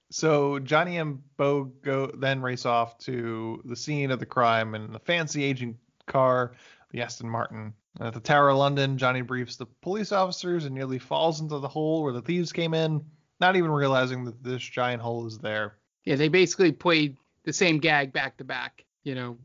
So 0.09 0.59
Johnny 0.59 0.97
and 0.97 1.19
Bo 1.35 1.65
go 1.65 2.07
then 2.07 2.41
race 2.41 2.65
off 2.65 2.97
to 2.99 3.61
the 3.65 3.75
scene 3.75 4.11
of 4.11 4.19
the 4.19 4.25
crime 4.25 4.73
in 4.73 4.93
the 4.93 4.99
fancy 4.99 5.43
agent 5.43 5.77
car, 6.05 6.53
the 6.91 7.01
Aston 7.01 7.29
Martin. 7.29 7.73
Uh, 7.99 8.05
at 8.07 8.13
the 8.13 8.19
Tower 8.19 8.49
of 8.49 8.57
London, 8.57 8.97
Johnny 8.97 9.21
briefs 9.21 9.55
the 9.55 9.65
police 9.81 10.11
officers 10.11 10.65
and 10.65 10.75
nearly 10.75 10.99
falls 10.99 11.41
into 11.41 11.59
the 11.59 11.67
hole 11.67 12.03
where 12.03 12.13
the 12.13 12.21
thieves 12.21 12.51
came 12.51 12.73
in, 12.73 13.03
not 13.39 13.55
even 13.55 13.71
realizing 13.71 14.25
that 14.25 14.43
this 14.43 14.61
giant 14.61 15.01
hole 15.01 15.25
is 15.25 15.37
there. 15.39 15.77
Yeah, 16.05 16.15
they 16.15 16.27
basically 16.27 16.71
played 16.71 17.17
the 17.43 17.53
same 17.53 17.79
gag 17.79 18.13
back 18.13 18.37
to 18.37 18.43
back, 18.43 18.85
you 19.03 19.15
know, 19.15 19.37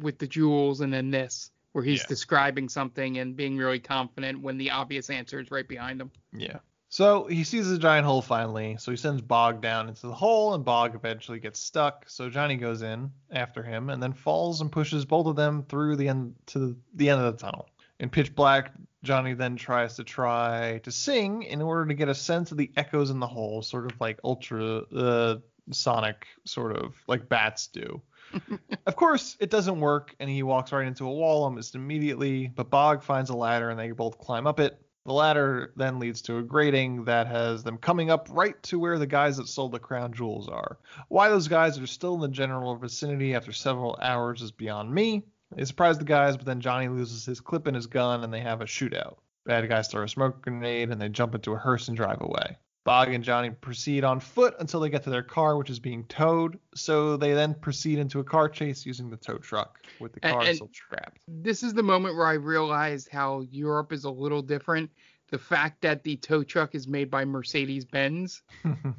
with 0.00 0.18
the 0.18 0.26
jewels 0.26 0.80
and 0.80 0.92
then 0.92 1.10
this, 1.10 1.50
where 1.72 1.84
he's 1.84 2.00
Yeah. 2.00 2.06
describing 2.08 2.68
something 2.68 3.18
and 3.18 3.36
being 3.36 3.56
really 3.56 3.80
confident 3.80 4.40
when 4.40 4.56
the 4.58 4.70
obvious 4.70 5.10
answer 5.10 5.40
is 5.40 5.50
right 5.50 5.66
behind 5.66 6.00
him. 6.00 6.10
Yeah. 6.32 6.58
So 6.88 7.26
he 7.26 7.42
sees 7.42 7.68
the 7.68 7.78
giant 7.78 8.06
hole 8.06 8.22
finally, 8.22 8.76
so 8.78 8.92
he 8.92 8.96
sends 8.96 9.20
Bog 9.20 9.60
down 9.60 9.88
into 9.88 10.06
the 10.06 10.14
hole, 10.14 10.54
and 10.54 10.64
Bog 10.64 10.94
eventually 10.94 11.40
gets 11.40 11.58
stuck. 11.58 12.08
So 12.08 12.30
Johnny 12.30 12.56
goes 12.56 12.80
in 12.82 13.10
after 13.30 13.62
him, 13.62 13.90
and 13.90 14.00
then 14.00 14.12
falls 14.12 14.60
and 14.60 14.70
pushes 14.70 15.04
both 15.04 15.26
of 15.26 15.34
them 15.34 15.64
through 15.68 15.96
the 15.96 16.08
end 16.08 16.36
to 16.46 16.58
the, 16.58 16.76
the 16.94 17.10
end 17.10 17.20
of 17.20 17.36
the 17.36 17.44
tunnel. 17.44 17.68
In 17.98 18.10
pitch 18.10 18.34
black, 18.34 18.72
Johnny 19.02 19.34
then 19.34 19.56
tries 19.56 19.96
to 19.96 20.04
try 20.04 20.80
to 20.82 20.90
sing 20.90 21.42
in 21.42 21.62
order 21.62 21.86
to 21.86 21.94
get 21.94 22.08
a 22.08 22.14
sense 22.14 22.50
of 22.50 22.58
the 22.58 22.70
echoes 22.76 23.10
in 23.10 23.20
the 23.20 23.26
hole, 23.26 23.62
sort 23.62 23.86
of 23.86 23.98
like 24.00 24.20
ultra 24.24 24.78
uh, 24.94 25.36
sonic, 25.72 26.26
sort 26.44 26.76
of 26.76 26.94
like 27.06 27.28
bats 27.28 27.68
do. 27.68 28.02
of 28.86 28.96
course, 28.96 29.36
it 29.40 29.50
doesn't 29.50 29.80
work, 29.80 30.14
and 30.18 30.28
he 30.28 30.42
walks 30.42 30.72
right 30.72 30.86
into 30.86 31.06
a 31.06 31.12
wall 31.12 31.44
almost 31.44 31.74
immediately. 31.74 32.48
But 32.48 32.70
Bog 32.70 33.02
finds 33.02 33.30
a 33.30 33.36
ladder, 33.36 33.70
and 33.70 33.78
they 33.78 33.92
both 33.92 34.18
climb 34.18 34.46
up 34.46 34.60
it. 34.60 34.80
The 35.06 35.12
ladder 35.12 35.72
then 35.76 36.00
leads 36.00 36.20
to 36.22 36.38
a 36.38 36.42
grating 36.42 37.04
that 37.04 37.28
has 37.28 37.62
them 37.62 37.78
coming 37.78 38.10
up 38.10 38.26
right 38.32 38.60
to 38.64 38.78
where 38.80 38.98
the 38.98 39.06
guys 39.06 39.36
that 39.36 39.46
sold 39.46 39.70
the 39.70 39.78
crown 39.78 40.12
jewels 40.12 40.48
are. 40.48 40.78
Why 41.08 41.28
those 41.28 41.46
guys 41.46 41.78
are 41.78 41.86
still 41.86 42.16
in 42.16 42.20
the 42.20 42.28
general 42.28 42.74
vicinity 42.74 43.32
after 43.32 43.52
several 43.52 43.96
hours 44.02 44.42
is 44.42 44.50
beyond 44.50 44.92
me. 44.92 45.22
They 45.54 45.64
surprise 45.64 45.98
the 45.98 46.04
guys, 46.04 46.36
but 46.36 46.46
then 46.46 46.60
Johnny 46.60 46.88
loses 46.88 47.24
his 47.24 47.40
clip 47.40 47.66
and 47.66 47.76
his 47.76 47.86
gun, 47.86 48.24
and 48.24 48.32
they 48.32 48.40
have 48.40 48.60
a 48.60 48.64
shootout. 48.64 49.16
Bad 49.44 49.68
guys 49.68 49.88
throw 49.88 50.02
a 50.02 50.08
smoke 50.08 50.42
grenade, 50.42 50.90
and 50.90 51.00
they 51.00 51.08
jump 51.08 51.34
into 51.34 51.52
a 51.52 51.56
hearse 51.56 51.88
and 51.88 51.96
drive 51.96 52.20
away. 52.20 52.56
Bog 52.84 53.12
and 53.12 53.24
Johnny 53.24 53.50
proceed 53.50 54.04
on 54.04 54.20
foot 54.20 54.54
until 54.60 54.78
they 54.78 54.88
get 54.88 55.02
to 55.04 55.10
their 55.10 55.22
car, 55.22 55.56
which 55.56 55.70
is 55.70 55.80
being 55.80 56.04
towed. 56.04 56.58
So 56.76 57.16
they 57.16 57.32
then 57.32 57.54
proceed 57.54 57.98
into 57.98 58.20
a 58.20 58.24
car 58.24 58.48
chase 58.48 58.86
using 58.86 59.10
the 59.10 59.16
tow 59.16 59.38
truck, 59.38 59.80
with 59.98 60.12
the 60.12 60.20
car 60.20 60.42
and- 60.42 60.54
still 60.54 60.70
trapped. 60.72 61.20
This 61.26 61.64
is 61.64 61.74
the 61.74 61.82
moment 61.82 62.16
where 62.16 62.26
I 62.26 62.34
realized 62.34 63.08
how 63.10 63.40
Europe 63.50 63.92
is 63.92 64.04
a 64.04 64.10
little 64.10 64.42
different. 64.42 64.90
The 65.30 65.38
fact 65.38 65.80
that 65.82 66.04
the 66.04 66.16
tow 66.16 66.44
truck 66.44 66.76
is 66.76 66.86
made 66.86 67.10
by 67.10 67.24
Mercedes 67.24 67.84
Benz. 67.84 68.42
on 68.64 68.94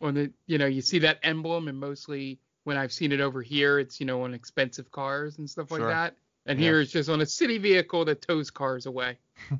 the 0.14 0.32
you 0.46 0.58
know, 0.58 0.66
you 0.66 0.80
see 0.80 1.00
that 1.00 1.18
emblem 1.24 1.66
and 1.66 1.78
mostly 1.78 2.38
when 2.64 2.76
I've 2.76 2.92
seen 2.92 3.12
it 3.12 3.20
over 3.20 3.42
here, 3.42 3.78
it's 3.78 4.00
you 4.00 4.06
know 4.06 4.22
on 4.22 4.34
expensive 4.34 4.90
cars 4.90 5.38
and 5.38 5.48
stuff 5.48 5.70
like 5.70 5.80
Sure. 5.80 5.88
that. 5.88 6.16
And 6.46 6.58
Yeah. 6.58 6.66
here 6.66 6.80
it's 6.80 6.92
just 6.92 7.08
on 7.08 7.20
a 7.20 7.26
city 7.26 7.58
vehicle 7.58 8.04
that 8.06 8.22
tows 8.22 8.50
cars 8.50 8.86
away. 8.86 9.18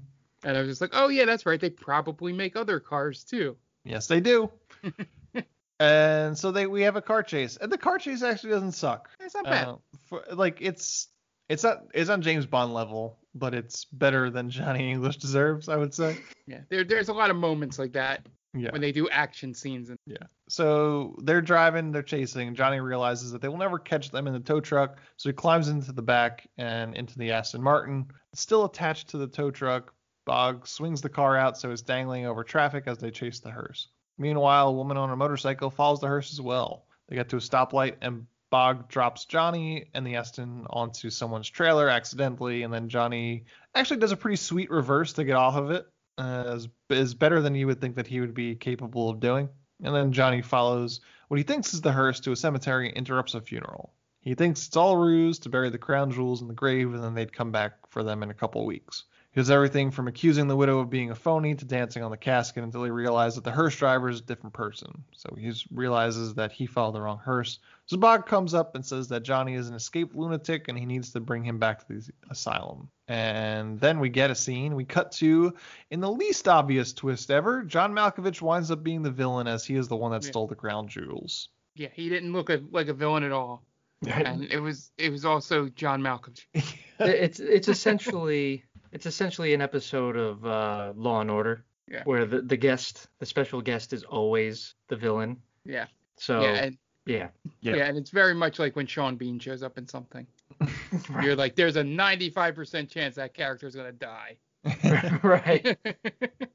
and 0.45 0.57
I 0.57 0.61
was 0.61 0.69
just 0.69 0.81
like, 0.81 0.91
oh 0.93 1.09
yeah, 1.09 1.25
that's 1.25 1.47
right. 1.47 1.61
They 1.61 1.71
probably 1.71 2.33
make 2.33 2.57
other 2.57 2.81
cars 2.81 3.25
too. 3.25 3.57
Yes, 3.85 4.07
they 4.07 4.21
do. 4.21 4.51
and 5.81 6.37
so 6.39 6.53
they 6.53 6.67
we 6.67 6.83
have 6.83 6.97
a 6.97 7.03
car 7.03 7.23
chase, 7.23 7.57
and 7.57 7.71
the 7.71 7.79
car 7.79 7.99
chase 7.99 8.23
actually 8.23 8.51
doesn't 8.51 8.73
suck. 8.73 9.09
It's 9.21 9.35
not 9.35 9.45
bad. 9.45 9.69
Uh, 9.69 9.77
for, 10.09 10.25
like 10.33 10.59
it's 10.61 11.09
it's 11.49 11.65
not 11.65 11.85
it's 11.95 12.11
on 12.11 12.23
James 12.23 12.47
Bond 12.47 12.73
level, 12.73 13.19
but 13.35 13.55
it's 13.55 13.85
better 13.87 14.31
than 14.31 14.51
Johnny 14.51 14.91
English 14.91 15.17
deserves, 15.19 15.69
I 15.69 15.77
would 15.77 15.95
say. 15.95 16.17
Yeah, 16.47 16.61
there, 16.69 16.85
there's 16.85 17.09
a 17.09 17.13
lot 17.13 17.31
of 17.31 17.37
moments 17.37 17.79
like 17.79 17.93
that 17.93 18.27
Yeah. 18.55 18.71
when 18.71 18.81
they 18.81 18.93
do 18.93 19.09
action 19.09 19.55
scenes. 19.55 19.89
And 19.89 19.99
Yeah. 20.07 20.27
So 20.49 21.17
they're 21.23 21.41
driving, 21.41 21.91
they're 21.91 22.03
chasing. 22.03 22.49
and 22.49 22.57
Johnny 22.57 22.81
realizes 22.81 23.33
that 23.33 23.41
they 23.41 23.49
will 23.49 23.57
never 23.59 23.79
catch 23.79 24.11
them 24.11 24.27
in 24.27 24.33
the 24.35 24.41
tow 24.41 24.61
truck, 24.61 24.99
so 25.17 25.29
he 25.29 25.33
climbs 25.33 25.69
into 25.69 25.93
the 25.93 26.03
back 26.03 26.47
and 26.59 26.95
into 26.95 27.19
the 27.19 27.33
Aston 27.33 27.63
Martin. 27.63 28.07
It's 28.33 28.43
still 28.43 28.65
attached 28.67 29.09
to 29.11 29.19
the 29.19 29.27
tow 29.27 29.51
truck. 29.51 29.95
Bog 30.27 30.69
swings 30.69 31.01
the 31.01 31.09
car 31.09 31.37
out 31.37 31.59
so 31.59 31.71
it's 31.71 31.83
dangling 31.83 32.27
over 32.27 32.45
traffic 32.45 32.85
as 32.87 32.99
they 32.99 33.11
chase 33.11 33.41
the 33.41 33.51
hearse. 33.51 33.89
Meanwhile, 34.19 34.69
a 34.69 34.73
woman 34.73 34.97
on 34.97 35.11
a 35.11 35.17
motorcycle 35.17 35.71
follows 35.71 36.01
the 36.01 36.07
hearse 36.07 36.33
as 36.33 36.41
well. 36.41 36.87
They 37.09 37.17
get 37.17 37.29
to 37.31 37.37
a 37.37 37.41
stoplight 37.41 37.97
and 38.03 38.27
Bog 38.51 38.87
drops 38.89 39.25
Johnny 39.25 39.89
and 39.95 40.07
the 40.07 40.17
Aston 40.17 40.67
onto 40.69 41.09
someone's 41.09 41.49
trailer 41.49 41.89
accidentally, 41.89 42.63
and 42.65 42.73
then 42.73 42.91
Johnny 42.91 43.47
actually 43.75 43.97
does 43.97 44.13
a 44.13 44.17
pretty 44.17 44.37
sweet 44.37 44.71
reverse 44.71 45.15
to 45.15 45.25
get 45.25 45.37
off 45.37 45.57
of 45.57 45.71
it. 45.71 45.87
Is, 46.19 46.69
is 46.91 47.15
better 47.15 47.41
than 47.41 47.55
you 47.55 47.67
would 47.67 47.81
think 47.81 47.97
that 47.97 48.07
he 48.07 48.21
would 48.21 48.35
be 48.35 48.55
capable 48.55 49.09
of 49.09 49.21
doing. 49.21 49.49
And 49.83 49.95
then 49.95 50.13
Johnny 50.13 50.43
follows 50.43 51.01
what 51.29 51.39
he 51.39 51.43
thinks 51.43 51.75
is 51.75 51.81
the 51.81 51.93
hearse 51.93 52.21
to 52.21 52.33
a 52.33 52.37
cemetery 52.37 52.89
and 52.89 52.97
interrupts 52.97 53.35
a 53.35 53.41
funeral. 53.41 53.93
He 54.21 54.35
thinks 54.35 54.67
it's 54.67 54.77
all 54.77 54.97
ruse 54.97 55.39
to 55.41 55.49
bury 55.49 55.71
the 55.71 55.79
crown 55.79 56.13
jewels 56.13 56.43
in 56.43 56.49
the 56.49 56.55
grave 56.55 56.95
and 56.95 57.03
then 57.03 57.15
they'd 57.15 57.33
come 57.33 57.51
back 57.51 57.73
for 57.89 58.05
them 58.05 58.23
in 58.23 58.31
a 58.31 58.35
couple 58.35 58.65
weeks. 58.65 59.05
He 59.33 59.41
does 59.41 59.51
everything 59.51 59.91
from 59.91 60.09
accusing 60.09 60.47
the 60.47 60.57
widow 60.57 60.81
of 60.81 60.91
being 60.91 61.11
a 61.11 61.15
phony 61.15 61.55
to 61.55 61.65
dancing 61.65 62.03
on 62.03 62.11
the 62.11 62.19
casket 62.19 62.65
until 62.65 62.85
he 62.85 62.91
realizes 62.91 63.37
that 63.37 63.45
the 63.45 63.51
hearse 63.51 63.75
driver 63.75 64.11
is 64.11 64.21
a 64.21 64.23
different 64.23 64.53
person. 64.53 65.05
So 65.13 65.35
he 65.39 65.51
realizes 65.73 66.35
that 66.35 66.53
he 66.53 66.67
followed 66.67 66.93
the 66.97 67.01
wrong 67.01 67.19
hearse. 67.19 67.59
So 67.87 67.97
Bog 67.97 68.27
comes 68.27 68.53
up 68.53 68.75
and 68.75 68.85
says 68.85 69.09
that 69.09 69.23
Johnny 69.23 69.55
is 69.55 69.69
an 69.71 69.75
escaped 69.75 70.15
lunatic 70.15 70.69
and 70.69 70.79
he 70.79 70.85
needs 70.85 71.13
to 71.13 71.21
bring 71.21 71.45
him 71.45 71.59
back 71.59 71.81
to 71.81 71.95
the 71.95 72.07
asylum. 72.31 72.91
And 73.09 73.81
then 73.81 74.01
we 74.01 74.11
get 74.11 74.31
a 74.31 74.35
scene. 74.35 74.75
We 74.75 74.85
cut 74.85 75.13
to, 75.13 75.55
in 75.91 76.01
the 76.01 76.11
least 76.13 76.47
obvious 76.47 76.93
twist 76.93 77.31
ever, 77.31 77.63
John 77.63 77.95
Malkovich 77.95 78.43
winds 78.43 78.71
up 78.71 78.83
being 78.85 79.03
the 79.03 79.11
villain 79.11 79.47
as 79.47 79.65
he 79.65 79.77
is 79.77 79.89
the 79.89 79.97
one 79.97 80.13
that 80.13 80.25
Yeah. 80.25 80.31
stole 80.31 80.47
the 80.47 80.55
crown 80.57 80.89
jewels. 80.89 81.49
yeah, 81.75 81.89
he 81.95 82.11
didn't 82.11 82.35
look 82.35 82.51
like 82.71 82.89
a 82.89 82.95
villain 82.95 83.23
at 83.23 83.33
all. 83.33 83.63
and 84.07 84.45
it 84.45 84.59
was 84.59 84.91
it 84.99 85.11
was 85.11 85.25
also 85.25 85.69
John 85.71 86.03
Malkovich. 86.03 86.45
it's 86.99 87.39
it's 87.41 87.69
essentially 87.69 88.65
it's 88.93 89.07
essentially 89.07 89.55
an 89.55 89.61
episode 89.61 90.17
of 90.17 90.45
uh, 90.47 90.93
Law 90.97 91.21
and 91.21 91.31
Order 91.31 91.65
Yeah. 91.91 92.03
where 92.05 92.25
the 92.27 92.43
the 92.43 92.57
guest, 92.57 93.09
the 93.19 93.27
special 93.27 93.61
guest, 93.61 93.93
is 93.93 94.05
always 94.05 94.75
the 94.89 94.97
villain. 94.97 95.39
Yeah. 95.65 95.87
So 96.19 96.43
yeah, 96.43 96.49
and, 96.65 96.79
yeah, 97.07 97.29
yeah. 97.61 97.75
and 97.87 97.97
it's 97.99 98.11
very 98.11 98.35
much 98.35 98.59
like 98.59 98.77
when 98.77 98.87
Sean 98.87 99.17
Bean 99.17 99.39
shows 99.39 99.63
up 99.63 99.79
in 99.79 99.89
something. 99.89 100.27
You're 101.23 101.35
like, 101.37 101.57
there's 101.57 101.77
a 101.77 101.83
95% 101.83 102.89
chance 102.89 103.17
that 103.17 103.35
character 103.35 103.67
is 103.67 103.75
gonna 103.75 103.93
die. 103.93 104.37
right. 105.23 105.77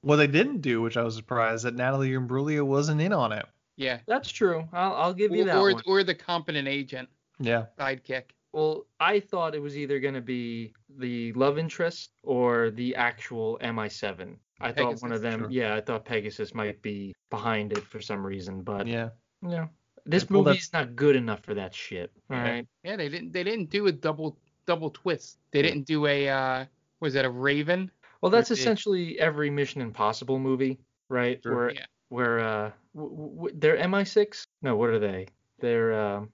What 0.02 0.16
they 0.18 0.28
didn't 0.28 0.62
do, 0.62 0.82
which 0.82 0.96
I 0.96 1.04
was 1.04 1.16
surprised, 1.16 1.66
that 1.66 1.76
Natalie 1.76 2.12
Imbruglia 2.12 2.66
wasn't 2.66 3.02
in 3.02 3.12
on 3.12 3.34
it. 3.34 3.46
Yeah. 3.76 4.00
That's 4.08 4.30
true. 4.30 4.68
I'll 4.72 4.94
I'll 4.94 5.14
give 5.14 5.32
you 5.36 5.42
Or, 5.42 5.46
that 5.46 5.58
or, 5.58 5.74
one. 5.74 5.84
or 5.86 6.04
the 6.04 6.16
competent 6.16 6.68
agent 6.68 7.10
Yeah. 7.40 7.66
sidekick. 7.78 8.24
Well, 8.58 8.88
I 9.00 9.20
thought 9.20 9.54
it 9.54 9.62
was 9.62 9.78
either 9.78 10.00
going 10.00 10.16
to 10.16 10.22
be 10.22 10.74
the 10.98 11.32
love 11.34 11.60
interest 11.60 12.10
or 12.24 12.72
the 12.72 12.96
actual 12.96 13.60
MI7. 13.62 14.36
I 14.60 14.72
thought 14.72 15.00
one 15.00 15.12
of 15.12 15.22
them. 15.22 15.42
sure. 15.42 15.50
Yeah, 15.52 15.76
I 15.76 15.82
thought 15.82 16.06
Pegasus 16.06 16.56
might 16.56 16.82
be 16.82 17.14
behind 17.30 17.72
it 17.74 17.84
for 17.84 18.02
some 18.02 18.26
reason, 18.26 18.64
but 18.64 18.88
Yeah. 18.88 19.10
yeah, 19.48 19.68
this 20.08 20.28
Well, 20.28 20.42
movie's 20.44 20.74
not 20.74 20.96
good 20.96 21.16
enough 21.16 21.42
for 21.42 21.54
that 21.54 21.76
shit. 21.76 22.12
All 22.32 22.38
Yeah. 22.38 22.50
right. 22.52 22.68
Yeah, 22.84 22.96
they 22.96 23.10
didn't 23.10 23.32
they 23.32 23.44
didn't 23.44 23.70
do 23.70 23.86
a 23.86 23.92
double 23.92 24.40
double 24.66 24.90
twist. 24.90 25.38
They 25.52 25.62
didn't 25.62 25.84
do 25.86 26.08
a 26.08 26.28
uh 26.28 26.66
was 27.00 27.14
that 27.14 27.26
a 27.26 27.30
Raven? 27.30 27.92
Well, 28.22 28.32
that's 28.32 28.50
With 28.50 28.58
the- 28.58 28.64
essentially 28.64 29.20
every 29.20 29.52
Mission 29.52 29.82
Impossible 29.82 30.40
movie, 30.40 30.80
right? 31.10 31.40
Sure. 31.44 31.56
Where 31.56 31.70
Yeah. 31.76 31.86
where 32.10 32.40
uh 32.40 32.72
w- 32.96 33.36
w- 33.36 33.56
they're 33.60 33.78
MI6? 33.78 34.48
No, 34.64 34.76
what 34.76 34.90
are 34.90 34.98
they? 34.98 35.28
They're 35.60 35.94
um 35.94 36.32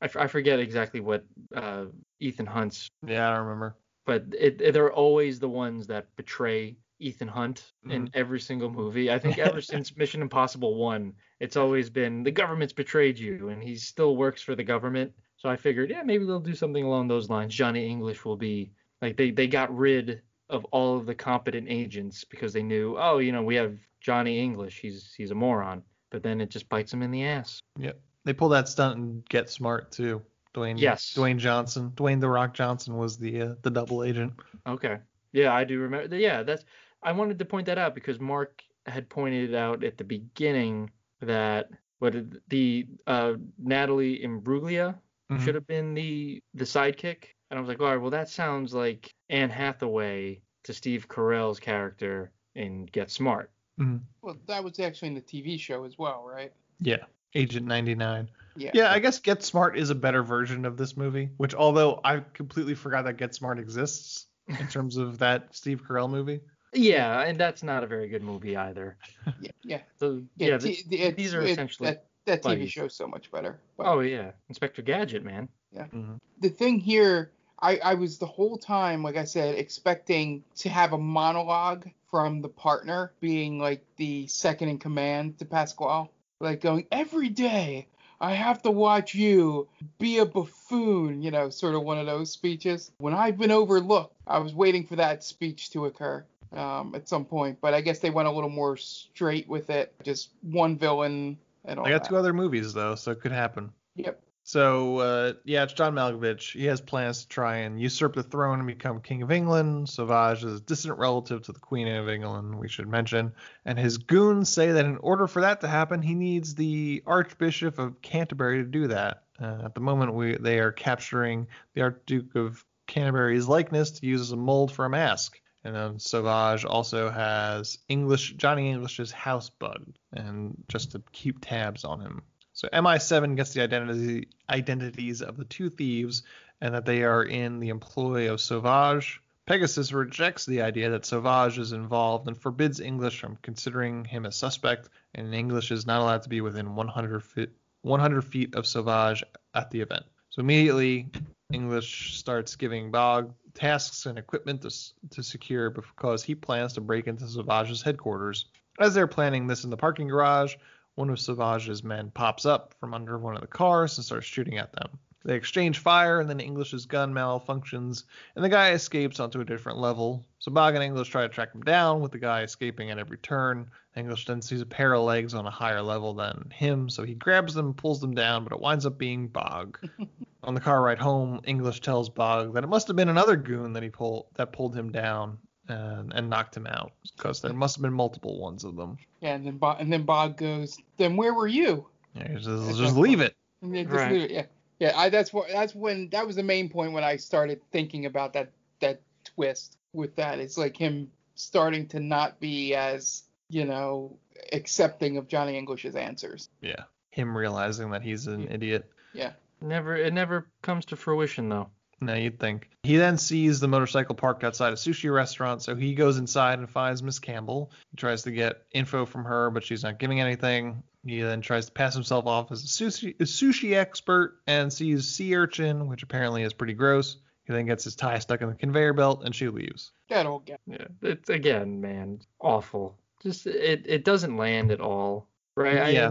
I, 0.00 0.04
f- 0.06 0.16
I 0.16 0.26
forget 0.26 0.58
exactly 0.60 1.00
what 1.00 1.24
uh 1.54 1.86
Ethan 2.20 2.46
Hunt's, 2.46 2.88
Yeah, 3.06 3.30
I 3.30 3.36
don't 3.36 3.46
remember. 3.46 3.76
but 4.04 4.24
it, 4.38 4.60
it- 4.60 4.72
they're 4.72 4.92
always 4.92 5.38
the 5.38 5.48
ones 5.48 5.86
that 5.88 6.14
betray 6.16 6.76
Ethan 6.98 7.28
Hunt 7.28 7.72
in 7.90 8.08
every 8.14 8.40
single 8.40 8.70
movie. 8.70 9.10
I 9.12 9.18
think 9.18 9.38
ever 9.38 9.60
since 9.72 9.94
Mission 9.96 10.22
Impossible 10.22 10.76
1, 10.76 11.12
it's 11.40 11.56
always 11.56 11.90
been 11.90 12.22
the 12.22 12.30
government's 12.30 12.72
betrayed 12.72 13.18
you 13.18 13.50
and 13.50 13.62
he 13.62 13.76
still 13.76 14.16
works 14.16 14.40
for 14.42 14.54
the 14.54 14.64
government. 14.64 15.12
So 15.36 15.50
I 15.50 15.56
figured, 15.56 15.90
yeah, 15.90 16.02
maybe 16.02 16.24
they'll 16.24 16.40
do 16.40 16.54
something 16.54 16.84
along 16.84 17.08
those 17.08 17.28
lines. 17.28 17.54
Johnny 17.54 17.86
English 17.86 18.24
will 18.24 18.36
be 18.38 18.70
like 19.02 19.18
they 19.18 19.30
they 19.30 19.46
got 19.46 19.76
rid 19.76 20.22
of 20.48 20.64
all 20.66 20.96
of 20.96 21.04
the 21.04 21.14
competent 21.14 21.66
agents 21.68 22.24
because 22.24 22.54
they 22.54 22.62
knew, 22.62 22.96
oh, 22.98 23.18
you 23.18 23.32
know, 23.32 23.42
we 23.42 23.56
have 23.56 23.76
Johnny 24.00 24.38
English. 24.40 24.78
He's 24.80 25.12
he's 25.14 25.32
a 25.32 25.34
moron. 25.34 25.82
But 26.10 26.22
then 26.22 26.40
it 26.40 26.48
just 26.48 26.68
bites 26.70 26.94
him 26.94 27.02
in 27.02 27.10
the 27.10 27.24
ass. 27.24 27.60
Yep. 27.78 28.00
They 28.26 28.32
pull 28.32 28.48
that 28.50 28.68
stunt 28.68 28.98
and 28.98 29.24
Get 29.28 29.48
Smart 29.48 29.92
too. 29.92 30.20
Dwayne. 30.52 30.78
Yes. 30.80 31.14
Dwayne 31.16 31.38
Johnson. 31.38 31.92
Dwayne 31.94 32.20
the 32.20 32.28
Rock 32.28 32.52
Johnson 32.54 32.96
was 32.96 33.16
the 33.16 33.40
uh, 33.40 33.54
the 33.62 33.70
double 33.70 34.02
agent. 34.02 34.32
Okay. 34.66 34.98
Yeah, 35.32 35.54
I 35.54 35.64
do 35.64 35.78
remember. 35.78 36.14
Yeah, 36.16 36.42
that's. 36.42 36.64
I 37.02 37.12
wanted 37.12 37.38
to 37.38 37.44
point 37.44 37.66
that 37.66 37.78
out 37.78 37.94
because 37.94 38.18
Mark 38.18 38.62
had 38.86 39.08
pointed 39.08 39.54
out 39.54 39.84
at 39.84 39.96
the 39.96 40.02
beginning 40.04 40.90
that 41.20 41.70
what 42.00 42.16
the 42.48 42.86
uh, 43.06 43.34
Natalie 43.58 44.20
Imbruglia 44.22 44.96
Mhm. 45.30 45.40
should 45.44 45.54
have 45.56 45.66
been 45.66 45.94
the 45.94 46.40
the 46.54 46.64
sidekick, 46.64 47.24
and 47.50 47.58
I 47.58 47.60
was 47.60 47.68
like, 47.68 47.80
all 47.80 47.86
right, 47.88 47.96
well 48.00 48.10
that 48.10 48.28
sounds 48.28 48.74
like 48.74 49.12
Anne 49.28 49.50
Hathaway 49.50 50.40
to 50.64 50.72
Steve 50.72 51.06
Carell's 51.08 51.58
character 51.60 52.30
in 52.56 52.86
Get 52.86 53.10
Smart. 53.10 53.50
Mhm. 53.80 54.00
Well, 54.22 54.36
that 54.46 54.62
was 54.64 54.80
actually 54.80 55.08
in 55.08 55.14
the 55.14 55.20
TV 55.20 55.58
show 55.60 55.84
as 55.84 55.96
well, 55.98 56.24
right? 56.24 56.52
Yeah, 56.80 57.04
Agent 57.36 57.66
99. 57.66 58.28
Yeah. 58.56 58.70
Yeah, 58.72 58.90
I 58.92 58.98
guess 59.00 59.18
Get 59.20 59.42
Smart 59.42 59.76
is 59.78 59.90
a 59.90 59.94
better 59.94 60.22
version 60.22 60.64
of 60.64 60.76
this 60.78 60.96
movie, 60.96 61.28
which 61.36 61.54
although 61.54 62.00
I 62.02 62.20
completely 62.32 62.74
forgot 62.74 63.04
that 63.04 63.18
Get 63.18 63.34
Smart 63.34 63.58
exists 63.58 64.26
in 64.48 64.66
terms 64.68 64.96
of 64.96 65.18
that 65.18 65.54
Steve 65.54 65.82
Carell 65.86 66.08
movie. 66.10 66.40
Yeah, 66.72 67.20
and 67.20 67.38
that's 67.38 67.62
not 67.62 67.84
a 67.84 67.86
very 67.86 68.08
good 68.08 68.22
movie 68.22 68.56
either. 68.56 68.96
Yeah. 69.40 69.50
Yeah. 69.62 69.80
So 70.00 70.22
Yeah. 70.36 70.48
yeah, 70.48 70.58
t- 70.58 70.74
th- 70.76 71.00
it's- 71.00 71.14
these 71.16 71.34
are 71.34 71.42
it- 71.42 71.50
essentially 71.50 71.90
that, 71.90 72.06
that 72.24 72.42
TV 72.42 72.66
show 72.68 72.88
so 72.88 73.06
much 73.06 73.30
better. 73.30 73.60
But- 73.76 73.86
Oh 73.86 74.00
yeah, 74.00 74.30
Inspector 74.48 74.80
Gadget, 74.82 75.22
man. 75.24 75.48
Yeah. 75.70 75.84
Mm-hmm. 75.84 76.14
The 76.40 76.48
thing 76.48 76.80
here, 76.80 77.32
I, 77.60 77.76
I 77.78 77.94
was 77.94 78.16
the 78.18 78.26
whole 78.26 78.56
time, 78.56 79.02
like 79.02 79.16
I 79.16 79.24
said, 79.24 79.56
expecting 79.56 80.42
to 80.56 80.68
have 80.70 80.92
a 80.94 80.98
monologue 80.98 81.86
from 82.10 82.40
the 82.40 82.48
partner 82.48 83.12
being 83.20 83.58
like 83.58 83.84
the 83.96 84.26
second 84.28 84.68
in 84.70 84.78
command 84.78 85.38
to 85.38 85.44
Pasquale. 85.44 86.08
Like 86.40 86.60
going, 86.60 86.86
every 86.92 87.28
day 87.28 87.86
I 88.20 88.34
have 88.34 88.62
to 88.62 88.70
watch 88.70 89.14
you 89.14 89.68
be 89.98 90.18
a 90.18 90.26
buffoon, 90.26 91.22
you 91.22 91.30
know, 91.30 91.50
sort 91.50 91.74
of 91.74 91.82
one 91.82 91.98
of 91.98 92.06
those 92.06 92.30
speeches. 92.30 92.92
When 92.98 93.14
I've 93.14 93.38
been 93.38 93.50
overlooked, 93.50 94.14
I 94.26 94.38
was 94.38 94.54
waiting 94.54 94.86
for 94.86 94.96
that 94.96 95.24
speech 95.24 95.70
to 95.70 95.86
occur 95.86 96.24
um, 96.52 96.94
at 96.94 97.08
some 97.08 97.24
point, 97.24 97.58
but 97.60 97.74
I 97.74 97.80
guess 97.80 97.98
they 97.98 98.10
went 98.10 98.28
a 98.28 98.30
little 98.30 98.50
more 98.50 98.76
straight 98.76 99.48
with 99.48 99.70
it. 99.70 99.94
Just 100.02 100.30
one 100.42 100.76
villain 100.76 101.38
and 101.64 101.78
all 101.78 101.86
I 101.86 101.90
got 101.90 102.02
that. 102.02 102.08
two 102.08 102.16
other 102.16 102.32
movies 102.32 102.72
though, 102.72 102.94
so 102.94 103.12
it 103.12 103.20
could 103.20 103.32
happen. 103.32 103.72
Yep. 103.96 104.20
So 104.46 104.98
uh, 104.98 105.32
yeah, 105.42 105.64
it's 105.64 105.72
John 105.72 105.96
Malkovich. 105.96 106.52
He 106.52 106.66
has 106.66 106.80
plans 106.80 107.22
to 107.22 107.28
try 107.28 107.56
and 107.56 107.80
usurp 107.80 108.14
the 108.14 108.22
throne 108.22 108.60
and 108.60 108.68
become 108.68 109.00
king 109.00 109.22
of 109.22 109.32
England. 109.32 109.88
Sauvage 109.88 110.44
is 110.44 110.60
a 110.60 110.62
distant 110.62 110.96
relative 110.98 111.42
to 111.42 111.52
the 111.52 111.58
Queen 111.58 111.88
of 111.88 112.08
England, 112.08 112.56
we 112.56 112.68
should 112.68 112.86
mention. 112.86 113.32
And 113.64 113.76
his 113.76 113.98
goons 113.98 114.48
say 114.48 114.70
that 114.70 114.84
in 114.84 114.98
order 114.98 115.26
for 115.26 115.40
that 115.40 115.62
to 115.62 115.68
happen, 115.68 116.00
he 116.00 116.14
needs 116.14 116.54
the 116.54 117.02
Archbishop 117.08 117.80
of 117.80 118.00
Canterbury 118.02 118.58
to 118.58 118.68
do 118.68 118.86
that. 118.86 119.24
Uh, 119.42 119.62
at 119.64 119.74
the 119.74 119.80
moment, 119.80 120.14
we 120.14 120.36
they 120.36 120.60
are 120.60 120.70
capturing 120.70 121.48
the 121.74 121.82
Archduke 121.82 122.36
of 122.36 122.64
Canterbury's 122.86 123.48
likeness 123.48 123.90
to 123.98 124.06
use 124.06 124.20
as 124.20 124.30
a 124.30 124.36
mold 124.36 124.70
for 124.70 124.84
a 124.84 124.88
mask. 124.88 125.40
And 125.64 125.74
then 125.74 125.98
Sauvage 125.98 126.64
also 126.64 127.10
has 127.10 127.78
English 127.88 128.34
Johnny 128.34 128.70
English's 128.70 129.10
house 129.10 129.50
bug, 129.50 129.86
and 130.12 130.56
just 130.68 130.92
to 130.92 131.02
keep 131.10 131.38
tabs 131.40 131.84
on 131.84 132.00
him. 132.00 132.22
So 132.56 132.68
MI7 132.72 133.36
gets 133.36 133.52
the 133.52 133.60
identity 133.60 134.28
identities 134.48 135.20
of 135.20 135.36
the 135.36 135.44
two 135.44 135.68
thieves 135.68 136.22
and 136.62 136.74
that 136.74 136.86
they 136.86 137.02
are 137.02 137.22
in 137.22 137.60
the 137.60 137.68
employ 137.68 138.32
of 138.32 138.40
Sauvage. 138.40 139.20
Pegasus 139.44 139.92
rejects 139.92 140.46
the 140.46 140.62
idea 140.62 140.88
that 140.88 141.04
Sauvage 141.04 141.58
is 141.58 141.72
involved 141.72 142.28
and 142.28 142.36
forbids 142.36 142.80
English 142.80 143.20
from 143.20 143.36
considering 143.42 144.06
him 144.06 144.24
a 144.24 144.32
suspect, 144.32 144.88
and 145.14 145.34
English 145.34 145.70
is 145.70 145.86
not 145.86 146.00
allowed 146.00 146.22
to 146.22 146.30
be 146.30 146.40
within 146.40 146.74
100 146.74 147.22
feet, 147.22 147.50
100 147.82 148.22
feet 148.22 148.54
of 148.54 148.66
Sauvage 148.66 149.22
at 149.54 149.70
the 149.70 149.82
event. 149.82 150.06
So 150.30 150.40
immediately, 150.40 151.10
English 151.52 152.18
starts 152.18 152.56
giving 152.56 152.90
Bog 152.90 153.34
tasks 153.52 154.06
and 154.06 154.18
equipment 154.18 154.62
to, 154.62 154.70
to 155.10 155.22
secure 155.22 155.68
because 155.68 156.22
he 156.22 156.34
plans 156.34 156.72
to 156.72 156.80
break 156.80 157.06
into 157.06 157.28
Sauvage's 157.28 157.82
headquarters. 157.82 158.46
As 158.80 158.94
they're 158.94 159.06
planning 159.06 159.46
this 159.46 159.64
in 159.64 159.70
the 159.70 159.76
parking 159.76 160.08
garage, 160.08 160.56
one 160.96 161.10
of 161.10 161.20
Sauvage's 161.20 161.84
men 161.84 162.10
pops 162.10 162.44
up 162.44 162.74
from 162.80 162.94
under 162.94 163.18
one 163.18 163.34
of 163.34 163.42
the 163.42 163.46
cars 163.46 163.96
and 163.96 164.04
starts 164.04 164.26
shooting 164.26 164.58
at 164.58 164.72
them. 164.72 164.98
They 165.26 165.34
exchange 165.34 165.78
fire, 165.78 166.20
and 166.20 166.30
then 166.30 166.40
English's 166.40 166.86
gun 166.86 167.12
malfunctions, 167.12 168.04
and 168.34 168.44
the 168.44 168.48
guy 168.48 168.70
escapes 168.70 169.20
onto 169.20 169.40
a 169.40 169.44
different 169.44 169.78
level. 169.78 170.24
So 170.38 170.52
Bog 170.52 170.74
and 170.74 170.84
English 170.84 171.08
try 171.08 171.22
to 171.22 171.28
track 171.28 171.52
him 171.52 171.62
down, 171.62 172.00
with 172.00 172.12
the 172.12 172.18
guy 172.18 172.42
escaping 172.42 172.90
at 172.90 172.98
every 172.98 173.18
turn. 173.18 173.70
English 173.96 174.24
then 174.24 174.40
sees 174.40 174.60
a 174.60 174.66
pair 174.66 174.94
of 174.94 175.02
legs 175.02 175.34
on 175.34 175.46
a 175.46 175.50
higher 175.50 175.82
level 175.82 176.14
than 176.14 176.50
him, 176.54 176.88
so 176.88 177.02
he 177.02 177.14
grabs 177.14 177.54
them, 177.54 177.74
pulls 177.74 178.00
them 178.00 178.14
down, 178.14 178.44
but 178.44 178.52
it 178.52 178.60
winds 178.60 178.86
up 178.86 178.98
being 178.98 179.28
Bog. 179.28 179.78
on 180.44 180.54
the 180.54 180.60
car 180.60 180.80
ride 180.80 180.98
home, 180.98 181.40
English 181.44 181.80
tells 181.80 182.08
Bog 182.08 182.54
that 182.54 182.64
it 182.64 182.68
must 182.68 182.86
have 182.86 182.96
been 182.96 183.08
another 183.08 183.36
goon 183.36 183.72
that 183.72 183.82
he 183.82 183.90
pulled 183.90 184.26
that 184.36 184.52
pulled 184.52 184.76
him 184.76 184.92
down 184.92 185.38
and, 185.68 186.12
and 186.12 186.30
knocked 186.30 186.56
him 186.56 186.66
out, 186.66 186.92
because 187.16 187.40
there 187.40 187.52
must 187.52 187.76
have 187.76 187.82
been 187.82 187.92
multiple 187.92 188.38
ones 188.40 188.64
of 188.64 188.76
them. 188.76 188.98
Yeah, 189.20 189.34
and 189.34 189.46
then 189.46 189.58
Bob, 189.58 189.78
and 189.80 189.92
then 189.92 190.04
Bob 190.04 190.36
goes, 190.36 190.78
then 190.96 191.16
where 191.16 191.34
were 191.34 191.46
you? 191.46 191.86
Yeah, 192.14 192.34
just, 192.34 192.78
just 192.78 192.96
leave 192.96 193.20
it. 193.20 193.34
And 193.62 193.74
then 193.74 193.84
just 193.84 193.96
Right. 193.96 194.12
leave 194.12 194.22
it, 194.22 194.30
Yeah, 194.30 194.44
yeah. 194.78 194.92
I 194.98 195.08
that's 195.08 195.32
what 195.32 195.48
that's 195.48 195.74
when 195.74 196.08
that 196.10 196.26
was 196.26 196.36
the 196.36 196.42
main 196.42 196.68
point 196.68 196.92
when 196.92 197.04
I 197.04 197.16
started 197.16 197.60
thinking 197.72 198.06
about 198.06 198.32
that 198.34 198.50
that 198.80 199.00
twist 199.24 199.76
with 199.92 200.14
that. 200.16 200.38
It's 200.38 200.56
like 200.58 200.76
him 200.76 201.10
starting 201.34 201.86
to 201.88 202.00
not 202.00 202.38
be 202.40 202.74
as 202.74 203.24
you 203.48 203.64
know 203.64 204.16
accepting 204.52 205.16
of 205.16 205.28
Johnny 205.28 205.56
English's 205.56 205.96
answers. 205.96 206.48
Yeah. 206.60 206.84
Him 207.10 207.36
realizing 207.36 207.90
that 207.90 208.02
he's 208.02 208.26
an 208.26 208.48
idiot. 208.50 208.90
Yeah. 209.14 209.32
Never, 209.62 209.96
it 209.96 210.12
never 210.12 210.46
comes 210.60 210.84
to 210.86 210.96
fruition 210.96 211.48
though. 211.48 211.70
No, 212.00 212.14
you'd 212.14 212.38
think. 212.38 212.68
He 212.82 212.96
then 212.96 213.16
sees 213.16 213.58
the 213.58 213.68
motorcycle 213.68 214.14
parked 214.14 214.44
outside 214.44 214.72
a 214.72 214.76
sushi 214.76 215.12
restaurant, 215.12 215.62
so 215.62 215.74
he 215.74 215.94
goes 215.94 216.18
inside 216.18 216.58
and 216.58 216.68
finds 216.68 217.02
Miss 217.02 217.18
Campbell. 217.18 217.70
He 217.90 217.96
tries 217.96 218.22
to 218.24 218.30
get 218.30 218.64
info 218.72 219.06
from 219.06 219.24
her, 219.24 219.50
but 219.50 219.64
she's 219.64 219.82
not 219.82 219.98
giving 219.98 220.20
anything. 220.20 220.82
He 221.06 221.20
then 221.20 221.40
tries 221.40 221.66
to 221.66 221.72
pass 221.72 221.94
himself 221.94 222.26
off 222.26 222.52
as 222.52 222.64
a 222.64 222.66
sushi, 222.66 223.14
a 223.20 223.24
sushi 223.24 223.76
expert 223.76 224.40
and 224.46 224.72
sees 224.72 225.08
sea 225.08 225.34
urchin, 225.36 225.86
which 225.88 226.02
apparently 226.02 226.42
is 226.42 226.52
pretty 226.52 226.74
gross. 226.74 227.16
He 227.44 227.52
then 227.52 227.66
gets 227.66 227.84
his 227.84 227.94
tie 227.94 228.18
stuck 228.18 228.42
in 228.42 228.48
the 228.48 228.56
conveyor 228.56 228.92
belt 228.92 229.22
and 229.24 229.34
she 229.34 229.48
leaves. 229.48 229.92
That 230.08 230.26
old 230.26 230.46
guy. 230.46 230.56
Yeah, 230.66 230.86
it's 231.02 231.30
again, 231.30 231.80
man, 231.80 232.20
awful. 232.40 232.98
Just 233.22 233.46
it, 233.46 233.84
it 233.86 234.04
doesn't 234.04 234.36
land 234.36 234.72
at 234.72 234.80
all, 234.80 235.28
right? 235.56 235.94
Yeah. 235.94 236.10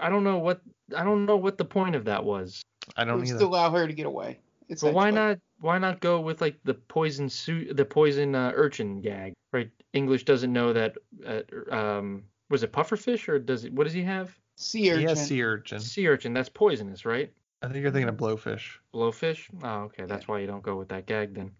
I, 0.00 0.06
I 0.06 0.10
don't 0.10 0.24
know 0.24 0.38
what 0.38 0.62
I 0.96 1.04
don't 1.04 1.26
know 1.26 1.36
what 1.36 1.58
the 1.58 1.64
point 1.66 1.96
of 1.96 2.06
that 2.06 2.24
was. 2.24 2.62
I 2.96 3.04
don't 3.04 3.20
Just 3.20 3.32
either. 3.32 3.40
to 3.40 3.46
allow 3.46 3.70
her 3.70 3.86
to 3.86 3.92
get 3.92 4.06
away. 4.06 4.40
It's 4.70 4.82
But 4.82 4.94
why 4.94 5.10
not? 5.10 5.38
Why 5.60 5.78
not 5.78 6.00
go 6.00 6.20
with 6.20 6.40
like 6.40 6.58
the 6.64 6.74
poison 6.74 7.28
suit 7.28 7.76
the 7.76 7.84
poison 7.84 8.34
uh, 8.34 8.52
urchin 8.54 9.00
gag, 9.02 9.34
right? 9.52 9.68
English 9.92 10.24
doesn't 10.24 10.52
know 10.52 10.72
that. 10.72 10.96
Uh, 11.26 11.42
um, 11.74 12.22
was 12.48 12.62
it 12.62 12.72
pufferfish 12.72 13.28
or 13.28 13.38
does 13.38 13.64
it? 13.64 13.72
What 13.72 13.84
does 13.84 13.92
he 13.92 14.02
have? 14.04 14.34
Sea 14.56 14.92
urchin. 14.92 15.00
He 15.00 15.06
has 15.08 15.26
sea 15.26 15.42
urchin. 15.42 15.80
Sea 15.80 16.06
urchin. 16.08 16.32
That's 16.32 16.48
poisonous, 16.48 17.04
right? 17.04 17.32
I 17.62 17.66
think 17.68 17.82
you're 17.82 17.90
thinking 17.90 18.08
of 18.08 18.16
blowfish. 18.16 18.78
Blowfish. 18.94 19.48
Oh, 19.62 19.82
okay. 19.86 20.04
That's 20.06 20.26
why 20.28 20.38
you 20.38 20.46
don't 20.46 20.62
go 20.62 20.76
with 20.76 20.88
that 20.88 21.06
gag 21.06 21.34
then. 21.34 21.50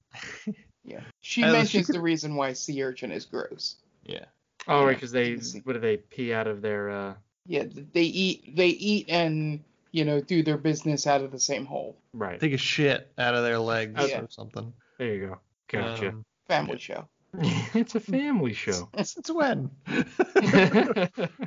Yeah. 0.82 1.02
She 1.20 1.42
mentions 1.42 1.86
she- 1.86 1.92
the 1.92 2.00
reason 2.00 2.36
why 2.36 2.54
sea 2.54 2.82
urchin 2.82 3.12
is 3.12 3.26
gross. 3.26 3.76
Yeah. 4.04 4.24
Oh, 4.66 4.80
Yeah, 4.80 4.86
right, 4.86 4.96
because 4.96 5.12
they 5.12 5.28
you 5.28 5.34
can 5.36 5.44
see. 5.44 5.61
what 5.61 5.74
do 5.74 5.78
they 5.78 5.98
pee 5.98 6.32
out 6.32 6.46
of 6.46 6.62
their? 6.62 6.88
uh 6.90 7.14
Yeah, 7.44 7.64
they 7.92 8.02
eat 8.02 8.56
they 8.56 8.68
eat 8.68 9.06
and 9.11 9.62
you 9.93 10.05
know 10.05 10.20
do 10.20 10.43
their 10.43 10.59
business 10.59 11.07
out 11.07 11.22
of 11.22 11.30
the 11.32 11.41
same 11.41 11.64
hole. 11.66 11.97
Right. 12.12 12.38
Take 12.41 12.53
a 12.53 12.59
shit 12.59 13.11
out 13.18 13.34
of 13.34 13.43
their 13.45 13.59
legs 13.59 14.01
Yeah. 14.09 14.22
or 14.22 14.28
something. 14.30 14.72
There 14.99 15.14
you 15.14 15.26
go. 15.28 15.38
Gotcha. 15.68 16.09
Um, 16.09 16.24
Family 16.49 16.78
show. 16.78 17.09
it's 17.74 17.95
a 17.95 18.01
family 18.01 18.53
show. 18.53 18.88
Since 19.03 19.30
when? 19.30 19.70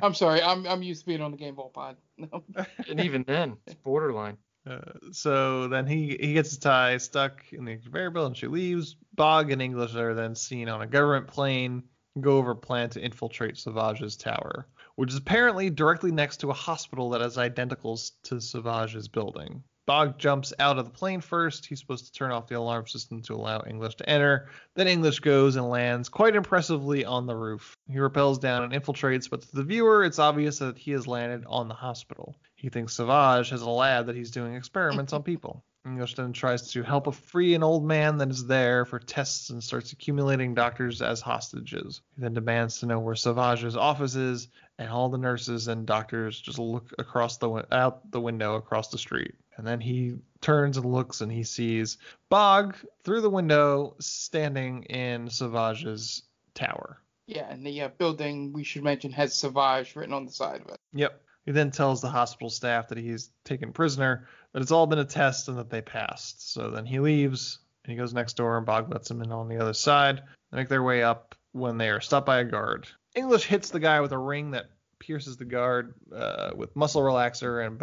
I'm 0.02 0.14
sorry, 0.14 0.42
I'm 0.42 0.66
I'm 0.66 0.82
used 0.82 1.00
to 1.02 1.06
being 1.06 1.20
on 1.20 1.30
the 1.30 1.36
Game 1.36 1.54
Ball 1.54 1.68
Pod. 1.70 1.96
No. 2.16 2.42
and 2.88 3.00
even 3.00 3.22
then, 3.24 3.56
it's 3.66 3.74
borderline. 3.76 4.38
Uh, 4.66 4.78
so 5.12 5.68
then 5.68 5.86
he 5.86 6.16
he 6.18 6.32
gets 6.32 6.50
his 6.50 6.58
tie 6.58 6.96
stuck 6.96 7.42
in 7.52 7.64
the 7.66 7.76
conveyor 7.76 8.10
belt 8.10 8.28
and 8.28 8.36
she 8.36 8.46
leaves. 8.46 8.96
Bog 9.14 9.50
and 9.50 9.60
English 9.60 9.94
are 9.94 10.14
then 10.14 10.34
seen 10.34 10.68
on 10.68 10.80
a 10.80 10.86
government 10.86 11.26
plane 11.28 11.82
go 12.18 12.38
over 12.38 12.52
a 12.52 12.56
plan 12.56 12.88
to 12.90 13.00
infiltrate 13.00 13.56
Sauvage's 13.56 14.16
tower, 14.16 14.66
which 14.96 15.10
is 15.10 15.16
apparently 15.16 15.70
directly 15.70 16.12
next 16.12 16.38
to 16.38 16.50
a 16.50 16.54
hospital 16.54 17.10
that 17.10 17.20
has 17.20 17.36
identicals 17.36 18.12
to 18.24 18.40
Savage's 18.40 19.08
building. 19.08 19.62
Bog 19.86 20.18
jumps 20.18 20.54
out 20.58 20.78
of 20.78 20.86
the 20.86 20.90
plane 20.90 21.20
first. 21.20 21.66
He's 21.66 21.78
supposed 21.78 22.06
to 22.06 22.12
turn 22.12 22.30
off 22.30 22.46
the 22.46 22.56
alarm 22.56 22.86
system 22.86 23.20
to 23.22 23.34
allow 23.34 23.62
English 23.66 23.96
to 23.96 24.08
enter. 24.08 24.48
Then 24.74 24.88
English 24.88 25.20
goes 25.20 25.56
and 25.56 25.68
lands 25.68 26.08
quite 26.08 26.36
impressively 26.36 27.04
on 27.04 27.26
the 27.26 27.36
roof. 27.36 27.76
He 27.86 27.98
rappels 27.98 28.40
down 28.40 28.62
and 28.62 28.72
infiltrates, 28.72 29.28
but 29.28 29.42
to 29.42 29.56
the 29.56 29.62
viewer, 29.62 30.02
it's 30.04 30.18
obvious 30.18 30.58
that 30.60 30.78
he 30.78 30.92
has 30.92 31.06
landed 31.06 31.44
on 31.46 31.68
the 31.68 31.74
hospital. 31.74 32.34
He 32.54 32.70
thinks 32.70 32.94
Savage 32.94 33.50
has 33.50 33.60
a 33.60 33.68
lab 33.68 34.06
that 34.06 34.16
he's 34.16 34.30
doing 34.30 34.54
experiments 34.54 35.12
on 35.12 35.22
people. 35.22 35.62
Then 35.84 36.32
tries 36.32 36.70
to 36.72 36.82
help 36.82 37.06
a 37.06 37.12
free 37.12 37.54
an 37.54 37.62
old 37.62 37.84
man 37.84 38.16
that 38.18 38.30
is 38.30 38.46
there 38.46 38.86
for 38.86 38.98
tests 38.98 39.50
and 39.50 39.62
starts 39.62 39.92
accumulating 39.92 40.54
doctors 40.54 41.02
as 41.02 41.20
hostages. 41.20 42.00
He 42.16 42.22
then 42.22 42.32
demands 42.32 42.80
to 42.80 42.86
know 42.86 42.98
where 42.98 43.14
Sauvage's 43.14 43.76
office 43.76 44.14
is, 44.14 44.48
and 44.78 44.88
all 44.88 45.10
the 45.10 45.18
nurses 45.18 45.68
and 45.68 45.86
doctors 45.86 46.40
just 46.40 46.58
look 46.58 46.92
across 46.98 47.36
the 47.36 47.66
out 47.70 48.10
the 48.10 48.20
window 48.20 48.56
across 48.56 48.88
the 48.88 48.98
street. 48.98 49.34
And 49.56 49.66
then 49.66 49.80
he 49.80 50.16
turns 50.40 50.78
and 50.78 50.90
looks 50.90 51.20
and 51.20 51.30
he 51.30 51.44
sees 51.44 51.98
Bog 52.30 52.76
through 53.04 53.20
the 53.20 53.30
window 53.30 53.94
standing 54.00 54.84
in 54.84 55.28
Sauvage's 55.28 56.22
tower. 56.54 56.98
Yeah, 57.26 57.46
and 57.48 57.64
the 57.64 57.82
uh, 57.82 57.88
building 57.88 58.52
we 58.52 58.64
should 58.64 58.84
mention 58.84 59.12
has 59.12 59.34
Sauvage 59.34 59.96
written 59.96 60.14
on 60.14 60.26
the 60.26 60.32
side 60.32 60.60
of 60.62 60.68
it. 60.68 60.80
Yep. 60.92 61.20
He 61.44 61.52
then 61.52 61.70
tells 61.70 62.00
the 62.00 62.08
hospital 62.08 62.50
staff 62.50 62.88
that 62.88 62.98
he's 62.98 63.30
taken 63.44 63.72
prisoner, 63.72 64.26
that 64.52 64.62
it's 64.62 64.70
all 64.70 64.86
been 64.86 64.98
a 64.98 65.04
test 65.04 65.48
and 65.48 65.58
that 65.58 65.70
they 65.70 65.82
passed. 65.82 66.52
So 66.52 66.70
then 66.70 66.86
he 66.86 67.00
leaves 67.00 67.58
and 67.84 67.90
he 67.90 67.96
goes 67.96 68.14
next 68.14 68.36
door 68.36 68.56
and 68.56 68.66
Bog 68.66 68.90
lets 68.90 69.10
him 69.10 69.22
in 69.22 69.30
on 69.30 69.48
the 69.48 69.60
other 69.60 69.74
side. 69.74 70.22
They 70.50 70.58
make 70.58 70.68
their 70.68 70.82
way 70.82 71.02
up 71.02 71.34
when 71.52 71.76
they 71.76 71.90
are 71.90 72.00
stopped 72.00 72.26
by 72.26 72.38
a 72.40 72.44
guard. 72.44 72.88
English 73.14 73.44
hits 73.44 73.70
the 73.70 73.80
guy 73.80 74.00
with 74.00 74.12
a 74.12 74.18
ring 74.18 74.52
that 74.52 74.70
pierces 74.98 75.36
the 75.36 75.44
guard 75.44 75.94
uh, 76.14 76.50
with 76.56 76.74
muscle 76.74 77.02
relaxer, 77.02 77.66
and 77.66 77.78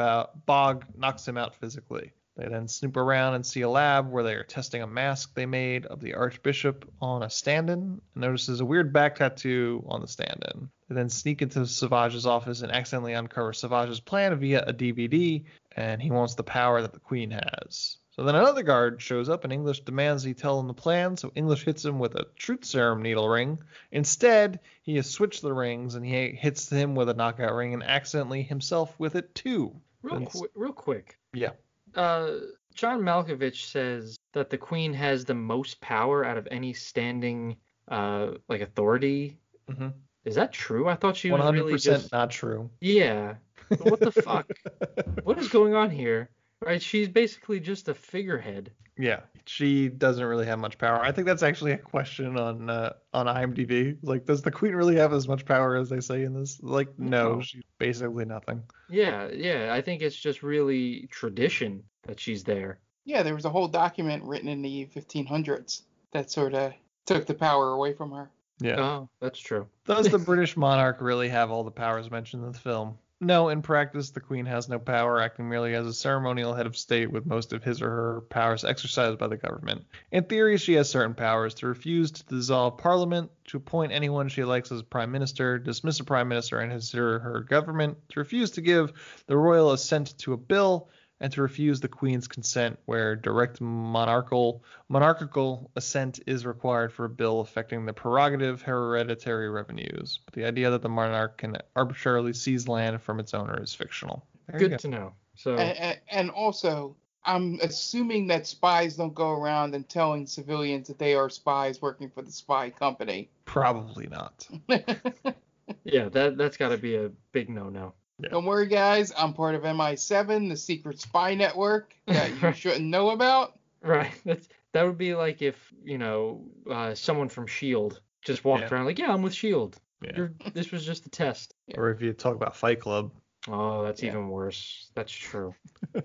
Bog 0.46 0.86
knocks 0.98 1.28
him 1.28 1.38
out 1.38 1.56
physically. 1.56 2.12
They 2.38 2.48
then 2.48 2.68
snoop 2.68 2.96
around 2.96 3.36
and 3.36 3.46
see 3.46 3.62
a 3.62 3.70
lab 3.70 4.10
where 4.10 4.24
they 4.24 4.36
are 4.36 4.44
testing 4.44 4.82
a 4.82 4.88
mask 4.88 5.34
they 5.36 5.46
made 5.46 5.86
of 5.86 6.00
the 6.00 6.14
Archbishop 6.14 6.90
on 7.02 7.24
a 7.24 7.30
stand-in 7.30 7.80
and 7.80 8.02
notices 8.16 8.62
a 8.62 8.66
weird 8.66 8.94
back 8.94 9.16
tattoo 9.16 9.84
on 9.88 10.02
the 10.02 10.08
stand-in. 10.08 10.70
They 10.88 10.96
then 10.96 11.10
sneak 11.10 11.42
into 11.42 11.68
Savage's 11.68 12.26
office 12.26 12.62
and 12.62 12.72
accidentally 12.72 13.14
uncover 13.14 13.54
Savage's 13.54 14.00
plan 14.00 14.36
via 14.40 14.64
a 14.64 14.74
DVD, 14.74 15.44
and 15.76 16.02
he 16.02 16.10
wants 16.10 16.36
the 16.36 16.44
power 16.44 16.82
that 16.82 16.94
the 16.94 17.00
Queen 17.00 17.32
has. 17.32 17.98
So 18.12 18.24
then 18.24 18.36
another 18.36 18.64
guard 18.64 19.02
shows 19.02 19.30
up 19.30 19.46
and 19.46 19.54
English 19.54 19.82
demands 19.82 20.24
he 20.24 20.34
tell 20.34 20.60
him 20.60 20.68
the 20.68 20.74
plan, 20.74 21.16
so 21.16 21.32
English 21.34 21.64
hits 21.64 21.86
him 21.86 21.98
with 21.98 22.16
a 22.16 22.28
truth 22.36 22.66
serum 22.66 23.02
needle 23.02 23.28
ring. 23.28 23.60
Instead, 23.92 24.60
he 24.84 24.96
has 24.98 25.10
switched 25.10 25.42
the 25.42 25.54
rings 25.54 25.96
and 25.96 26.06
he 26.06 26.32
hits 26.32 26.70
him 26.70 26.94
with 26.96 27.08
a 27.08 27.14
knockout 27.14 27.54
ring 27.54 27.74
and 27.74 27.84
accidentally 27.84 28.44
himself 28.44 28.94
with 29.00 29.16
it 29.16 29.34
too. 29.34 29.80
Real, 30.02 30.26
qu- 30.26 30.50
real 30.56 30.74
quick. 30.74 31.18
Yeah. 31.34 31.52
Uh, 31.96 32.32
John 32.74 33.02
Malkovich 33.02 33.66
says 33.72 34.18
that 34.34 34.50
the 34.50 34.58
queen 34.58 34.94
has 34.94 35.26
the 35.26 35.34
most 35.34 35.82
power 35.82 36.26
out 36.26 36.38
of 36.38 36.48
any 36.52 36.74
standing 36.74 37.58
uh 37.88 38.32
like 38.48 38.62
authority. 38.62 39.38
Mm-hmm. 39.70 39.90
Is 40.24 40.36
that 40.36 40.54
true? 40.54 40.88
I 40.88 40.96
thought 40.96 41.18
she 41.18 41.32
was 41.32 41.42
100% 41.42 41.54
really 41.54 41.78
just 41.78 42.12
not 42.12 42.32
true. 42.32 42.70
yeah. 42.80 43.36
But 43.70 43.86
what 43.86 44.00
the 44.00 44.12
fuck? 44.12 44.52
what 45.24 45.38
is 45.40 45.48
going 45.48 45.74
on 45.74 45.90
here? 45.90 46.30
Right? 46.64 46.82
She's 46.82 47.08
basically 47.10 47.60
just 47.60 47.88
a 47.88 47.94
figurehead. 47.94 48.72
Yeah, 48.98 49.22
she 49.46 49.88
doesn't 49.90 50.24
really 50.24 50.46
have 50.46 50.60
much 50.60 50.78
power. 50.78 51.02
I 51.02 51.12
think 51.12 51.26
that's 51.26 51.42
actually 51.42 51.72
a 51.72 51.78
question 51.78 52.38
on 52.38 52.70
uh, 52.70 52.94
on 53.14 53.26
IMDb. 53.26 53.98
Like, 54.04 54.26
does 54.26 54.42
the 54.44 54.52
queen 54.52 54.76
really 54.76 54.96
have 54.98 55.12
as 55.14 55.28
much 55.28 55.46
power 55.46 55.76
as 55.76 55.90
they 55.90 56.02
say 56.02 56.24
in 56.24 56.34
this? 56.34 56.60
Like, 56.62 56.88
no, 57.00 57.36
No. 57.36 57.42
she's 57.42 57.64
basically 57.80 58.26
nothing. 58.26 58.62
Yeah, 58.90 59.30
yeah. 59.34 59.74
I 59.74 59.82
think 59.82 60.02
it's 60.04 60.16
just 60.16 60.44
really 60.44 61.08
tradition 61.10 61.84
that 62.04 62.20
she's 62.20 62.44
there. 62.44 62.78
Yeah, 63.06 63.24
there 63.24 63.34
was 63.34 63.46
a 63.46 63.50
whole 63.50 63.68
document 63.68 64.24
written 64.24 64.48
in 64.48 64.62
the 64.62 64.88
1500s 64.96 65.82
that 66.12 66.30
sort 66.30 66.54
of 66.54 66.74
took 67.08 67.26
the 67.26 67.34
power 67.34 67.72
away 67.72 67.94
from 67.94 68.12
her. 68.12 68.30
Yeah. 68.60 68.80
Oh, 68.80 69.10
that's 69.20 69.40
true. 69.40 69.68
Does 69.86 70.10
the 70.10 70.20
British 70.32 70.56
monarch 70.56 70.98
really 71.02 71.30
have 71.30 71.50
all 71.50 71.64
the 71.64 71.72
powers 71.72 72.12
mentioned 72.12 72.44
in 72.46 72.52
the 72.52 72.60
film? 72.60 72.98
No, 73.24 73.50
in 73.50 73.62
practice, 73.62 74.10
the 74.10 74.20
Queen 74.20 74.48
has 74.48 74.68
no 74.68 74.80
power, 74.80 75.22
acting 75.22 75.48
merely 75.48 75.76
as 75.76 75.86
a 75.86 75.94
ceremonial 75.94 76.56
head 76.56 76.66
of 76.66 76.76
state 76.76 77.12
with 77.12 77.28
most 77.28 77.54
of 77.54 77.64
his 77.64 77.80
or 77.80 77.90
her 77.90 78.22
powers 78.22 78.66
exercised 78.66 79.20
by 79.20 79.28
the 79.28 79.38
government. 79.38 79.86
In 80.12 80.24
theory, 80.24 80.58
she 80.58 80.74
has 80.74 80.90
certain 80.90 81.14
powers 81.14 81.54
to 81.56 81.68
refuse 81.68 82.10
to 82.10 82.26
dissolve 82.26 82.80
Parliament, 82.80 83.30
to 83.46 83.58
appoint 83.58 83.92
anyone 83.92 84.28
she 84.28 84.44
likes 84.44 84.72
as 84.72 84.82
Prime 84.82 85.12
Minister, 85.12 85.60
dismiss 85.60 86.00
a 86.00 86.04
Prime 86.04 86.30
Minister 86.30 86.62
and 86.62 86.72
his 86.72 86.96
or 86.96 87.20
her 87.20 87.42
government, 87.42 88.00
to 88.10 88.20
refuse 88.20 88.50
to 88.52 88.62
give 88.62 88.92
the 89.28 89.38
royal 89.38 89.72
assent 89.72 90.18
to 90.18 90.34
a 90.34 90.38
bill, 90.38 90.90
and 91.22 91.32
to 91.32 91.42
refuse 91.42 91.80
the 91.80 91.88
Queen's 91.88 92.28
consent 92.28 92.78
where 92.86 93.16
direct 93.16 93.62
monarchical 93.62 94.64
monarchical 94.90 95.72
assent 95.76 96.20
is 96.26 96.46
required 96.46 96.92
for 96.92 97.06
a 97.06 97.10
bill 97.10 97.40
affecting 97.40 97.86
the 97.86 97.94
prerogative 97.94 98.62
hereditary 98.62 99.50
revenues. 99.50 100.20
But 100.26 100.34
the 100.34 100.46
idea 100.46 100.72
that 100.72 100.82
the 100.82 100.90
monarch 100.90 101.38
can 101.38 101.58
arbitrarily 101.76 102.34
seize 102.34 102.68
land 102.68 103.02
from 103.02 103.20
its 103.20 103.34
owner 103.34 103.62
is 103.62 103.74
fictional. 103.74 104.26
There 104.48 104.60
Good 104.60 104.72
go. 104.72 104.78
to 104.78 104.88
know. 104.88 105.14
So 105.36 105.56
And, 105.56 106.00
and 106.10 106.32
also, 106.32 106.96
I'm 107.24 107.60
assuming 107.62 108.28
that 108.28 108.48
spies 108.48 108.96
don't 108.96 109.14
go 109.14 109.30
around 109.30 109.76
and 109.76 109.88
telling 109.88 110.26
civilians 110.26 110.88
that 110.88 110.98
they 110.98 111.14
are 111.14 111.30
spies 111.30 111.82
working 111.82 112.10
for 112.10 112.24
the 112.24 112.32
spy 112.32 112.72
company. 112.72 113.30
Probably 113.46 114.08
not. 114.08 114.48
yeah, 115.84 116.10
that 116.10 116.36
that's 116.36 116.58
got 116.58 116.70
to 116.70 116.78
be 116.78 116.96
a 116.96 117.12
big 117.32 117.48
no-no. 117.50 117.94
Don't 118.30 118.46
worry, 118.46 118.68
guys. 118.68 119.12
I'm 119.18 119.34
part 119.34 119.56
of 119.56 119.64
MI7, 119.64 120.50
the 120.50 120.56
secret 120.58 121.00
spy 121.00 121.34
network 121.34 121.96
that 122.08 122.32
you 122.42 122.52
shouldn't 122.54 122.86
know 122.86 123.12
about. 123.12 123.58
Right. 123.82 124.12
That's, 124.26 124.48
that 124.74 124.84
would 124.86 124.98
be 124.98 125.16
like 125.16 125.42
if 125.42 125.74
you 125.84 125.98
know 125.98 126.44
uh, 126.70 126.94
someone 126.94 127.30
from 127.30 127.48
Shield 127.48 128.00
just 128.24 128.44
walked 128.46 128.62
Yeah. 128.64 128.70
around 128.70 128.86
like, 128.86 129.00
yeah, 129.00 129.12
I'm 129.14 129.22
with 129.22 129.34
Shield. 129.34 129.78
Yeah. 130.04 130.12
You're, 130.16 130.34
this 130.54 130.72
was 130.72 130.86
just 130.86 131.06
a 131.06 131.10
test. 131.10 131.54
Or 131.78 131.90
if 131.92 132.02
you 132.02 132.14
talk 132.14 132.36
about 132.36 132.56
Fight 132.56 132.80
Club. 132.80 133.12
Oh, 133.48 133.84
that's 133.84 134.04
even 134.04 134.30
worse. 134.30 134.90
That's 134.96 135.12
true. 135.12 135.56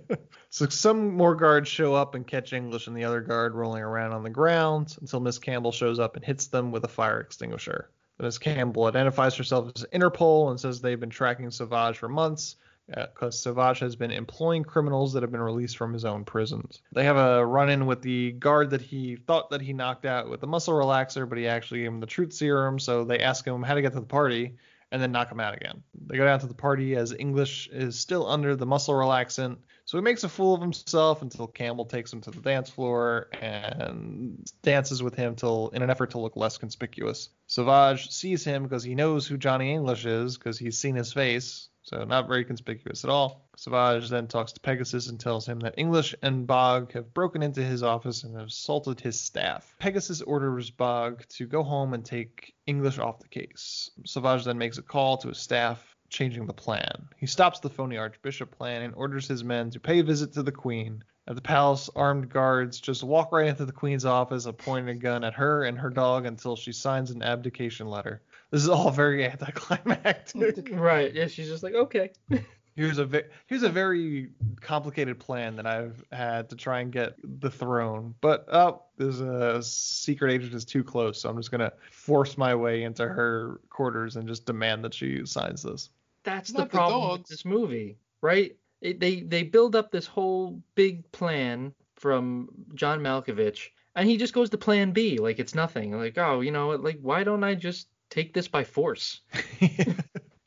So 0.48 0.66
some 0.70 1.14
more 1.14 1.34
guards 1.34 1.68
show 1.68 1.92
up 1.92 2.14
and 2.14 2.26
catch 2.26 2.54
English 2.54 2.86
and 2.86 2.96
the 2.96 3.04
other 3.04 3.20
guard 3.20 3.54
rolling 3.54 3.82
around 3.82 4.12
on 4.12 4.22
the 4.22 4.30
ground 4.30 4.96
until 5.02 5.20
Miss 5.20 5.38
Campbell 5.38 5.70
shows 5.72 5.98
up 5.98 6.16
and 6.16 6.24
hits 6.24 6.46
them 6.46 6.72
with 6.72 6.82
a 6.84 6.88
fire 6.88 7.20
extinguisher. 7.20 7.90
Miss 8.18 8.38
Campbell 8.38 8.84
identifies 8.84 9.34
herself 9.34 9.70
as 9.76 9.84
Interpol 9.92 10.50
and 10.50 10.58
says 10.58 10.80
they've 10.80 10.98
been 10.98 11.10
tracking 11.10 11.50
Savage 11.50 11.98
for 11.98 12.08
months 12.08 12.56
uh, 12.94 13.06
because 13.12 13.40
Savage 13.40 13.80
has 13.80 13.96
been 13.96 14.10
employing 14.10 14.64
criminals 14.64 15.12
that 15.12 15.22
have 15.22 15.32
been 15.32 15.40
released 15.40 15.76
from 15.76 15.92
his 15.92 16.04
own 16.04 16.24
prisons. 16.24 16.80
They 16.92 17.04
have 17.04 17.16
a 17.16 17.44
run-in 17.44 17.86
with 17.86 18.02
the 18.02 18.32
guard 18.32 18.70
that 18.70 18.80
he 18.80 19.16
thought 19.16 19.50
that 19.50 19.60
he 19.60 19.72
knocked 19.72 20.06
out 20.06 20.30
with 20.30 20.40
the 20.40 20.46
muscle 20.46 20.74
relaxer, 20.74 21.28
but 21.28 21.38
he 21.38 21.46
actually 21.46 21.80
gave 21.80 21.88
him 21.88 22.00
the 22.00 22.06
truth 22.06 22.32
serum, 22.32 22.78
so 22.78 23.04
they 23.04 23.20
ask 23.20 23.46
him 23.46 23.62
how 23.62 23.74
to 23.74 23.82
get 23.82 23.92
to 23.92 24.00
the 24.00 24.06
party 24.06 24.56
and 24.92 25.02
then 25.02 25.12
knock 25.12 25.30
him 25.30 25.40
out 25.40 25.54
again. 25.54 25.82
They 26.06 26.16
go 26.16 26.24
down 26.24 26.38
to 26.40 26.46
the 26.46 26.54
party 26.54 26.94
as 26.94 27.12
English 27.12 27.68
is 27.72 27.98
still 27.98 28.26
under 28.26 28.54
the 28.54 28.66
muscle 28.66 28.94
relaxant, 28.94 29.58
so 29.87 29.97
he 29.97 30.03
makes 30.03 30.24
a 30.24 30.28
fool 30.28 30.55
of 30.55 30.61
himself 30.61 31.22
until 31.22 31.47
Campbell 31.47 31.84
takes 31.84 32.12
him 32.12 32.20
to 32.22 32.32
the 32.32 32.41
dance 32.41 32.68
floor 32.68 33.28
and 33.41 34.45
dances 34.62 35.01
with 35.01 35.14
him 35.14 35.37
till 35.37 35.68
in 35.68 35.80
an 35.80 35.91
effort 35.91 36.11
to 36.11 36.18
look 36.18 36.34
less 36.34 36.59
conspicuous. 36.59 37.30
Savage 37.47 38.11
sees 38.11 38.45
him 38.45 38.64
because 38.64 38.82
he 38.82 38.97
knows 38.97 39.28
who 39.28 39.37
Johnny 39.37 39.72
English 39.72 40.05
is 40.05 40.37
because 40.37 40.59
he's 40.59 40.76
seen 40.76 40.97
his 40.97 41.12
face, 41.12 41.68
so 41.82 42.03
not 42.03 42.26
very 42.26 42.45
conspicuous 42.45 43.05
at 43.05 43.11
all. 43.11 43.49
Savage 43.57 44.11
then 44.11 44.26
talks 44.26 44.51
to 44.53 44.61
Pegasus 44.61 45.09
and 45.09 45.20
tells 45.20 45.47
him 45.47 45.61
that 45.61 45.78
English 45.78 46.16
and 46.20 46.49
Bog 46.49 46.93
have 46.93 47.14
broken 47.14 47.45
into 47.45 47.62
his 47.62 47.84
office 47.84 48.24
and 48.24 48.37
have 48.37 48.49
assaulted 48.49 49.01
his 49.01 49.20
staff. 49.20 49.72
Pegasus 49.78 50.20
orders 50.20 50.68
Bog 50.68 51.24
to 51.28 51.47
go 51.47 51.62
home 51.62 51.95
and 51.95 52.05
take 52.05 52.55
English 52.66 52.99
off 52.99 53.20
the 53.20 53.28
case. 53.28 53.89
Savage 54.05 54.45
then 54.45 54.59
makes 54.59 54.78
a 54.78 54.82
call 54.82 55.16
to 55.18 55.28
his 55.28 55.39
staff 55.39 55.95
changing 56.09 56.46
the 56.46 56.52
plan. 56.52 57.09
He 57.16 57.26
stops 57.26 57.61
the 57.61 57.70
phony 57.70 57.96
Archbishop 57.96 58.57
plan 58.57 58.82
and 58.82 58.94
orders 58.94 59.28
his 59.28 59.44
men 59.44 59.70
to 59.70 59.80
pay 59.80 60.00
a 60.00 60.04
visit 60.04 60.32
to 60.34 60.42
the 60.42 60.52
Queen. 60.52 61.02
At 61.28 61.34
the 61.34 61.42
palace, 61.42 61.90
armed 61.96 62.28
guards 62.28 62.80
just 62.80 63.02
walk 63.02 63.32
right 63.32 63.48
into 63.48 63.64
the 63.64 63.72
Queen's 63.72 64.04
office 64.04 64.46
and 64.46 64.57
point 64.57 64.88
a 64.88 64.94
gun 64.94 65.24
at 65.24 65.34
her 65.34 65.64
and 65.64 65.76
her 65.78 65.90
dog 65.90 66.24
until 66.24 66.54
she 66.54 66.72
signs 66.72 67.11
an 67.11 67.22
abdication 67.22 67.88
letter. 67.88 68.22
This 68.50 68.62
is 68.62 68.68
all 68.68 68.90
very 68.90 69.24
anticlimactic. 69.30 70.68
right. 70.72 71.12
Yeah, 71.12 71.26
she's 71.26 71.48
just 71.48 71.62
like, 71.62 71.74
okay. 71.74 72.12
Here's 72.76 72.98
a 72.98 73.07
ve- 73.07 73.22
here's 73.46 73.62
a 73.62 73.70
very 73.70 74.28
complicated 74.61 75.18
plan 75.18 75.57
that 75.57 75.66
I've 75.66 76.04
had 76.12 76.50
to 76.50 76.57
try 76.57 76.80
and 76.80 76.92
get 76.92 77.14
the 77.24 77.50
throne, 77.50 78.14
but 78.20 78.44
oh, 78.52 78.82
there's 78.98 79.20
a 79.20 79.62
secret 79.62 80.30
agent 80.30 80.52
is 80.52 80.66
too 80.66 80.84
close, 80.84 81.22
so 81.22 81.30
I'm 81.30 81.38
just 81.38 81.50
gonna 81.50 81.72
force 81.90 82.36
my 82.36 82.54
way 82.54 82.82
into 82.82 83.09
her 83.09 83.62
quarters 83.70 84.16
and 84.16 84.28
just 84.28 84.44
demand 84.44 84.84
that 84.84 84.92
she 84.92 85.24
signs 85.24 85.62
this. 85.62 85.88
That's 86.26 86.50
the 86.50 86.58
Not 86.58 86.70
the 86.70 86.76
problem 86.76 87.12
with 87.12 87.28
this 87.28 87.44
movie, 87.44 87.98
right? 88.20 88.56
It, 88.80 88.98
they 88.98 89.20
they 89.20 89.44
build 89.44 89.76
up 89.76 89.92
this 89.92 90.06
whole 90.06 90.60
big 90.74 91.10
plan 91.12 91.72
from 91.94 92.48
John 92.74 93.00
Malkovich, 93.00 93.68
and 93.94 94.08
he 94.08 94.16
just 94.16 94.34
goes 94.34 94.50
to 94.50 94.58
Plan 94.58 94.90
B 94.90 95.18
like 95.18 95.38
it's 95.38 95.54
nothing. 95.54 95.96
Like, 95.96 96.18
oh, 96.18 96.40
you 96.40 96.50
know, 96.50 96.70
like 96.70 96.98
why 97.00 97.22
don't 97.22 97.44
I 97.44 97.54
just 97.54 97.86
take 98.10 98.34
this 98.34 98.48
by 98.48 98.64
force? 98.64 99.22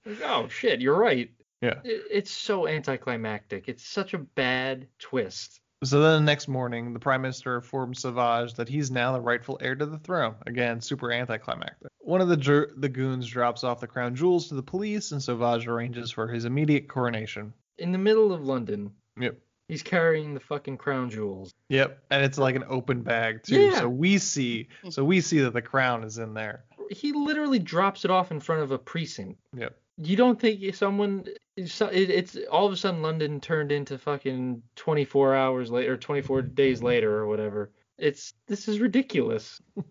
Like, 0.05 0.21
oh 0.23 0.47
shit, 0.47 0.81
you're 0.81 0.97
right. 0.97 1.29
Yeah. 1.61 1.81
It, 1.83 2.03
it's 2.09 2.31
so 2.31 2.67
anticlimactic. 2.67 3.69
It's 3.69 3.85
such 3.85 4.15
a 4.15 4.17
bad 4.17 4.87
twist. 4.97 5.58
So 5.83 6.01
then 6.01 6.25
the 6.25 6.25
next 6.31 6.49
morning, 6.49 6.91
the 6.93 6.99
Prime 6.99 7.21
Minister 7.21 7.55
informs 7.55 8.01
Savage 8.01 8.53
that 8.55 8.67
he's 8.67 8.91
now 8.91 9.13
the 9.13 9.21
rightful 9.21 9.57
heir 9.61 9.75
to 9.75 9.85
the 9.85 9.97
throne. 9.99 10.35
Again, 10.45 10.81
super 10.81 11.11
anticlimactic. 11.11 11.89
One 11.99 12.19
of 12.19 12.27
the 12.27 12.35
dr- 12.35 12.71
the 12.81 12.89
goons 12.89 13.25
drops 13.27 13.63
off 13.63 13.79
the 13.79 13.87
crown 13.87 14.13
jewels 14.13 14.49
to 14.49 14.55
the 14.55 14.63
police, 14.63 15.13
and 15.13 15.23
Savage 15.23 15.67
arranges 15.67 16.11
for 16.11 16.27
his 16.27 16.43
immediate 16.43 16.89
coronation. 16.89 17.53
In 17.77 17.93
the 17.93 17.97
middle 17.97 18.33
of 18.33 18.43
London, 18.43 18.91
Yep. 19.17 19.37
he's 19.69 19.81
carrying 19.81 20.33
the 20.33 20.41
fucking 20.41 20.77
crown 20.77 21.09
jewels. 21.09 21.53
Yep, 21.69 22.03
and 22.11 22.25
it's 22.25 22.37
like 22.37 22.55
an 22.55 22.65
open 22.67 23.01
bag 23.01 23.43
too. 23.43 23.61
Yeah. 23.61 23.79
So 23.79 23.87
we 23.87 24.17
see, 24.17 24.67
so 24.89 25.05
we 25.05 25.21
see 25.21 25.39
that 25.39 25.53
the 25.53 25.61
crown 25.61 26.03
is 26.03 26.17
in 26.17 26.33
there. 26.33 26.65
He 26.91 27.13
literally 27.13 27.59
drops 27.59 28.03
it 28.03 28.11
off 28.11 28.31
in 28.31 28.41
front 28.41 28.63
of 28.63 28.71
a 28.71 28.77
precinct. 28.79 29.39
Yep. 29.55 29.77
You 30.01 30.15
don't 30.15 30.39
think 30.39 30.75
someone 30.75 31.25
it's 31.57 32.37
all 32.49 32.65
of 32.65 32.73
a 32.73 32.77
sudden 32.77 33.01
London 33.01 33.41
turned 33.41 33.71
into 33.71 33.97
fucking 33.97 34.61
24 34.75 35.35
hours 35.35 35.71
later, 35.71 35.97
24 35.97 36.41
days 36.43 36.81
later 36.81 37.17
or 37.17 37.27
whatever. 37.27 37.71
It's 37.97 38.33
this 38.47 38.67
is 38.67 38.79
ridiculous. 38.79 39.61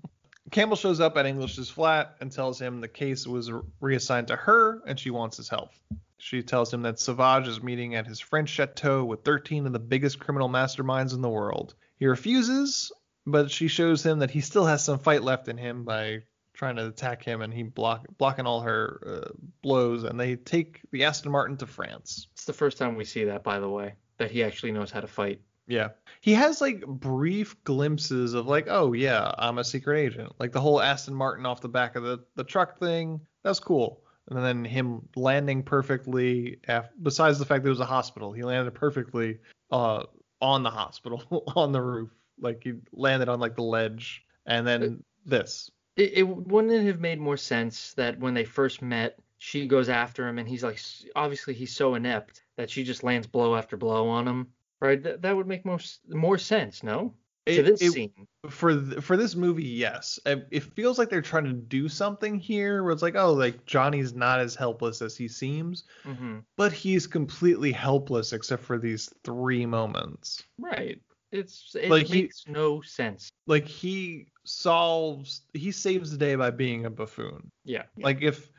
Campbell 0.50 0.76
shows 0.76 1.00
up 1.00 1.16
at 1.18 1.26
English's 1.26 1.68
flat 1.68 2.16
and 2.20 2.32
tells 2.32 2.60
him 2.60 2.80
the 2.80 2.88
case 2.88 3.26
was 3.26 3.52
reassigned 3.80 4.28
to 4.28 4.36
her 4.36 4.82
and 4.86 4.98
she 4.98 5.10
wants 5.10 5.36
his 5.36 5.48
help. 5.48 5.70
She 6.16 6.42
tells 6.42 6.72
him 6.72 6.82
that 6.82 6.98
Savage 6.98 7.46
is 7.46 7.62
meeting 7.62 7.94
at 7.94 8.06
his 8.06 8.18
French 8.18 8.48
chateau 8.48 9.04
with 9.04 9.24
13 9.24 9.66
of 9.66 9.72
the 9.72 9.78
biggest 9.78 10.18
criminal 10.18 10.48
masterminds 10.48 11.12
in 11.12 11.20
the 11.20 11.28
world. 11.28 11.74
He 11.98 12.06
refuses, 12.06 12.90
but 13.26 13.50
she 13.50 13.68
shows 13.68 14.04
him 14.04 14.20
that 14.20 14.30
he 14.30 14.40
still 14.40 14.64
has 14.64 14.82
some 14.82 14.98
fight 14.98 15.22
left 15.22 15.48
in 15.48 15.58
him 15.58 15.84
by 15.84 16.22
trying 16.58 16.76
to 16.76 16.88
attack 16.88 17.24
him, 17.24 17.40
and 17.40 17.54
he 17.54 17.62
block 17.62 18.04
blocking 18.18 18.44
all 18.44 18.60
her 18.60 19.00
uh, 19.06 19.30
blows, 19.62 20.02
and 20.02 20.18
they 20.18 20.36
take 20.36 20.80
the 20.90 21.04
Aston 21.04 21.30
Martin 21.30 21.56
to 21.58 21.66
France. 21.66 22.26
It's 22.32 22.44
the 22.44 22.52
first 22.52 22.76
time 22.76 22.96
we 22.96 23.04
see 23.04 23.24
that, 23.24 23.44
by 23.44 23.60
the 23.60 23.68
way, 23.68 23.94
that 24.18 24.30
he 24.32 24.42
actually 24.42 24.72
knows 24.72 24.90
how 24.90 25.00
to 25.00 25.06
fight. 25.06 25.40
Yeah. 25.68 25.90
He 26.20 26.32
has 26.34 26.60
like 26.60 26.84
brief 26.84 27.62
glimpses 27.62 28.34
of 28.34 28.46
like, 28.46 28.66
oh 28.68 28.92
yeah, 28.94 29.32
I'm 29.38 29.58
a 29.58 29.64
secret 29.64 29.98
agent. 29.98 30.32
Like 30.38 30.50
the 30.50 30.60
whole 30.60 30.80
Aston 30.80 31.14
Martin 31.14 31.46
off 31.46 31.60
the 31.60 31.68
back 31.68 31.94
of 31.94 32.02
the, 32.02 32.24
the 32.34 32.44
truck 32.44 32.78
thing. 32.80 33.20
That's 33.44 33.60
cool. 33.60 34.02
And 34.28 34.42
then 34.42 34.64
him 34.64 35.08
landing 35.14 35.62
perfectly 35.62 36.58
af- 36.66 36.90
besides 37.02 37.38
the 37.38 37.44
fact 37.44 37.62
that 37.62 37.68
it 37.68 37.70
was 37.70 37.80
a 37.80 37.84
hospital. 37.84 38.32
He 38.32 38.42
landed 38.42 38.74
perfectly 38.74 39.38
uh 39.70 40.04
on 40.40 40.62
the 40.62 40.70
hospital 40.70 41.22
on 41.54 41.72
the 41.72 41.82
roof. 41.82 42.10
Like 42.40 42.64
he 42.64 42.72
landed 42.92 43.28
on 43.28 43.38
like 43.38 43.54
the 43.54 43.62
ledge. 43.62 44.24
And 44.46 44.66
then 44.66 45.04
this. 45.26 45.70
It, 45.98 46.18
it 46.18 46.22
wouldn't 46.22 46.72
it 46.72 46.86
have 46.86 47.00
made 47.00 47.20
more 47.20 47.36
sense 47.36 47.92
that 47.94 48.18
when 48.18 48.32
they 48.32 48.44
first 48.44 48.80
met, 48.80 49.18
she 49.36 49.66
goes 49.66 49.90
after 49.90 50.26
him 50.26 50.38
and 50.38 50.48
he's 50.48 50.64
like 50.64 50.80
obviously 51.14 51.52
he's 51.52 51.76
so 51.76 51.94
inept 51.94 52.42
that 52.56 52.70
she 52.70 52.82
just 52.82 53.04
lands 53.04 53.26
blow 53.26 53.54
after 53.54 53.76
blow 53.76 54.08
on 54.08 54.26
him 54.26 54.48
right? 54.80 55.02
That, 55.02 55.22
that 55.22 55.36
would 55.36 55.46
make 55.46 55.64
more 55.64 55.78
more 56.08 56.38
sense, 56.38 56.82
no? 56.82 57.14
It, 57.46 57.56
to 57.56 57.62
this 57.62 57.82
it, 57.82 57.92
scene. 57.92 58.12
For 58.50 58.78
th- 58.78 59.02
for 59.02 59.16
this 59.16 59.34
movie, 59.34 59.64
yes. 59.64 60.18
It, 60.26 60.46
it, 60.50 60.62
feels 60.62 60.98
like 60.98 61.08
they're 61.08 61.22
trying 61.22 61.44
to 61.44 61.52
do 61.54 61.88
something 61.88 62.38
here, 62.38 62.82
where 62.82 62.92
it's 62.92 63.02
like, 63.02 63.16
oh, 63.16 63.32
like 63.32 63.64
Johnny's 63.64 64.14
not 64.14 64.40
as 64.40 64.54
helpless 64.54 65.00
as 65.00 65.16
he 65.16 65.28
seems, 65.28 65.84
mm-hmm. 66.04 66.40
but 66.56 66.72
he's 66.72 67.06
completely 67.06 67.72
helpless 67.72 68.32
except 68.32 68.62
for 68.62 68.78
these 68.78 69.08
three 69.24 69.64
moments. 69.64 70.42
Right. 70.58 71.00
It's 71.30 71.74
it 71.74 71.90
like 71.90 72.08
makes 72.10 72.44
he, 72.44 72.52
no 72.52 72.80
sense. 72.80 73.30
Like 73.46 73.66
he 73.66 74.28
solves, 74.44 75.42
he 75.52 75.70
saves 75.72 76.10
the 76.10 76.16
day 76.16 76.34
by 76.36 76.50
being 76.50 76.86
a 76.86 76.90
buffoon. 76.90 77.50
Yeah. 77.64 77.84
Like 77.98 78.22
if 78.22 78.50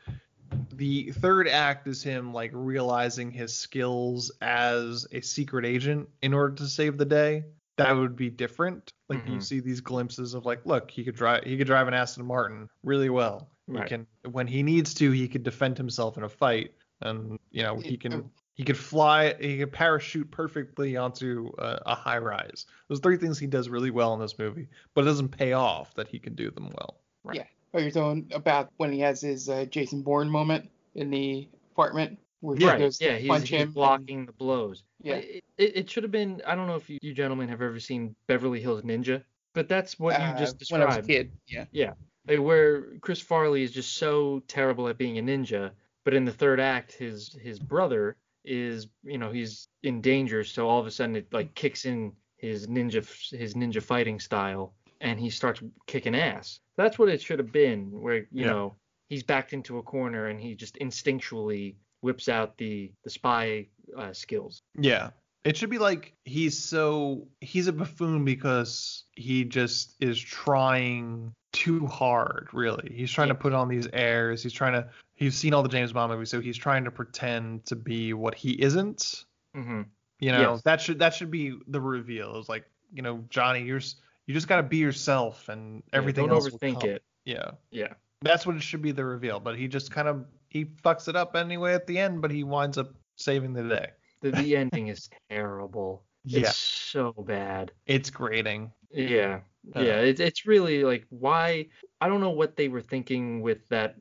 the 0.72 1.12
third 1.12 1.48
act 1.48 1.86
is 1.86 2.02
him 2.02 2.32
like 2.32 2.50
realizing 2.52 3.30
his 3.30 3.54
skills 3.54 4.32
as 4.40 5.06
a 5.12 5.20
secret 5.20 5.64
agent 5.64 6.08
in 6.22 6.34
order 6.34 6.54
to 6.56 6.66
save 6.66 6.98
the 6.98 7.04
day 7.04 7.44
that 7.76 7.92
would 7.92 8.16
be 8.16 8.28
different 8.28 8.92
like 9.08 9.20
mm-hmm. 9.20 9.34
you 9.34 9.40
see 9.40 9.60
these 9.60 9.80
glimpses 9.80 10.34
of 10.34 10.44
like 10.44 10.60
look 10.66 10.90
he 10.90 11.04
could 11.04 11.14
drive 11.14 11.42
he 11.44 11.56
could 11.56 11.66
drive 11.66 11.88
an 11.88 11.94
aston 11.94 12.24
martin 12.24 12.68
really 12.82 13.08
well 13.08 13.48
right. 13.68 13.84
he 13.84 13.88
can 13.88 14.06
when 14.30 14.46
he 14.46 14.62
needs 14.62 14.92
to 14.92 15.10
he 15.10 15.28
could 15.28 15.42
defend 15.42 15.78
himself 15.78 16.16
in 16.16 16.24
a 16.24 16.28
fight 16.28 16.74
and 17.02 17.38
you 17.50 17.62
know 17.62 17.78
he 17.78 17.96
can 17.96 18.30
he 18.60 18.64
could 18.64 18.76
fly 18.76 19.34
he 19.40 19.58
could 19.58 19.72
parachute 19.72 20.30
perfectly 20.30 20.96
onto 20.96 21.50
a, 21.58 21.80
a 21.86 21.94
high 21.94 22.18
rise 22.18 22.66
those 22.88 23.00
three 23.00 23.16
things 23.16 23.38
he 23.38 23.46
does 23.46 23.68
really 23.68 23.90
well 23.90 24.12
in 24.12 24.20
this 24.20 24.38
movie 24.38 24.68
but 24.94 25.02
it 25.02 25.04
doesn't 25.06 25.30
pay 25.30 25.54
off 25.54 25.94
that 25.94 26.06
he 26.08 26.18
can 26.18 26.34
do 26.34 26.50
them 26.50 26.68
well 26.76 27.00
right. 27.24 27.36
yeah 27.36 27.44
Oh, 27.72 27.78
you're 27.78 27.90
talking 27.90 28.28
about 28.32 28.72
when 28.78 28.92
he 28.92 29.00
has 29.00 29.20
his 29.20 29.48
uh, 29.48 29.64
Jason 29.66 30.02
Bourne 30.02 30.28
moment 30.28 30.68
in 30.94 31.10
the 31.10 31.48
apartment 31.72 32.18
where 32.40 32.56
yeah, 32.56 32.72
he 32.72 32.78
goes 32.78 33.00
yeah, 33.00 33.12
to 33.12 33.18
he's, 33.18 33.28
punch 33.28 33.48
he's 33.48 33.60
him. 33.60 33.72
blocking 33.72 34.18
and, 34.20 34.28
the 34.28 34.32
blows. 34.32 34.82
Yeah, 35.02 35.16
it, 35.16 35.44
it, 35.56 35.76
it, 35.76 35.90
should 35.90 36.02
have 36.02 36.10
been. 36.10 36.42
I 36.46 36.54
don't 36.54 36.66
know 36.66 36.74
if 36.74 36.90
you, 36.90 36.98
you, 37.00 37.14
gentlemen 37.14 37.48
have 37.48 37.62
ever 37.62 37.78
seen 37.78 38.16
Beverly 38.26 38.60
Hills 38.60 38.82
Ninja, 38.82 39.22
but 39.54 39.68
that's 39.68 39.98
what 39.98 40.18
uh, 40.20 40.32
you 40.32 40.38
just 40.38 40.58
described. 40.58 40.80
When 40.80 40.92
I 40.92 40.96
was 40.96 41.04
a 41.04 41.08
kid, 41.08 41.30
yeah. 41.46 41.66
Yeah, 41.70 41.92
like 42.26 42.40
where 42.40 42.98
Chris 42.98 43.20
Farley 43.20 43.62
is 43.62 43.70
just 43.70 43.96
so 43.96 44.42
terrible 44.48 44.88
at 44.88 44.98
being 44.98 45.18
a 45.18 45.22
ninja, 45.22 45.70
but 46.04 46.14
in 46.14 46.24
the 46.24 46.32
third 46.32 46.58
act, 46.58 46.92
his 46.92 47.36
his 47.40 47.60
brother 47.60 48.16
is, 48.44 48.88
you 49.02 49.18
know, 49.18 49.30
he's 49.30 49.68
in 49.82 50.00
danger, 50.00 50.44
so 50.44 50.68
all 50.68 50.80
of 50.80 50.86
a 50.86 50.90
sudden 50.90 51.16
it 51.16 51.32
like 51.32 51.54
kicks 51.54 51.84
in 51.84 52.12
his 52.36 52.66
ninja 52.66 53.06
his 53.30 53.54
ninja 53.54 53.82
fighting 53.82 54.18
style 54.18 54.72
and 55.00 55.20
he 55.20 55.30
starts 55.30 55.62
kicking 55.86 56.14
ass. 56.14 56.60
That's 56.76 56.98
what 56.98 57.08
it 57.08 57.20
should 57.20 57.38
have 57.38 57.52
been, 57.52 58.00
where 58.00 58.16
you 58.16 58.26
Yeah. 58.32 58.46
know 58.46 58.76
he's 59.08 59.22
backed 59.22 59.52
into 59.52 59.78
a 59.78 59.82
corner 59.82 60.26
and 60.26 60.40
he 60.40 60.54
just 60.54 60.76
instinctually 60.76 61.74
whips 62.02 62.28
out 62.28 62.56
the 62.56 62.92
the 63.04 63.10
spy 63.10 63.66
uh, 63.96 64.12
skills. 64.12 64.62
Yeah. 64.78 65.10
It 65.44 65.56
should 65.56 65.70
be 65.70 65.78
like 65.78 66.14
he's 66.26 66.58
so 66.58 67.26
he's 67.40 67.66
a 67.66 67.72
buffoon 67.72 68.24
because 68.24 69.04
he 69.16 69.44
just 69.44 69.96
is 70.00 70.20
trying 70.20 71.32
too 71.52 71.86
hard, 71.86 72.48
really. 72.52 72.92
He's 72.94 73.10
trying 73.10 73.28
to 73.28 73.34
put 73.34 73.52
on 73.54 73.68
these 73.68 73.88
airs. 73.92 74.42
He's 74.42 74.52
trying 74.52 74.74
to 74.74 74.88
he's 75.20 75.36
seen 75.36 75.54
all 75.54 75.62
the 75.62 75.68
James 75.68 75.92
Bond 75.92 76.10
movies, 76.10 76.30
so 76.30 76.40
he's 76.40 76.56
trying 76.56 76.84
to 76.84 76.90
pretend 76.90 77.66
to 77.66 77.76
be 77.76 78.12
what 78.14 78.34
he 78.34 78.60
isn't. 78.60 79.24
Mm-hmm. 79.56 79.82
You 80.18 80.32
know, 80.32 80.54
Yes. 80.54 80.62
that 80.62 80.80
should 80.80 80.98
that 80.98 81.14
should 81.14 81.30
be 81.30 81.54
the 81.68 81.80
reveal. 81.80 82.36
It's 82.38 82.48
like, 82.48 82.64
you 82.92 83.02
know, 83.02 83.24
Johnny, 83.30 83.62
you're 83.62 83.80
you 84.26 84.34
just 84.34 84.48
got 84.48 84.56
to 84.56 84.62
be 84.62 84.78
yourself 84.78 85.48
and 85.48 85.82
everything 85.92 86.26
don't 86.26 86.34
else 86.34 86.48
overthink 86.48 86.84
it. 86.84 87.02
Yeah. 87.24 87.52
Yeah. 87.70 87.94
That's 88.22 88.46
what 88.46 88.56
it 88.56 88.62
should 88.62 88.82
be 88.82 88.92
the 88.92 89.04
reveal, 89.04 89.40
but 89.40 89.56
he 89.56 89.68
just 89.68 89.90
kind 89.90 90.08
of 90.08 90.24
he 90.48 90.64
fucks 90.64 91.08
it 91.08 91.16
up 91.16 91.36
anyway 91.36 91.74
at 91.74 91.86
the 91.86 91.98
end, 91.98 92.20
but 92.20 92.30
he 92.30 92.42
winds 92.44 92.76
up 92.76 92.92
saving 93.16 93.52
the 93.52 93.62
day. 93.62 93.90
The, 94.20 94.32
the 94.32 94.56
ending 94.62 94.88
is 94.88 95.08
terrible. 95.30 96.02
Yeah. 96.24 96.40
It's 96.40 96.56
so 96.58 97.14
bad. 97.26 97.72
It's 97.86 98.10
grating. 98.10 98.72
Yeah. 98.90 99.40
Uh, 99.74 99.80
yeah. 99.80 100.00
It's 100.00 100.20
it's 100.20 100.44
really 100.46 100.84
like 100.84 101.06
why 101.08 101.66
I 102.00 102.08
don't 102.08 102.20
know 102.20 102.30
what 102.30 102.56
they 102.56 102.68
were 102.68 102.82
thinking 102.82 103.40
with 103.40 103.66
that 103.68 103.96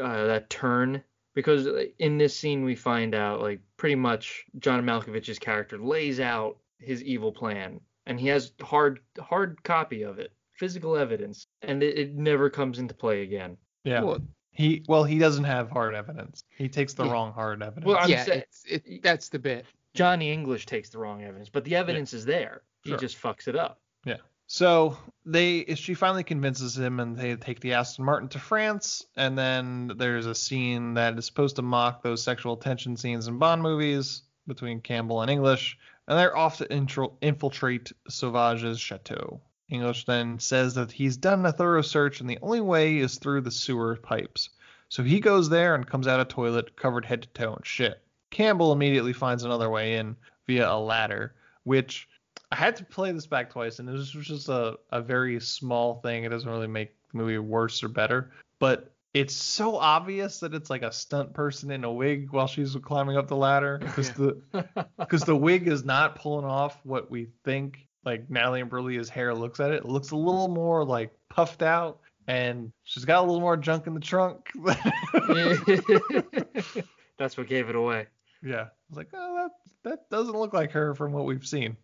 uh, 0.00 0.26
that 0.26 0.50
turn 0.50 1.02
because 1.34 1.68
in 1.98 2.18
this 2.18 2.36
scene 2.36 2.64
we 2.64 2.74
find 2.74 3.14
out 3.14 3.40
like 3.40 3.60
pretty 3.76 3.94
much 3.94 4.44
John 4.58 4.84
Malkovich's 4.84 5.38
character 5.38 5.78
lays 5.78 6.20
out 6.20 6.56
his 6.78 7.02
evil 7.02 7.32
plan 7.32 7.80
and 8.06 8.18
he 8.20 8.28
has 8.28 8.52
hard 8.62 9.00
hard 9.18 9.62
copy 9.64 10.02
of 10.02 10.18
it, 10.18 10.32
physical 10.54 10.96
evidence, 10.96 11.46
and 11.62 11.82
it, 11.82 11.98
it 11.98 12.14
never 12.14 12.48
comes 12.50 12.78
into 12.78 12.94
play 12.94 13.22
again. 13.22 13.56
Yeah. 13.84 14.02
Well- 14.02 14.20
he 14.52 14.82
well 14.88 15.04
he 15.04 15.18
doesn't 15.18 15.44
have 15.44 15.70
hard 15.70 15.94
evidence. 15.94 16.42
He 16.56 16.66
takes 16.70 16.94
the 16.94 17.04
Yeah. 17.04 17.12
wrong 17.12 17.32
hard 17.34 17.62
evidence. 17.62 17.84
Well, 17.84 17.98
I'm 18.00 18.08
yeah, 18.08 18.24
saying- 18.24 18.42
it's, 18.48 18.64
it, 18.64 19.02
that's 19.02 19.28
the 19.28 19.38
bit. 19.38 19.66
Johnny 19.92 20.32
English 20.32 20.64
takes 20.64 20.88
the 20.88 20.98
wrong 20.98 21.22
evidence, 21.22 21.50
but 21.50 21.64
the 21.64 21.76
evidence 21.76 22.14
is 22.14 22.24
there. 22.24 22.62
He 22.82 22.90
Sure. 22.90 22.98
just 22.98 23.20
fucks 23.20 23.48
it 23.48 23.56
up. 23.56 23.80
Yeah. 24.06 24.16
So 24.48 24.96
they 25.24 25.74
she 25.74 25.94
finally 25.94 26.22
convinces 26.22 26.78
him 26.78 27.00
and 27.00 27.16
they 27.16 27.34
take 27.34 27.60
the 27.60 27.72
Aston 27.74 28.04
Martin 28.04 28.28
to 28.30 28.38
France 28.38 29.04
and 29.16 29.36
then 29.36 29.92
there's 29.96 30.26
a 30.26 30.34
scene 30.36 30.94
that 30.94 31.18
is 31.18 31.26
supposed 31.26 31.56
to 31.56 31.62
mock 31.62 32.02
those 32.02 32.22
sexual 32.22 32.56
tension 32.56 32.96
scenes 32.96 33.26
in 33.26 33.38
Bond 33.38 33.60
movies 33.60 34.22
between 34.46 34.80
Campbell 34.80 35.22
and 35.22 35.30
English 35.30 35.76
and 36.06 36.16
they're 36.16 36.36
off 36.36 36.58
to 36.58 36.72
intro, 36.72 37.18
infiltrate 37.20 37.92
Sauvage's 38.08 38.80
chateau. 38.80 39.40
English 39.68 40.04
then 40.04 40.38
says 40.38 40.74
that 40.74 40.92
he's 40.92 41.16
done 41.16 41.44
a 41.44 41.50
thorough 41.50 41.82
search 41.82 42.20
and 42.20 42.30
the 42.30 42.38
only 42.40 42.60
way 42.60 42.98
is 42.98 43.18
through 43.18 43.40
the 43.40 43.50
sewer 43.50 43.96
pipes. 43.96 44.50
So 44.88 45.02
he 45.02 45.18
goes 45.18 45.48
there 45.48 45.74
and 45.74 45.84
comes 45.84 46.06
out 46.06 46.20
of 46.20 46.28
a 46.28 46.30
toilet 46.30 46.76
covered 46.76 47.04
head 47.04 47.22
to 47.22 47.28
toe 47.30 47.54
in 47.54 47.62
shit. 47.64 48.00
Campbell 48.30 48.72
immediately 48.72 49.12
finds 49.12 49.42
another 49.42 49.68
way 49.68 49.96
in 49.96 50.16
via 50.46 50.70
a 50.70 50.78
ladder, 50.78 51.34
which 51.64 52.08
I 52.56 52.58
had 52.58 52.76
to 52.76 52.86
play 52.86 53.12
this 53.12 53.26
back 53.26 53.50
twice, 53.50 53.80
and 53.80 53.88
it 53.88 53.92
was 53.92 54.10
just 54.10 54.48
a, 54.48 54.78
a 54.90 55.02
very 55.02 55.38
small 55.40 55.96
thing. 55.96 56.24
It 56.24 56.30
doesn't 56.30 56.48
really 56.48 56.66
make 56.66 56.94
the 57.12 57.18
movie 57.18 57.36
worse 57.36 57.82
or 57.82 57.88
better, 57.88 58.32
but 58.58 58.94
it's 59.12 59.34
so 59.34 59.76
obvious 59.76 60.40
that 60.40 60.54
it's 60.54 60.70
like 60.70 60.80
a 60.80 60.90
stunt 60.90 61.34
person 61.34 61.70
in 61.70 61.84
a 61.84 61.92
wig 61.92 62.30
while 62.30 62.46
she's 62.46 62.74
climbing 62.76 63.18
up 63.18 63.28
the 63.28 63.36
ladder 63.36 63.76
because 63.78 64.10
the 64.12 64.40
because 64.98 65.24
the 65.24 65.36
wig 65.36 65.68
is 65.68 65.84
not 65.84 66.16
pulling 66.16 66.46
off 66.46 66.78
what 66.82 67.10
we 67.10 67.28
think 67.44 67.86
like 68.06 68.30
Natalie 68.30 68.62
Imbruglia's 68.62 69.10
hair 69.10 69.34
looks 69.34 69.60
at 69.60 69.72
it. 69.72 69.84
It 69.84 69.86
looks 69.86 70.12
a 70.12 70.16
little 70.16 70.48
more 70.48 70.82
like 70.82 71.12
puffed 71.28 71.60
out, 71.60 72.00
and 72.26 72.72
she's 72.84 73.04
got 73.04 73.18
a 73.18 73.26
little 73.26 73.40
more 73.40 73.58
junk 73.58 73.86
in 73.86 73.92
the 73.92 74.00
trunk. 74.00 74.50
That's 77.18 77.36
what 77.36 77.48
gave 77.48 77.68
it 77.68 77.76
away. 77.76 78.06
yeah, 78.42 78.60
I 78.60 78.70
was 78.88 78.96
like, 78.96 79.08
oh, 79.12 79.34
that 79.34 79.50
that 79.90 80.10
doesn't 80.10 80.34
look 80.34 80.54
like 80.54 80.72
her 80.72 80.94
from 80.94 81.12
what 81.12 81.26
we've 81.26 81.46
seen. 81.46 81.76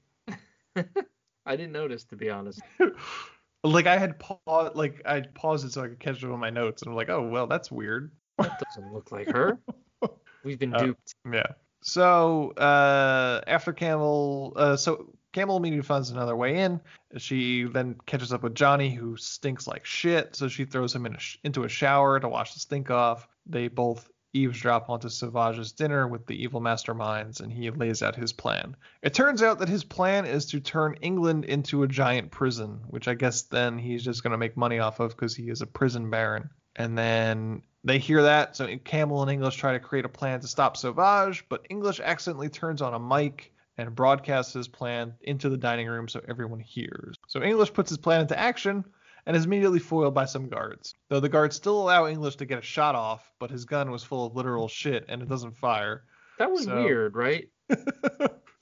I 1.47 1.57
didn't 1.57 1.73
notice 1.73 2.05
to 2.05 2.17
be 2.17 2.31
honest. 2.31 2.61
like 3.65 3.87
I 3.87 3.99
had 3.99 4.19
paused, 4.19 4.77
like 4.77 5.03
I 5.05 5.21
paused 5.21 5.65
it 5.65 5.73
so 5.73 5.83
I 5.83 5.89
could 5.89 6.01
catch 6.01 6.23
it 6.23 6.31
on 6.31 6.39
my 6.39 6.51
notes, 6.51 6.83
and 6.83 6.91
I'm 6.91 6.97
like, 6.97 7.09
oh 7.09 7.23
well, 7.29 7.47
that's 7.47 7.71
weird. 7.71 8.13
That 8.39 8.61
doesn't 8.65 8.93
look 8.93 9.13
like 9.13 9.29
her. 9.33 9.59
We've 10.45 10.59
been 10.59 10.75
Uh, 10.75 10.79
duped. 10.85 11.15
Yeah. 11.33 11.47
So 11.83 12.53
uh, 12.53 13.41
after 13.47 13.73
Campbell, 13.73 14.53
uh, 14.57 14.77
so 14.77 15.13
Campbell 15.33 15.57
immediately 15.57 15.87
finds 15.87 16.11
another 16.11 16.37
way 16.37 16.59
in. 16.59 16.81
She 17.17 17.65
then 17.65 17.97
catches 18.07 18.33
up 18.33 18.43
with 18.43 18.55
Johnny, 18.55 18.91
who 18.91 19.17
stinks 19.17 19.67
like 19.67 19.85
shit. 19.85 20.37
So 20.37 20.49
she 20.49 20.65
throws 20.65 20.95
him 20.95 21.07
in 21.07 21.15
a 21.17 21.19
sh- 21.19 21.39
into 21.45 21.65
a 21.65 21.69
shower 21.69 22.21
to 22.21 22.29
wash 22.29 22.55
the 22.55 22.61
stink 22.61 22.91
off. 22.91 23.29
They 23.47 23.69
both 23.69 24.09
eavesdrop 24.33 24.89
onto 24.89 25.09
Savage's 25.09 25.73
dinner 25.73 26.07
with 26.07 26.27
the 26.27 26.43
evil 26.43 26.61
masterminds, 26.61 27.41
and 27.41 27.53
he 27.53 27.71
lays 27.71 28.03
out 28.03 28.17
his 28.17 28.33
plan. 28.33 28.77
It 29.03 29.15
turns 29.15 29.43
out 29.43 29.59
that 29.59 29.69
his 29.69 29.85
plan 29.85 30.25
is 30.25 30.47
to 30.47 30.61
turn 30.61 30.97
England 31.03 31.45
into 31.45 31.83
a 31.83 31.89
giant 31.89 32.31
prison, 32.31 32.81
which 32.89 33.09
I 33.09 33.15
guess 33.15 33.43
then 33.43 33.79
he's 33.79 34.05
just 34.05 34.23
going 34.23 34.33
to 34.33 34.39
make 34.39 34.57
money 34.57 34.79
off 34.79 35.01
of 35.01 35.11
because 35.11 35.35
he 35.35 35.49
is 35.51 35.61
a 35.61 35.67
prison 35.67 36.11
baron. 36.11 36.51
And 36.77 36.97
then 36.97 37.63
they 37.85 37.99
hear 37.99 38.23
that, 38.23 38.57
so 38.57 38.77
Campbell 38.85 39.23
and 39.23 39.31
English 39.31 39.57
try 39.57 39.73
to 39.73 39.81
create 39.81 40.05
a 40.05 40.09
plan 40.09 40.41
to 40.41 40.47
stop 40.47 40.77
Sauvage, 40.77 41.45
but 41.49 41.67
English 41.69 42.01
accidentally 42.01 42.49
turns 42.49 42.81
on 42.81 42.95
a 42.95 42.99
mic 42.99 43.53
and 43.79 43.95
broadcasts 43.95 44.53
his 44.53 44.69
plan 44.69 45.15
into 45.23 45.49
the 45.49 45.57
dining 45.57 45.89
room 45.89 46.09
so 46.09 46.21
everyone 46.29 46.61
hears. 46.61 47.17
So 47.27 47.43
English 47.43 47.73
puts 47.73 47.91
his 47.91 47.99
plan 47.99 48.21
into 48.23 48.39
action 48.39 48.85
and 49.27 49.37
is 49.37 49.45
immediately 49.45 49.79
foiled 49.79 50.15
by 50.15 50.25
some 50.25 50.49
guards. 50.49 50.95
Though 51.09 51.21
the 51.21 51.29
guards 51.29 51.57
still 51.57 51.81
allow 51.81 52.07
English 52.07 52.37
to 52.37 52.45
get 52.47 52.59
a 52.59 52.63
shot 52.63 52.95
off, 52.95 53.31
but 53.39 53.51
his 53.51 53.65
gun 53.65 53.91
was 53.91 54.03
full 54.03 54.27
of 54.27 54.35
literal 54.37 54.69
shit 54.69 55.05
and 55.09 55.23
it 55.23 55.29
doesn't 55.29 55.57
fire. 55.57 56.05
That 56.39 56.51
was 56.51 56.65
So- 56.65 56.83
weird, 56.83 57.15
right? 57.17 57.49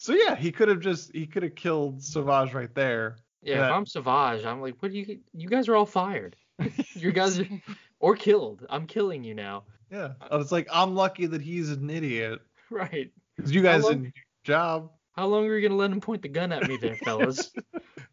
So 0.03 0.15
yeah, 0.15 0.35
he 0.35 0.51
could 0.51 0.69
have 0.69 0.81
just 0.81 1.15
he 1.15 1.27
could 1.27 1.43
have 1.43 1.55
killed 1.55 2.03
Savage 2.03 2.55
right 2.55 2.75
there. 2.75 3.19
Yeah, 3.43 3.59
That- 3.59 3.71
if 3.71 3.77
I'm 3.77 3.85
Savage, 3.87 4.47
I'm 4.47 4.63
like, 4.63 4.77
what 4.81 4.93
do 4.93 4.99
you? 4.99 5.19
You 5.35 5.47
guys 5.47 5.69
are 5.69 5.77
all 5.77 5.85
fired. 5.85 6.37
you 6.95 7.13
guys 7.13 7.39
are, 7.39 7.47
or 8.01 8.17
killed. 8.17 8.65
I'm 8.71 8.87
killing 8.87 9.23
you 9.25 9.35
now. 9.35 9.65
Yeah. 9.93 10.13
It's 10.33 10.53
like 10.53 10.69
I'm 10.73 10.95
lucky 10.95 11.27
that 11.27 11.43
he's 11.43 11.71
an 11.71 11.91
idiot. 11.91 12.41
Right. 12.71 13.11
Because 13.37 13.53
you 13.53 13.61
guys 13.61 13.83
long- 13.83 13.93
didn't 13.93 14.03
do 14.05 14.13
your 14.21 14.57
job. 14.57 14.91
How 15.17 15.27
long 15.27 15.47
are 15.47 15.55
you 15.59 15.69
gonna 15.69 15.79
let 15.79 15.91
him 15.91 16.01
point 16.01 16.23
the 16.23 16.29
gun 16.29 16.51
at 16.53 16.67
me 16.67 16.79
there, 16.79 16.95
fellas? 16.97 17.53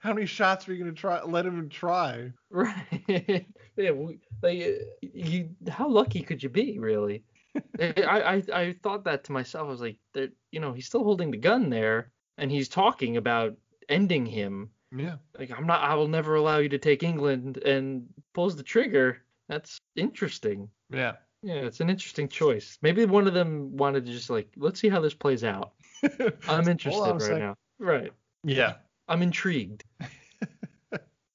How 0.08 0.14
many 0.14 0.26
shots 0.26 0.70
are 0.70 0.74
you 0.74 0.80
gonna 0.80 0.95
try 0.95 1.22
let 1.24 1.45
him 1.45 1.68
try? 1.68 2.32
right. 2.49 3.45
yeah. 3.76 3.91
We, 3.91 4.20
like, 4.41 4.66
you. 5.01 5.49
How 5.68 5.89
lucky 5.89 6.22
could 6.22 6.41
you 6.41 6.47
be, 6.49 6.80
really? 6.80 7.24
Eh, 7.80 8.03
I, 8.03 8.36
I 8.36 8.43
I 8.53 8.74
thought 8.84 9.03
that 9.05 9.24
to 9.26 9.32
myself. 9.32 9.68
I 9.68 9.72
was 9.72 9.82
like, 9.82 9.97
you 10.51 10.60
know, 10.60 10.74
he's 10.74 10.86
still 10.86 11.03
holding 11.03 11.32
the 11.32 11.38
gun 11.38 11.72
there, 11.72 12.12
and 12.38 12.51
he's 12.51 12.70
talking 12.70 13.18
about 13.18 13.58
ending 13.89 14.28
him. 14.28 14.70
Yeah. 14.95 15.16
Like, 15.38 15.51
I'm 15.51 15.66
not. 15.66 15.82
I 15.82 15.95
will 15.95 16.08
never 16.08 16.36
allow 16.36 16.60
you 16.60 16.70
to 16.70 16.78
take 16.78 17.01
England, 17.03 17.58
and 17.58 18.08
pulls 18.34 18.55
the 18.55 18.64
trigger. 18.64 19.24
That's 19.49 19.78
interesting. 19.95 20.70
Yeah. 20.89 21.14
Yeah, 21.41 21.55
it's 21.55 21.82
an 21.82 21.89
interesting 21.89 22.30
choice. 22.30 22.78
Maybe 22.82 23.03
one 23.05 23.28
of 23.28 23.34
them 23.34 23.76
wanted 23.76 24.05
to 24.05 24.12
just 24.12 24.30
like, 24.30 24.49
let's 24.55 24.80
see 24.80 24.89
how 24.89 25.01
this 25.01 25.14
plays 25.14 25.43
out. 25.43 25.74
I'm 26.47 26.68
interested 26.68 27.32
right 27.32 27.39
now. 27.39 27.55
Right. 27.80 28.12
Yeah. 28.43 28.76
I'm 29.08 29.22
intrigued. 29.22 29.84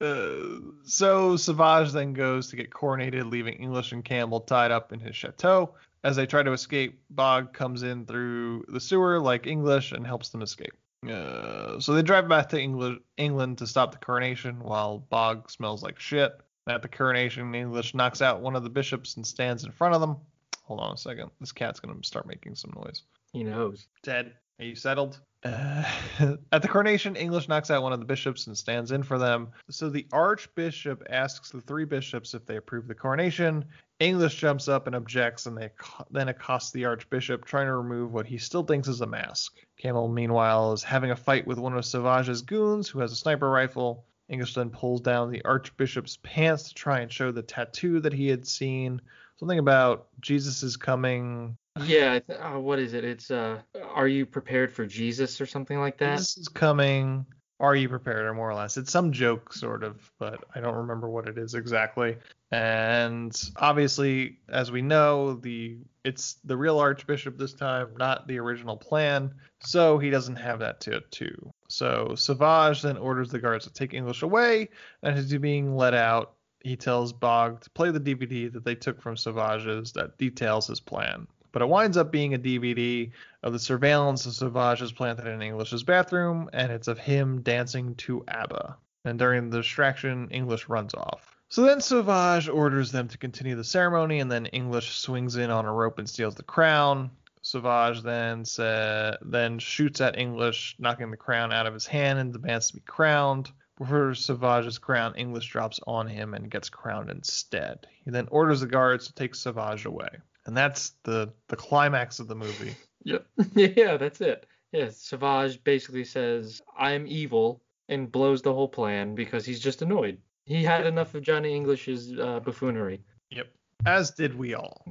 Uh, 0.03 0.59
so 0.83 1.37
Savage 1.37 1.93
then 1.93 2.13
goes 2.13 2.49
to 2.49 2.57
get 2.57 2.71
coronated, 2.71 3.31
leaving 3.31 3.55
English 3.55 3.93
and 3.93 4.05
Campbell 4.05 4.41
tied 4.41 4.73
up 4.73 4.93
in 4.93 4.99
his 4.99 5.15
chateau. 5.15 5.77
As 6.03 6.17
they 6.17 6.27
try 6.27 6.43
to 6.43 6.53
escape, 6.53 7.01
Bog 7.11 7.53
comes 7.53 7.85
in 7.85 8.05
through 8.05 8.65
the 8.67 8.81
sewer 8.81 9.21
like 9.21 9.47
English 9.47 9.93
and 9.93 10.05
helps 10.05 10.31
them 10.31 10.43
escape. 10.43 10.73
Uh, 11.09 11.79
so 11.79 11.93
they 11.93 12.03
drive 12.03 12.29
back 12.29 12.49
to 12.49 12.61
England, 12.61 12.99
England 13.17 13.59
to 13.59 13.67
stop 13.69 13.93
the 13.93 13.99
coronation 13.99 14.59
while 14.59 14.99
Bog 14.99 15.49
smells 15.49 15.85
like 15.85 16.01
shit. 16.01 16.33
At 16.69 16.83
the 16.83 16.89
coronation, 16.89 17.55
English 17.55 17.95
knocks 17.95 18.21
out 18.21 18.41
one 18.41 18.57
of 18.57 18.65
the 18.65 18.71
bishops 18.71 19.15
and 19.15 19.25
stands 19.25 19.63
in 19.63 19.71
front 19.71 19.95
of 19.95 20.01
them. 20.01 20.17
Hold 20.65 20.81
on 20.81 20.95
a 20.95 20.97
second. 20.97 21.31
This 21.39 21.53
cat's 21.53 21.79
going 21.79 21.97
to 21.97 22.05
start 22.07 22.27
making 22.27 22.57
some 22.57 22.73
noise. 22.75 23.03
He 23.33 23.45
knows. 23.45 23.87
Ted, 24.03 24.35
Are 24.59 24.65
you 24.65 24.75
settled? 24.75 25.21
Uh, 25.45 25.85
at 26.53 26.63
the 26.63 26.69
coronation, 26.69 27.17
English 27.17 27.49
knocks 27.49 27.71
out 27.71 27.83
one 27.83 27.93
of 27.93 27.99
the 27.99 28.07
bishops 28.07 28.47
and 28.47 28.57
stands 28.57 28.93
in 28.93 29.03
for 29.03 29.19
them. 29.19 29.49
So 29.71 29.89
the 29.89 30.07
archbishop 30.13 31.03
asks 31.11 31.51
the 31.51 31.61
three 31.61 31.85
bishops 31.85 32.35
if 32.35 32.47
they 32.47 32.57
approve 32.57 32.87
the 32.87 32.95
coronation. 32.95 33.65
English 33.99 34.37
jumps 34.37 34.69
up 34.69 34.87
and 34.87 34.97
objects, 34.97 35.47
and 35.47 35.57
they 35.57 35.71
then 36.11 36.29
accosts 36.29 36.73
the 36.73 36.85
archbishop, 36.85 37.45
trying 37.45 37.67
to 37.67 37.75
remove 37.75 38.13
what 38.13 38.27
he 38.27 38.39
still 38.39 38.63
thinks 38.63 38.89
is 38.89 39.01
a 39.01 39.07
mask. 39.07 39.59
Campbell, 39.79 40.09
meanwhile, 40.09 40.73
is 40.73 40.83
having 40.83 41.11
a 41.11 41.17
fight 41.17 41.47
with 41.47 41.59
one 41.59 41.77
of 41.77 41.85
Savage's 41.85 42.43
goons, 42.43 42.89
who 42.89 43.01
has 43.01 43.13
a 43.13 43.17
sniper 43.17 43.51
rifle. 43.51 44.05
English 44.29 44.55
then 44.55 44.71
pulls 44.71 45.01
down 45.01 45.31
the 45.31 45.45
archbishop's 45.45 46.19
pants 46.23 46.69
to 46.69 46.75
try 46.75 47.01
and 47.01 47.13
show 47.13 47.33
the 47.33 47.43
tattoo 47.43 48.01
that 48.01 48.13
he 48.13 48.29
had 48.29 48.47
seen. 48.47 49.01
Something 49.37 49.59
about 49.59 50.09
Jesus 50.21 50.63
is 50.63 50.77
coming. 50.77 51.57
Yeah. 51.81 52.21
Uh, 52.29 52.59
what 52.59 52.79
is 52.79 52.93
it? 52.93 53.05
It's 53.05 53.31
uh, 53.31 53.61
are 53.95 54.09
you 54.09 54.27
prepared 54.27 54.73
for 54.73 54.87
Jesus 54.87 55.41
or 55.41 55.47
something 55.47 55.79
like 55.79 55.99
that? 55.99 56.19
Jesus 56.19 56.37
is 56.37 56.49
coming. 56.49 57.27
Are 57.61 57.77
you 57.77 57.89
prepared, 57.89 58.27
or 58.27 58.35
more 58.35 58.51
or 58.51 58.55
less? 58.55 58.77
It's 58.77 58.91
some 58.91 59.13
joke, 59.13 59.53
sort 59.53 59.85
of, 59.85 60.11
but 60.19 60.43
I 60.53 60.61
don't 60.61 60.75
remember 60.75 61.09
what 61.09 61.29
it 61.29 61.39
is 61.39 61.55
exactly. 61.55 62.17
And 62.51 63.33
obviously, 63.57 64.41
as 64.49 64.73
we 64.73 64.83
know, 64.83 65.35
the 65.35 65.79
it's 66.05 66.39
the 66.45 66.57
real 66.57 66.81
archbishop 66.81 67.39
this 67.39 67.53
time, 67.53 67.91
not 67.97 68.27
the 68.27 68.41
original 68.41 68.77
plan. 68.77 69.33
So 69.61 69.99
he 69.99 70.11
doesn't 70.11 70.37
have 70.37 70.59
that 70.59 70.81
to 70.81 71.03
tattoo. 71.03 71.53
So 71.69 72.15
Savage 72.17 72.83
then 72.83 72.97
orders 72.97 73.31
the 73.31 73.39
guards 73.39 73.65
to 73.67 73.73
take 73.73 73.95
English 73.95 74.23
away, 74.23 74.69
and 75.05 75.17
as 75.17 75.31
he's 75.31 75.41
being 75.41 75.77
let 75.77 75.95
out, 75.95 76.35
he 76.65 76.77
tells 76.77 77.13
Bog 77.13 77.61
to 77.61 77.71
play 77.71 77.93
the 77.93 78.01
DVD 78.01 78.53
that 78.53 78.65
they 78.65 78.75
took 78.75 79.01
from 79.01 79.17
Savage's 79.17 79.93
that 79.93 80.19
details 80.19 80.67
his 80.67 80.81
plan. 80.81 81.29
But 81.53 81.63
it 81.63 81.69
winds 81.69 81.97
up 81.97 82.11
being 82.11 82.35
a 82.35 82.39
DVD 82.39 83.11
of 83.43 83.53
the 83.53 83.59
surveillance 83.59 84.27
of 84.27 84.35
Savage 84.35 84.83
is 84.83 84.91
planted 84.91 85.27
in 85.27 85.43
English's 85.43 85.83
bathroom, 85.83 86.49
and 86.53 86.73
it's 86.73 86.89
of 86.89 86.99
him 86.99 87.43
dancing 87.43 87.95
to 87.97 88.25
ABBA. 88.27 88.77
And 89.05 89.19
during 89.19 89.51
the 89.51 89.59
distraction, 89.59 90.29
English 90.31 90.69
runs 90.69 90.95
off. 90.95 91.37
So 91.49 91.63
then 91.63 91.83
Sauvage 91.83 92.49
orders 92.49 92.93
them 92.93 93.09
to 93.09 93.19
continue 93.19 93.55
the 93.55 93.65
ceremony, 93.65 94.21
and 94.21 94.33
then 94.33 94.47
English 94.47 94.97
swings 94.97 95.37
in 95.37 95.51
on 95.51 95.67
a 95.67 95.73
rope 95.73 95.99
and 95.99 96.09
steals 96.09 96.35
the 96.35 96.43
crown. 96.43 97.11
Sauvage 97.43 98.01
then 98.03 98.47
sa- 98.47 99.17
then 99.21 99.59
shoots 99.59 100.01
at 100.01 100.17
English, 100.17 100.77
knocking 100.79 101.11
the 101.11 101.17
crown 101.17 101.53
out 101.53 101.67
of 101.67 101.75
his 101.75 101.87
hand 101.87 102.19
and 102.19 102.33
demands 102.33 102.69
to 102.69 102.77
be 102.77 102.81
crowned. 102.81 103.51
Before 103.77 104.15
Savage's 104.15 104.79
crown, 104.79 105.15
English 105.17 105.51
drops 105.51 105.81
on 105.87 106.07
him 106.07 106.33
and 106.35 106.51
gets 106.51 106.71
crowned 106.71 107.11
instead. 107.11 107.87
He 108.05 108.11
then 108.11 108.29
orders 108.31 108.61
the 108.61 108.67
guards 108.67 109.09
to 109.09 109.15
take 109.15 109.35
Savage 109.35 109.85
away. 109.85 110.09
And 110.47 110.57
that's 110.57 110.93
the 111.05 111.33
the 111.49 111.57
climax 111.57 112.19
of 112.21 112.29
the 112.29 112.35
movie. 112.35 112.77
Yep. 113.05 113.27
yeah, 113.57 113.97
that's 113.97 114.21
it. 114.21 114.47
Yeah, 114.71 114.89
Savage 114.91 115.65
basically 115.65 116.05
says, 116.05 116.63
I'm 116.79 117.05
evil, 117.09 117.61
and 117.89 118.13
blows 118.13 118.43
the 118.43 118.55
whole 118.55 118.69
plan 118.69 119.17
because 119.17 119.45
he's 119.45 119.59
just 119.59 119.83
annoyed. 119.83 120.19
He 120.45 120.63
had 120.63 120.87
enough 120.87 121.15
of 121.17 121.23
Johnny 121.23 121.53
English's 121.55 122.17
uh, 122.19 122.39
buffoonery. 122.39 123.01
Yep. 123.31 123.49
As 123.87 124.13
did 124.13 124.39
we 124.39 124.55
all. 124.55 124.87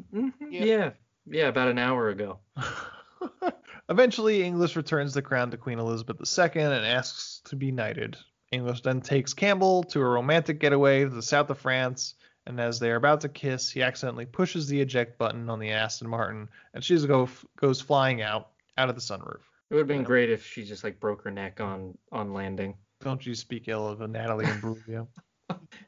Yeah. 0.50 0.92
Yeah, 1.26 1.48
about 1.48 1.70
an 1.70 1.78
hour 1.78 2.10
ago. 2.10 2.40
Eventually, 3.90 4.44
English 4.44 4.76
returns 4.76 5.14
the 5.14 5.22
crown 5.22 5.52
to 5.52 5.58
Queen 5.58 5.80
Elizabeth 5.80 6.18
II 6.38 6.62
and 6.62 6.86
asks 6.86 7.42
to 7.46 7.56
be 7.56 7.72
knighted. 7.72 8.18
English 8.52 8.82
then 8.82 9.02
takes 9.02 9.34
Campbell 9.34 9.84
to 9.84 10.02
a 10.02 10.06
romantic 10.06 10.60
getaway 10.60 11.04
to 11.04 11.10
the 11.10 11.22
south 11.22 11.50
of 11.50 11.60
France, 11.60 12.16
and 12.48 12.60
as 12.60 12.80
they 12.80 12.92
are 12.92 12.96
about 12.96 13.22
to 13.22 13.30
kiss, 13.30 13.70
he 13.70 13.82
accidentally 13.82 14.26
pushes 14.26 14.68
the 14.68 14.82
eject 14.82 15.18
button 15.18 15.50
on 15.50 15.60
the 15.60 15.72
Aston 15.72 16.10
Martin, 16.10 16.50
and 16.74 16.84
she 16.84 16.98
go, 17.06 17.30
goes 17.58 17.82
flying 17.82 18.22
out 18.22 18.50
out 18.78 18.90
of 18.90 18.96
the 18.96 19.02
sunroof. 19.02 19.42
It 19.70 19.76
would 19.76 19.82
have 19.82 19.88
been 19.88 20.04
great 20.04 20.30
if 20.30 20.46
she 20.46 20.66
just 20.66 20.84
like 20.84 21.00
broke 21.00 21.24
her 21.24 21.32
neck 21.32 21.62
on 21.62 21.98
on 22.12 22.34
landing. 22.34 22.76
Don't 23.02 23.26
you 23.26 23.36
speak 23.36 23.68
ill 23.68 23.88
of 23.88 24.00
Natalie 24.10 24.46
Imbruglia. 24.46 25.08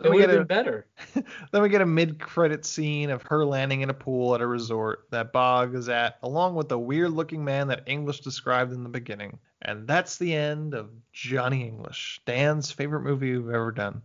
It 0.04 0.10
would 0.10 0.30
have 0.30 0.40
been 0.40 0.48
better. 0.48 0.88
Then 1.52 1.62
we 1.62 1.70
get 1.70 1.82
a 1.82 1.86
mid-credit 1.86 2.66
scene 2.66 3.10
of 3.10 3.22
her 3.24 3.46
landing 3.46 3.82
in 3.82 3.90
a 3.90 3.94
pool 3.94 4.36
at 4.36 4.42
a 4.42 4.48
resort 4.48 5.08
that 5.12 5.32
Bog 5.32 5.76
is 5.76 5.88
at, 5.88 6.18
along 6.22 6.56
with 6.56 6.68
the 6.68 6.80
weird-looking 6.80 7.44
man 7.46 7.68
that 7.70 7.84
English 7.86 8.20
described 8.22 8.74
in 8.74 8.84
the 8.84 8.90
beginning. 8.90 9.40
And 9.62 9.88
that's 9.88 10.18
the 10.18 10.34
end 10.34 10.74
of 10.74 10.90
Johnny 11.14 11.66
English, 11.66 12.20
Dan's 12.26 12.72
favorite 12.72 13.04
movie 13.04 13.38
we've 13.38 13.54
ever 13.54 13.72
done. 13.72 14.02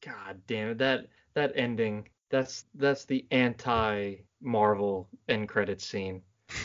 God 0.00 0.40
damn 0.46 0.70
it. 0.70 0.78
That 0.78 1.08
that 1.34 1.52
ending. 1.54 2.08
That's 2.30 2.64
that's 2.74 3.04
the 3.04 3.24
anti 3.30 4.16
Marvel 4.40 5.08
end 5.28 5.48
credit 5.48 5.80
scene. 5.80 6.22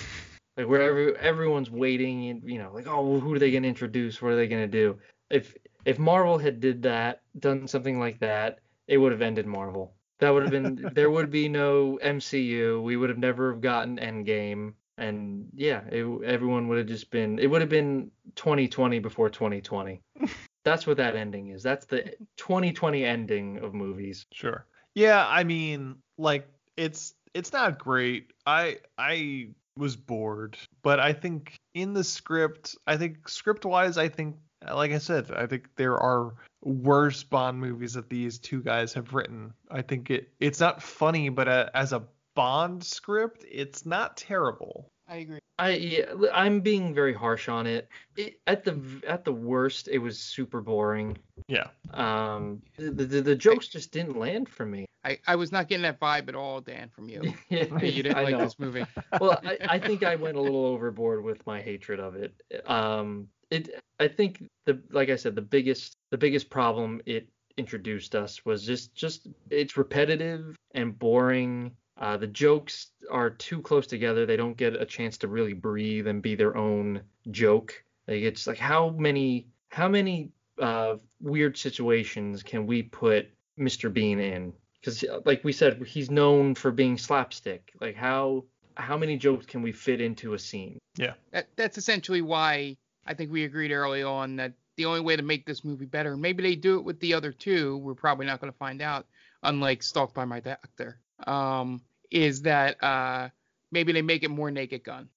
Like 0.57 0.67
where 0.67 0.81
every, 0.81 1.15
everyone's 1.15 1.71
waiting 1.71 2.27
and 2.27 2.43
you 2.43 2.57
know, 2.57 2.71
like, 2.73 2.85
oh 2.85 3.17
who 3.21 3.33
are 3.33 3.39
they 3.39 3.49
gonna 3.49 3.69
introduce? 3.69 4.21
What 4.21 4.33
are 4.33 4.35
they 4.35 4.49
gonna 4.49 4.67
do? 4.67 4.99
If 5.29 5.55
if 5.85 5.97
Marvel 5.97 6.37
had 6.37 6.59
did 6.59 6.81
that, 6.81 7.21
done 7.39 7.65
something 7.65 7.97
like 7.97 8.19
that, 8.19 8.59
it 8.85 8.97
would 8.97 9.13
have 9.13 9.21
ended 9.21 9.45
Marvel. 9.45 9.93
That 10.19 10.31
would 10.31 10.43
have 10.43 10.51
been 10.51 10.91
there 10.95 11.09
would 11.09 11.31
be 11.31 11.47
no 11.47 11.97
MCU. 12.03 12.81
We 12.83 12.97
would 12.97 13.09
have 13.09 13.17
never 13.17 13.53
have 13.53 13.61
gotten 13.61 13.97
Endgame. 13.97 14.73
And 14.97 15.47
yeah, 15.55 15.83
it, 15.89 16.05
everyone 16.25 16.67
would 16.67 16.77
have 16.77 16.87
just 16.87 17.09
been. 17.09 17.39
It 17.39 17.47
would 17.47 17.61
have 17.61 17.69
been 17.69 18.11
2020 18.35 18.99
before 18.99 19.29
2020. 19.29 20.01
That's 20.63 20.85
what 20.85 20.97
that 20.97 21.15
ending 21.15 21.49
is. 21.49 21.63
That's 21.63 21.85
the 21.85 22.13
2020 22.37 23.05
ending 23.05 23.59
of 23.59 23.73
movies. 23.73 24.25
Sure. 24.31 24.65
Yeah, 24.93 25.25
I 25.27 25.43
mean, 25.43 25.95
like 26.17 26.47
it's 26.75 27.13
it's 27.33 27.53
not 27.53 27.79
great. 27.79 28.31
I 28.45 28.77
I 28.97 29.49
was 29.77 29.95
bored, 29.95 30.57
but 30.81 30.99
I 30.99 31.13
think 31.13 31.55
in 31.73 31.93
the 31.93 32.03
script, 32.03 32.75
I 32.85 32.97
think 32.97 33.29
script 33.29 33.65
wise, 33.65 33.97
I 33.97 34.09
think 34.09 34.35
like 34.73 34.91
I 34.91 34.97
said, 34.97 35.31
I 35.31 35.47
think 35.47 35.69
there 35.75 35.97
are 35.97 36.33
worse 36.61 37.23
Bond 37.23 37.59
movies 37.59 37.93
that 37.93 38.09
these 38.09 38.39
two 38.39 38.61
guys 38.61 38.93
have 38.93 39.13
written. 39.13 39.53
I 39.71 39.81
think 39.81 40.09
it 40.09 40.33
it's 40.39 40.59
not 40.59 40.81
funny, 40.81 41.29
but 41.29 41.47
uh 41.47 41.69
as 41.73 41.93
a 41.93 42.03
Bond 42.35 42.83
script, 42.83 43.43
it's 43.49 43.85
not 43.85 44.15
terrible. 44.17 44.91
I 45.09 45.15
agree. 45.17 45.39
I 45.57 45.69
yeah, 45.71 46.05
I'm 46.33 46.61
being 46.61 46.93
very 46.93 47.13
harsh 47.13 47.49
on 47.49 47.65
it. 47.65 47.89
it. 48.15 48.39
At 48.47 48.63
the 48.63 48.79
at 49.07 49.25
the 49.25 49.33
worst, 49.33 49.87
it 49.87 49.97
was 49.97 50.19
super 50.19 50.61
boring. 50.61 51.17
Yeah. 51.47 51.67
Um, 51.93 52.61
the, 52.77 52.91
the 52.91 53.21
the 53.21 53.35
jokes 53.35 53.67
just 53.67 53.91
didn't 53.91 54.17
land 54.17 54.47
for 54.47 54.65
me. 54.65 54.85
I, 55.03 55.17
I 55.25 55.35
was 55.35 55.51
not 55.51 55.69
getting 55.69 55.83
that 55.83 55.99
vibe 55.99 56.27
at 56.27 56.35
all, 56.35 56.61
Dan, 56.61 56.89
from 56.89 57.09
you. 57.09 57.33
Yeah, 57.49 57.63
you 57.81 58.03
didn't 58.03 58.17
I 58.17 58.23
like 58.23 58.33
know. 58.33 58.43
this 58.43 58.59
movie. 58.59 58.85
well, 59.19 59.39
I, 59.43 59.57
I 59.61 59.79
think 59.79 60.03
I 60.03 60.15
went 60.15 60.37
a 60.37 60.41
little 60.41 60.65
overboard 60.65 61.23
with 61.23 61.45
my 61.47 61.61
hatred 61.61 61.99
of 61.99 62.15
it. 62.15 62.33
Um, 62.65 63.27
it 63.49 63.81
I 63.99 64.07
think 64.07 64.43
the 64.65 64.79
like 64.91 65.09
I 65.09 65.15
said 65.15 65.35
the 65.35 65.41
biggest 65.41 65.93
the 66.11 66.17
biggest 66.17 66.49
problem 66.49 67.01
it 67.05 67.27
introduced 67.57 68.15
us 68.15 68.45
was 68.45 68.65
just 68.65 68.93
just 68.93 69.27
it's 69.49 69.77
repetitive 69.77 70.55
and 70.75 70.97
boring. 70.97 71.75
Uh, 71.99 72.15
the 72.15 72.27
jokes 72.27 72.91
are 73.11 73.29
too 73.29 73.61
close 73.61 73.85
together. 73.85 74.25
They 74.25 74.37
don't 74.37 74.55
get 74.55 74.81
a 74.81 74.85
chance 74.85 75.17
to 75.19 75.27
really 75.27 75.53
breathe 75.53 76.07
and 76.07 76.21
be 76.21 76.35
their 76.35 76.55
own 76.55 77.01
joke. 77.29 77.83
Like 78.07 78.21
it's 78.21 78.47
like 78.47 78.57
how 78.57 78.91
many 78.91 79.47
how 79.67 79.89
many 79.89 80.31
uh, 80.59 80.95
weird 81.21 81.57
situations 81.57 82.41
can 82.41 82.65
we 82.65 82.83
put 82.83 83.27
Mr. 83.59 83.91
Bean 83.91 84.19
in? 84.19 84.53
Because 84.79 85.03
like 85.25 85.43
we 85.43 85.51
said, 85.51 85.83
he's 85.85 86.09
known 86.09 86.55
for 86.55 86.71
being 86.71 86.97
slapstick. 86.97 87.73
Like 87.81 87.95
how 87.95 88.45
how 88.75 88.97
many 88.97 89.17
jokes 89.17 89.45
can 89.45 89.61
we 89.61 89.73
fit 89.73 89.99
into 89.99 90.33
a 90.33 90.39
scene? 90.39 90.79
Yeah. 90.95 91.13
That, 91.31 91.47
that's 91.57 91.77
essentially 91.77 92.21
why 92.21 92.77
I 93.05 93.13
think 93.13 93.29
we 93.29 93.43
agreed 93.43 93.73
early 93.73 94.03
on 94.03 94.37
that 94.37 94.53
the 94.77 94.85
only 94.85 95.01
way 95.01 95.17
to 95.17 95.23
make 95.23 95.45
this 95.45 95.65
movie 95.65 95.85
better, 95.85 96.15
maybe 96.15 96.41
they 96.41 96.55
do 96.55 96.77
it 96.77 96.85
with 96.85 97.01
the 97.01 97.13
other 97.13 97.33
two, 97.33 97.77
we're 97.79 97.93
probably 97.93 98.25
not 98.25 98.39
going 98.39 98.51
to 98.51 98.57
find 98.57 98.81
out, 98.81 99.05
unlike 99.43 99.83
Stalked 99.83 100.13
by 100.13 100.23
My 100.23 100.39
Doctor, 100.39 101.01
um, 101.27 101.81
is 102.11 102.41
that 102.43 102.81
uh, 102.83 103.29
maybe 103.71 103.91
they 103.91 104.01
make 104.01 104.23
it 104.23 104.29
more 104.29 104.51
Naked 104.51 104.83
Gun, 104.83 105.09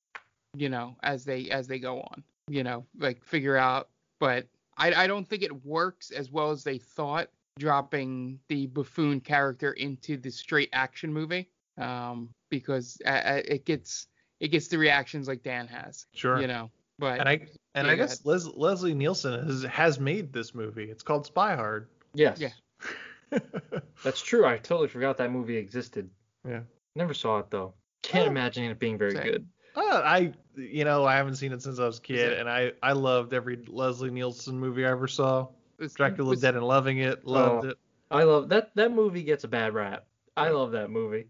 you 0.54 0.68
know, 0.68 0.96
as 1.02 1.24
they 1.24 1.50
as 1.50 1.66
they 1.66 1.78
go 1.78 2.00
on, 2.00 2.22
you 2.48 2.62
know, 2.62 2.84
like 2.98 3.24
figure 3.24 3.56
out. 3.56 3.88
But 4.20 4.46
I, 4.76 4.92
I 4.94 5.06
don't 5.06 5.28
think 5.28 5.42
it 5.42 5.64
works 5.64 6.10
as 6.10 6.30
well 6.30 6.50
as 6.50 6.64
they 6.64 6.78
thought, 6.78 7.28
dropping 7.58 8.38
the 8.48 8.66
buffoon 8.66 9.20
character 9.20 9.72
into 9.72 10.16
the 10.16 10.30
straight 10.30 10.70
action 10.72 11.12
movie, 11.12 11.48
um, 11.78 12.28
because 12.50 13.00
uh, 13.04 13.40
it 13.44 13.64
gets 13.64 14.06
it 14.40 14.48
gets 14.48 14.68
the 14.68 14.78
reactions 14.78 15.28
like 15.28 15.42
Dan 15.42 15.66
has, 15.68 16.06
Sure. 16.14 16.40
you 16.40 16.46
know. 16.46 16.70
But 16.98 17.20
and 17.20 17.28
I 17.28 17.46
and 17.74 17.86
yeah, 17.86 17.92
I 17.92 17.96
guess 17.96 18.24
Les, 18.24 18.46
Leslie 18.46 18.94
Nielsen 18.94 19.46
has 19.46 19.62
has 19.64 19.98
made 19.98 20.32
this 20.32 20.54
movie. 20.54 20.84
It's 20.84 21.02
called 21.02 21.26
Spy 21.26 21.54
Hard. 21.56 21.88
Yes. 22.14 22.38
Yeah. 22.40 22.50
That's 24.04 24.20
true. 24.20 24.44
I 24.44 24.58
totally 24.58 24.88
forgot 24.88 25.16
that 25.18 25.32
movie 25.32 25.56
existed. 25.56 26.10
Yeah. 26.46 26.60
Never 26.94 27.14
saw 27.14 27.38
it 27.38 27.50
though. 27.50 27.74
Can't 28.02 28.26
imagine 28.28 28.64
it 28.64 28.78
being 28.78 28.98
very 28.98 29.12
Same. 29.12 29.22
good. 29.24 29.46
Uh, 29.74 30.02
I 30.04 30.32
you 30.56 30.84
know 30.84 31.04
I 31.04 31.16
haven't 31.16 31.36
seen 31.36 31.52
it 31.52 31.62
since 31.62 31.78
I 31.78 31.86
was 31.86 31.98
a 31.98 32.02
kid, 32.02 32.32
it- 32.32 32.38
and 32.38 32.48
I 32.48 32.72
I 32.82 32.92
loved 32.92 33.32
every 33.32 33.64
Leslie 33.68 34.10
Nielsen 34.10 34.58
movie 34.58 34.84
I 34.84 34.90
ever 34.90 35.08
saw. 35.08 35.48
It's- 35.78 35.94
Dracula 35.94 36.28
was- 36.30 36.40
Dead 36.40 36.54
and 36.56 36.66
Loving 36.66 36.98
It, 36.98 37.24
loved 37.26 37.66
Oh. 37.66 37.68
it. 37.70 37.78
I 38.10 38.24
love 38.24 38.48
that 38.50 38.70
that 38.74 38.92
movie 38.92 39.22
gets 39.22 39.44
a 39.44 39.48
bad 39.48 39.72
rap. 39.74 40.06
I 40.36 40.50
love 40.50 40.72
that 40.72 40.90
movie. 40.90 41.26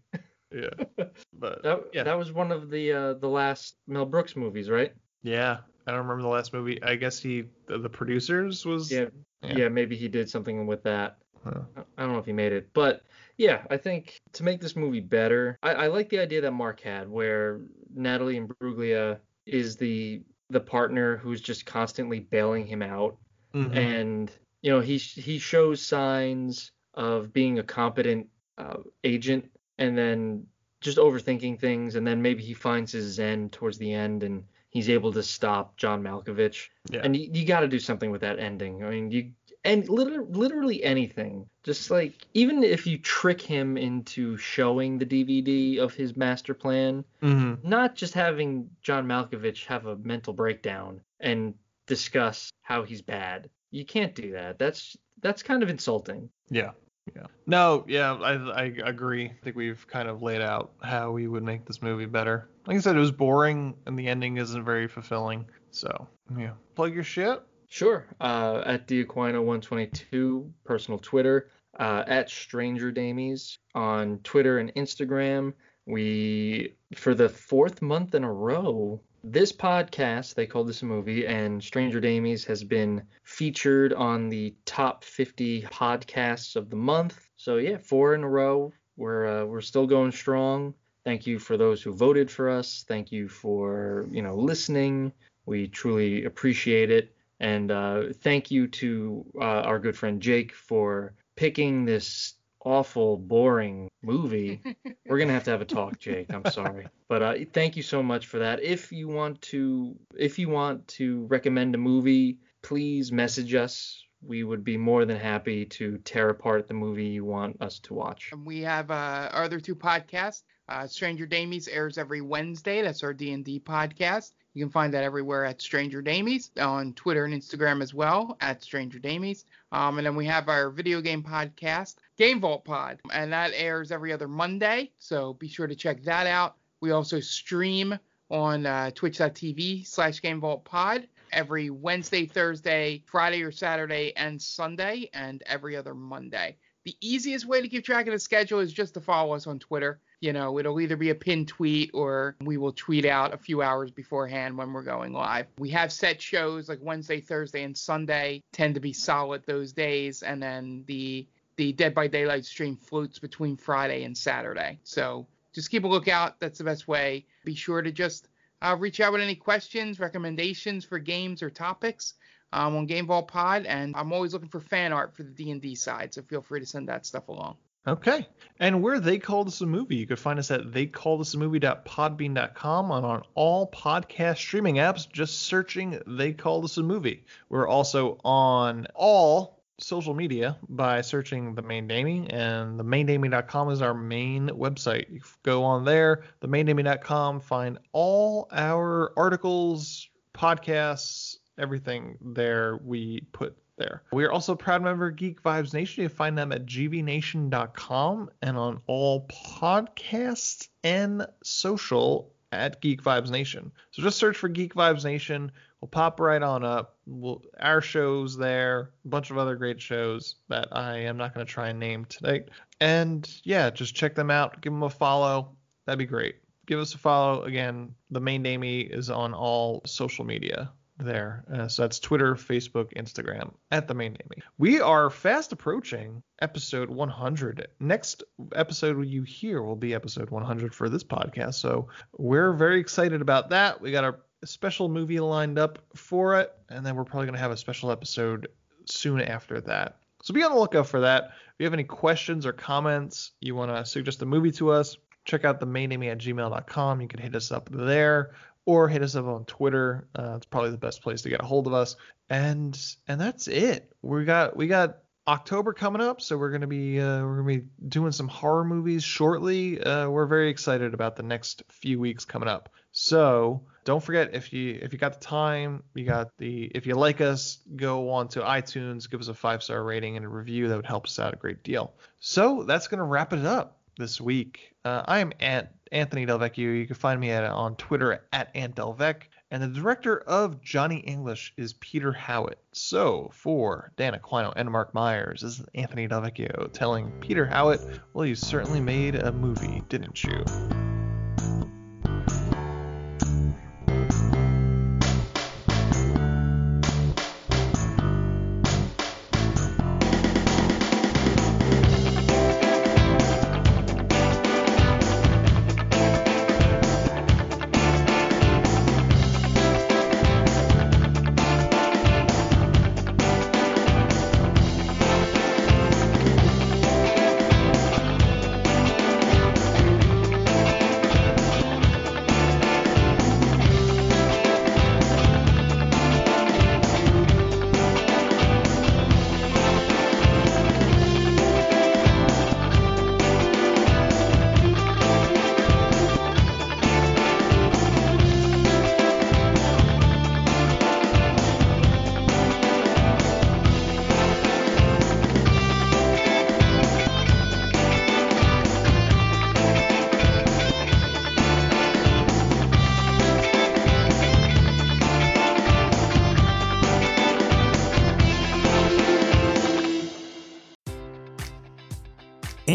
Yeah, 0.53 0.69
but 1.33 1.63
That 1.63 1.85
yeah, 1.93 2.03
that 2.03 2.17
was 2.17 2.31
one 2.31 2.51
of 2.51 2.69
the 2.69 2.91
uh, 2.91 3.13
the 3.13 3.27
last 3.29 3.77
Mel 3.87 4.05
Brooks 4.05 4.35
movies, 4.35 4.69
right? 4.69 4.93
yeah. 5.23 5.59
I 5.85 5.91
don't 5.91 5.99
remember 6.01 6.21
the 6.21 6.29
last 6.29 6.53
movie. 6.53 6.81
I 6.81 6.95
guess 6.95 7.19
he 7.19 7.43
the, 7.67 7.77
the 7.77 7.89
producers 7.89 8.65
was 8.65 8.89
Yeah. 8.91 9.07
Yeah. 9.41 9.57
yeah. 9.57 9.67
maybe 9.69 9.95
he 9.97 10.07
did 10.07 10.29
something 10.29 10.65
with 10.65 10.83
that. 10.83 11.17
Huh. 11.43 11.59
I 11.97 12.03
don't 12.03 12.13
know 12.13 12.19
if 12.19 12.25
he 12.25 12.31
made 12.31 12.53
it, 12.53 12.69
but 12.73 13.03
yeah, 13.37 13.63
I 13.69 13.77
think 13.77 14.21
to 14.33 14.43
make 14.43 14.61
this 14.61 14.75
movie 14.75 14.99
better, 14.99 15.57
I, 15.63 15.73
I 15.73 15.87
like 15.87 16.09
the 16.09 16.19
idea 16.19 16.41
that 16.41 16.51
Mark 16.51 16.81
had, 16.81 17.09
where 17.09 17.61
Natalie 17.93 18.39
Imbruglia 18.39 19.19
is 19.45 19.75
the 19.77 20.21
the 20.49 20.59
partner 20.59 21.17
who's 21.17 21.41
just 21.41 21.65
constantly 21.65 22.19
bailing 22.19 22.65
him 22.67 22.81
out, 22.81 23.17
Mhm. 23.53 23.75
and 23.75 24.31
you 24.61 24.71
know 24.71 24.79
he 24.79 24.97
he 24.97 25.39
shows 25.39 25.81
signs 25.81 26.71
of 26.93 27.33
being 27.33 27.59
a 27.59 27.63
competent 27.63 28.27
uh, 28.57 28.77
agent, 29.03 29.49
and 29.79 29.97
then 29.97 30.45
just 30.81 30.97
overthinking 30.97 31.59
things, 31.59 31.95
and 31.95 32.05
then 32.05 32.21
maybe 32.21 32.43
he 32.43 32.53
finds 32.53 32.91
his 32.91 33.13
zen 33.15 33.49
towards 33.49 33.77
the 33.77 33.91
end, 33.91 34.21
and 34.21 34.43
he's 34.69 34.89
able 34.89 35.11
to 35.13 35.23
stop 35.23 35.75
John 35.77 36.03
Malkovich. 36.03 36.69
Yeah. 36.91 37.01
And 37.03 37.15
you, 37.15 37.29
you 37.31 37.45
got 37.45 37.61
to 37.61 37.67
do 37.67 37.79
something 37.79 38.11
with 38.11 38.21
that 38.21 38.37
ending. 38.39 38.83
I 38.83 38.89
mean, 38.89 39.09
you 39.11 39.31
and 39.65 39.87
literally, 39.89 40.25
literally 40.31 40.83
anything. 40.83 41.45
Just 41.63 41.89
like 41.91 42.13
even 42.33 42.63
if 42.63 42.85
you 42.85 42.97
trick 42.97 43.41
him 43.41 43.77
into 43.77 44.37
showing 44.37 44.97
the 44.97 45.05
DVD 45.05 45.79
of 45.79 45.93
his 45.93 46.15
master 46.17 46.53
plan, 46.53 47.05
Mhm. 47.21 47.63
not 47.63 47.95
just 47.95 48.13
having 48.13 48.69
John 48.81 49.05
Malkovich 49.07 49.65
have 49.65 49.85
a 49.85 49.95
mental 49.97 50.33
breakdown 50.33 50.99
and 51.19 51.53
discuss 51.87 52.51
how 52.61 52.83
he's 52.83 53.01
bad. 53.01 53.49
You 53.71 53.85
can't 53.85 54.13
do 54.15 54.31
that. 54.33 54.59
That's 54.59 54.97
that's 55.21 55.41
kind 55.43 55.63
of 55.63 55.69
insulting. 55.69 56.29
Yeah. 56.49 56.71
Yeah. 57.15 57.27
No, 57.45 57.83
yeah, 57.87 58.13
I 58.13 58.33
I 58.33 58.63
agree. 58.85 59.25
I 59.25 59.35
think 59.43 59.55
we've 59.55 59.85
kind 59.87 60.07
of 60.07 60.21
laid 60.21 60.41
out 60.41 60.71
how 60.81 61.11
we 61.11 61.27
would 61.27 61.43
make 61.43 61.65
this 61.65 61.81
movie 61.81 62.05
better. 62.05 62.49
Like 62.65 62.77
I 62.77 62.79
said, 62.79 62.95
it 62.95 62.99
was 62.99 63.11
boring 63.11 63.75
and 63.85 63.99
the 63.99 64.07
ending 64.07 64.37
isn't 64.37 64.63
very 64.63 64.87
fulfilling. 64.87 65.45
So, 65.71 66.07
yeah. 66.37 66.53
Plug 66.75 66.93
your 66.93 67.03
shit. 67.03 67.41
Sure. 67.73 68.05
Uh, 68.21 68.61
at 68.67 68.87
Diaquino122, 68.87 70.47
personal 70.63 70.99
Twitter. 70.99 71.49
Uh, 71.79 72.03
at 72.05 72.29
Stranger 72.29 72.91
Damies 72.91 73.57
on 73.73 74.19
Twitter 74.19 74.59
and 74.59 74.71
Instagram. 74.75 75.53
We, 75.87 76.75
for 76.93 77.15
the 77.15 77.27
fourth 77.27 77.81
month 77.81 78.13
in 78.13 78.23
a 78.23 78.31
row, 78.31 79.01
this 79.23 79.51
podcast, 79.51 80.35
they 80.35 80.45
call 80.45 80.63
this 80.63 80.83
a 80.83 80.85
movie, 80.85 81.25
and 81.25 81.63
Stranger 81.63 81.99
Damies 81.99 82.45
has 82.45 82.63
been 82.63 83.01
featured 83.23 83.91
on 83.91 84.29
the 84.29 84.53
top 84.65 85.03
50 85.03 85.63
podcasts 85.63 86.55
of 86.55 86.69
the 86.69 86.75
month. 86.75 87.27
So, 87.37 87.57
yeah, 87.57 87.79
four 87.79 88.13
in 88.13 88.23
a 88.23 88.29
row. 88.29 88.71
We're, 88.97 89.25
uh, 89.25 89.45
we're 89.45 89.61
still 89.61 89.87
going 89.87 90.11
strong. 90.11 90.75
Thank 91.05 91.25
you 91.25 91.39
for 91.39 91.57
those 91.57 91.81
who 91.81 91.91
voted 91.91 92.29
for 92.29 92.51
us. 92.51 92.85
Thank 92.87 93.11
you 93.11 93.27
for, 93.27 94.05
you 94.11 94.21
know, 94.21 94.35
listening. 94.35 95.11
We 95.47 95.69
truly 95.69 96.25
appreciate 96.25 96.91
it. 96.91 97.15
And 97.43 97.71
uh, 97.71 98.03
thank 98.21 98.51
you 98.51 98.67
to 98.67 99.25
uh, 99.35 99.43
our 99.43 99.77
good 99.77 99.97
friend 99.97 100.21
Jake 100.21 100.53
for 100.53 101.13
picking 101.35 101.83
this 101.83 102.35
awful, 102.63 103.17
boring 103.17 103.89
movie. 104.01 104.61
We're 105.05 105.19
gonna 105.19 105.33
have 105.33 105.43
to 105.43 105.51
have 105.51 105.59
a 105.59 105.65
talk, 105.65 105.99
Jake. 105.99 106.33
I'm 106.33 106.45
sorry, 106.45 106.87
but 107.09 107.21
uh, 107.21 107.33
thank 107.51 107.75
you 107.75 107.83
so 107.83 108.01
much 108.01 108.27
for 108.27 108.39
that. 108.39 108.63
If 108.63 108.93
you 108.93 109.09
want 109.09 109.41
to, 109.41 109.93
if 110.17 110.39
you 110.39 110.47
want 110.47 110.87
to 110.99 111.25
recommend 111.25 111.75
a 111.75 111.77
movie, 111.77 112.37
please 112.61 113.11
message 113.11 113.53
us. 113.55 114.01
We 114.25 114.45
would 114.45 114.63
be 114.63 114.77
more 114.77 115.03
than 115.03 115.19
happy 115.19 115.65
to 115.65 115.97
tear 115.97 116.29
apart 116.29 116.69
the 116.69 116.73
movie 116.73 117.07
you 117.07 117.25
want 117.25 117.61
us 117.61 117.79
to 117.79 117.93
watch. 117.93 118.29
And 118.31 118.45
we 118.45 118.61
have 118.61 118.89
uh, 118.89 119.27
our 119.33 119.43
other 119.43 119.59
two 119.59 119.75
podcasts. 119.75 120.43
Uh, 120.69 120.87
Stranger 120.87 121.27
Damies 121.27 121.67
airs 121.69 121.97
every 121.97 122.21
Wednesday. 122.21 122.81
That's 122.81 123.03
our 123.03 123.13
D&D 123.13 123.59
podcast. 123.65 124.31
You 124.53 124.63
can 124.63 124.71
find 124.71 124.93
that 124.93 125.03
everywhere 125.03 125.45
at 125.45 125.61
Stranger 125.61 126.01
Damies 126.01 126.49
on 126.61 126.93
Twitter 126.93 127.25
and 127.25 127.33
Instagram 127.33 127.81
as 127.81 127.93
well 127.93 128.37
at 128.39 128.61
Stranger 128.61 128.99
Damies. 128.99 129.45
Um, 129.71 129.97
and 129.97 130.05
then 130.05 130.15
we 130.15 130.25
have 130.27 130.47
our 130.47 130.69
video 130.69 131.01
game 131.01 131.23
podcast, 131.23 131.95
Game 132.17 132.39
Vault 132.39 132.63
Pod, 132.63 132.99
and 133.11 133.33
that 133.33 133.51
airs 133.55 133.91
every 133.91 134.13
other 134.13 134.27
Monday. 134.27 134.91
So 134.99 135.33
be 135.33 135.47
sure 135.47 135.65
to 135.67 135.75
check 135.75 136.03
that 136.03 136.27
out. 136.27 136.55
We 136.81 136.91
also 136.91 137.19
stream 137.19 137.97
on 138.29 138.65
uh, 138.65 138.91
twitch.tv 138.91 139.87
slash 139.87 140.21
Game 140.21 140.39
Vault 140.39 140.65
Pod 140.65 141.07
every 141.31 141.71
Wednesday, 141.71 142.27
Thursday, 142.27 143.03
Friday 143.07 143.41
or 143.41 143.51
Saturday, 143.51 144.13
and 144.15 144.39
Sunday, 144.39 145.09
and 145.13 145.41
every 145.47 145.75
other 145.75 145.95
Monday. 145.95 146.57
The 146.83 146.95
easiest 147.01 147.45
way 147.45 147.61
to 147.61 147.67
keep 147.67 147.85
track 147.85 148.07
of 148.07 148.13
the 148.13 148.19
schedule 148.19 148.59
is 148.59 148.73
just 148.73 148.93
to 148.95 149.01
follow 149.01 149.33
us 149.33 149.47
on 149.47 149.57
Twitter. 149.57 149.99
You 150.23 150.31
know, 150.31 150.57
it'll 150.57 150.79
either 150.79 150.95
be 150.95 151.09
a 151.09 151.15
pinned 151.15 151.49
tweet 151.49 151.91
or 151.93 152.37
we 152.39 152.55
will 152.55 152.71
tweet 152.71 153.03
out 153.03 153.33
a 153.33 153.37
few 153.37 153.61
hours 153.61 153.91
beforehand 153.91 154.57
when 154.57 154.71
we're 154.71 154.81
going 154.81 155.11
live. 155.11 155.47
We 155.59 155.69
have 155.71 155.91
set 155.91 156.21
shows 156.21 156.69
like 156.69 156.79
Wednesday, 156.81 157.19
Thursday, 157.19 157.63
and 157.63 157.77
Sunday 157.77 158.41
tend 158.53 158.75
to 158.75 158.79
be 158.79 158.93
solid 158.93 159.43
those 159.45 159.73
days, 159.73 160.23
and 160.23 160.41
then 160.41 160.85
the 160.87 161.27
the 161.57 161.73
Dead 161.73 161.93
by 161.93 162.07
Daylight 162.07 162.45
stream 162.45 162.77
floats 162.77 163.19
between 163.19 163.57
Friday 163.57 164.05
and 164.05 164.17
Saturday. 164.17 164.79
So 164.85 165.27
just 165.51 165.69
keep 165.69 165.83
a 165.83 165.87
lookout. 165.87 166.39
That's 166.39 166.57
the 166.57 166.63
best 166.63 166.87
way. 166.87 167.25
Be 167.43 167.53
sure 167.53 167.81
to 167.81 167.91
just 167.91 168.29
uh, 168.61 168.77
reach 168.79 169.01
out 169.01 169.11
with 169.11 169.21
any 169.21 169.35
questions, 169.35 169.99
recommendations 169.99 170.85
for 170.85 170.99
games 170.99 171.43
or 171.43 171.49
topics 171.49 172.13
um, 172.53 172.77
on 172.77 172.85
Game 172.85 173.07
Vault 173.07 173.27
Pod, 173.27 173.65
and 173.65 173.93
I'm 173.93 174.13
always 174.13 174.31
looking 174.31 174.47
for 174.47 174.61
fan 174.61 174.93
art 174.93 175.13
for 175.13 175.23
the 175.23 175.31
D&D 175.31 175.75
side. 175.75 176.13
So 176.13 176.21
feel 176.21 176.41
free 176.41 176.61
to 176.61 176.65
send 176.65 176.87
that 176.87 177.05
stuff 177.05 177.27
along. 177.27 177.57
Okay. 177.85 178.25
And 178.59 178.81
where 178.81 178.99
They 178.99 179.19
Called 179.19 179.47
Us 179.47 179.61
a 179.61 179.65
Movie, 179.65 179.97
you 179.97 180.07
could 180.07 180.19
find 180.19 180.39
us 180.39 180.51
at 180.51 180.71
theycalledusamovie.podbean.com 180.71 182.91
and 182.91 183.05
on 183.05 183.23
all 183.35 183.69
podcast 183.69 184.37
streaming 184.37 184.75
apps, 184.75 185.11
just 185.11 185.41
searching 185.41 185.99
They 186.07 186.31
Called 186.31 186.63
Us 186.63 186.77
a 186.77 186.83
Movie. 186.83 187.25
We're 187.49 187.67
also 187.67 188.21
on 188.23 188.87
all 188.95 189.59
social 189.79 190.13
media 190.13 190.57
by 190.69 191.01
searching 191.01 191.55
The 191.55 191.61
Main 191.61 191.87
Damie, 191.87 192.29
and 192.29 192.79
themaindamie.com 192.79 193.71
is 193.71 193.81
our 193.81 193.93
main 193.93 194.47
website. 194.49 195.11
You 195.11 195.19
go 195.41 195.63
on 195.63 195.83
there, 195.83 196.23
the 196.39 196.47
themaindamie.com, 196.47 197.41
find 197.41 197.79
all 197.91 198.47
our 198.51 199.11
articles, 199.17 200.07
podcasts, 200.33 201.37
everything 201.57 202.17
there 202.21 202.79
we 202.83 203.21
put 203.31 203.57
there. 203.77 204.03
We 204.11 204.23
are 204.25 204.31
also 204.31 204.55
proud 204.55 204.83
member 204.83 205.07
of 205.07 205.15
Geek 205.15 205.41
Vibes 205.41 205.73
Nation. 205.73 206.03
You 206.03 206.09
find 206.09 206.37
them 206.37 206.51
at 206.51 206.65
gvnation.com 206.65 208.29
and 208.41 208.57
on 208.57 208.81
all 208.87 209.27
podcasts 209.27 210.67
and 210.83 211.25
social 211.43 212.31
at 212.51 212.81
Geek 212.81 213.03
Vibes 213.03 213.29
Nation. 213.29 213.71
So 213.91 214.01
just 214.01 214.17
search 214.17 214.37
for 214.37 214.47
Geek 214.47 214.75
Vibes 214.75 215.03
Nation. 215.03 215.51
We'll 215.81 215.89
pop 215.89 216.19
right 216.19 216.41
on 216.41 216.63
up. 216.63 216.97
We'll, 217.05 217.43
our 217.59 217.81
show's 217.81 218.37
there, 218.37 218.91
a 219.03 219.07
bunch 219.07 219.31
of 219.31 219.37
other 219.37 219.55
great 219.55 219.81
shows 219.81 220.35
that 220.49 220.69
I 220.71 220.99
am 220.99 221.17
not 221.17 221.33
going 221.33 221.45
to 221.45 221.51
try 221.51 221.69
and 221.69 221.79
name 221.79 222.05
tonight. 222.05 222.49
And 222.79 223.29
yeah, 223.43 223.69
just 223.69 223.95
check 223.95 224.15
them 224.15 224.31
out. 224.31 224.61
Give 224.61 224.71
them 224.71 224.83
a 224.83 224.89
follow. 224.89 225.57
That'd 225.85 225.99
be 225.99 226.05
great. 226.05 226.35
Give 226.65 226.79
us 226.79 226.93
a 226.93 226.97
follow. 226.97 227.43
Again, 227.43 227.95
the 228.11 228.21
main 228.21 228.41
name 228.41 228.63
is 228.63 229.09
on 229.09 229.33
all 229.33 229.81
social 229.85 230.23
media 230.23 230.71
there. 230.97 231.43
Uh, 231.51 231.67
so 231.67 231.81
that's 231.81 231.99
Twitter, 231.99 232.35
Facebook, 232.35 232.93
Instagram 232.93 233.53
at 233.71 233.87
the 233.87 233.93
main 233.93 234.13
naming. 234.13 234.43
We 234.57 234.79
are 234.79 235.09
fast 235.09 235.51
approaching 235.51 236.23
episode 236.41 236.89
100. 236.89 237.67
Next 237.79 238.23
episode 238.53 239.05
you 239.07 239.23
hear 239.23 239.61
will 239.61 239.75
be 239.75 239.93
episode 239.93 240.29
100 240.29 240.73
for 240.73 240.89
this 240.89 241.03
podcast. 241.03 241.55
So 241.55 241.87
we're 242.17 242.53
very 242.53 242.79
excited 242.79 243.21
about 243.21 243.49
that. 243.49 243.81
We 243.81 243.91
got 243.91 244.03
a 244.03 244.15
special 244.47 244.89
movie 244.89 245.19
lined 245.19 245.57
up 245.57 245.79
for 245.95 246.39
it, 246.39 246.53
and 246.69 246.85
then 246.85 246.95
we're 246.95 247.05
probably 247.05 247.27
going 247.27 247.35
to 247.35 247.41
have 247.41 247.51
a 247.51 247.57
special 247.57 247.91
episode 247.91 248.47
soon 248.85 249.21
after 249.21 249.61
that. 249.61 249.97
So 250.21 250.33
be 250.33 250.43
on 250.43 250.51
the 250.51 250.59
lookout 250.59 250.87
for 250.87 251.01
that. 251.01 251.23
If 251.25 251.55
you 251.59 251.65
have 251.65 251.73
any 251.73 251.83
questions 251.83 252.45
or 252.45 252.53
comments, 252.53 253.31
you 253.41 253.55
want 253.55 253.75
to 253.75 253.85
suggest 253.85 254.21
a 254.21 254.25
movie 254.25 254.51
to 254.53 254.71
us, 254.71 254.97
check 255.25 255.45
out 255.45 255.59
the 255.59 255.65
main 255.65 255.91
at 255.91 256.17
gmail.com. 256.17 257.01
You 257.01 257.07
can 257.07 257.19
hit 257.19 257.35
us 257.35 257.51
up 257.51 257.69
there 257.71 258.31
or 258.65 258.87
hit 258.87 259.01
us 259.01 259.15
up 259.15 259.25
on 259.25 259.45
Twitter. 259.45 260.07
Uh, 260.17 260.33
it's 260.37 260.45
probably 260.45 260.71
the 260.71 260.77
best 260.77 261.01
place 261.01 261.21
to 261.23 261.29
get 261.29 261.41
a 261.41 261.45
hold 261.45 261.67
of 261.67 261.73
us. 261.73 261.95
And 262.29 262.79
and 263.07 263.19
that's 263.19 263.47
it. 263.47 263.91
We 264.01 264.25
got 264.25 264.55
we 264.55 264.67
got 264.67 264.99
October 265.27 265.73
coming 265.73 266.01
up, 266.01 266.21
so 266.21 266.37
we're 266.37 266.51
gonna 266.51 266.67
be 266.67 266.99
uh, 266.99 267.21
we're 267.21 267.37
gonna 267.37 267.59
be 267.59 267.65
doing 267.87 268.11
some 268.11 268.27
horror 268.27 268.65
movies 268.65 269.03
shortly. 269.03 269.81
Uh, 269.81 270.09
we're 270.09 270.25
very 270.25 270.49
excited 270.49 270.93
about 270.93 271.15
the 271.15 271.23
next 271.23 271.63
few 271.69 271.99
weeks 271.99 272.25
coming 272.25 272.49
up. 272.49 272.69
So 272.91 273.63
don't 273.85 274.03
forget 274.03 274.33
if 274.33 274.51
you 274.51 274.79
if 274.81 274.93
you 274.93 274.99
got 274.99 275.13
the 275.13 275.25
time, 275.25 275.83
you 275.93 276.05
got 276.05 276.29
the 276.37 276.65
if 276.75 276.85
you 276.85 276.95
like 276.95 277.21
us, 277.21 277.59
go 277.75 278.09
on 278.11 278.27
to 278.29 278.41
iTunes, 278.41 279.09
give 279.09 279.21
us 279.21 279.29
a 279.29 279.33
five 279.33 279.63
star 279.63 279.83
rating 279.83 280.17
and 280.17 280.25
a 280.25 280.29
review. 280.29 280.67
That 280.67 280.75
would 280.75 280.85
help 280.85 281.05
us 281.05 281.19
out 281.19 281.33
a 281.33 281.37
great 281.37 281.63
deal. 281.63 281.93
So 282.19 282.63
that's 282.63 282.87
gonna 282.87 283.05
wrap 283.05 283.33
it 283.33 283.45
up 283.45 283.79
this 283.97 284.19
week. 284.19 284.73
Uh, 284.83 285.03
I 285.05 285.19
am 285.19 285.31
at 285.39 285.73
Anthony 285.93 286.25
Delvecchio. 286.25 286.77
You 286.77 286.85
can 286.85 286.95
find 286.95 287.21
me 287.21 287.29
at, 287.29 287.45
on 287.45 287.75
Twitter 287.75 288.25
at 288.33 288.53
AntDelvec. 288.53 289.23
And 289.51 289.61
the 289.61 289.67
director 289.67 290.17
of 290.17 290.61
Johnny 290.61 290.97
English 290.97 291.53
is 291.55 291.73
Peter 291.73 292.11
Howitt. 292.11 292.57
So 292.71 293.29
for 293.31 293.93
Dan 293.95 294.19
Aquino 294.19 294.51
and 294.55 294.69
Mark 294.69 294.93
Myers, 294.95 295.41
this 295.41 295.59
is 295.59 295.65
Anthony 295.75 296.07
Delvecchio 296.07 296.73
telling 296.73 297.11
Peter 297.21 297.45
Howitt, 297.45 297.81
well, 298.13 298.25
you 298.25 298.35
certainly 298.35 298.81
made 298.81 299.15
a 299.15 299.31
movie, 299.31 299.83
didn't 299.89 300.23
you? 300.23 300.43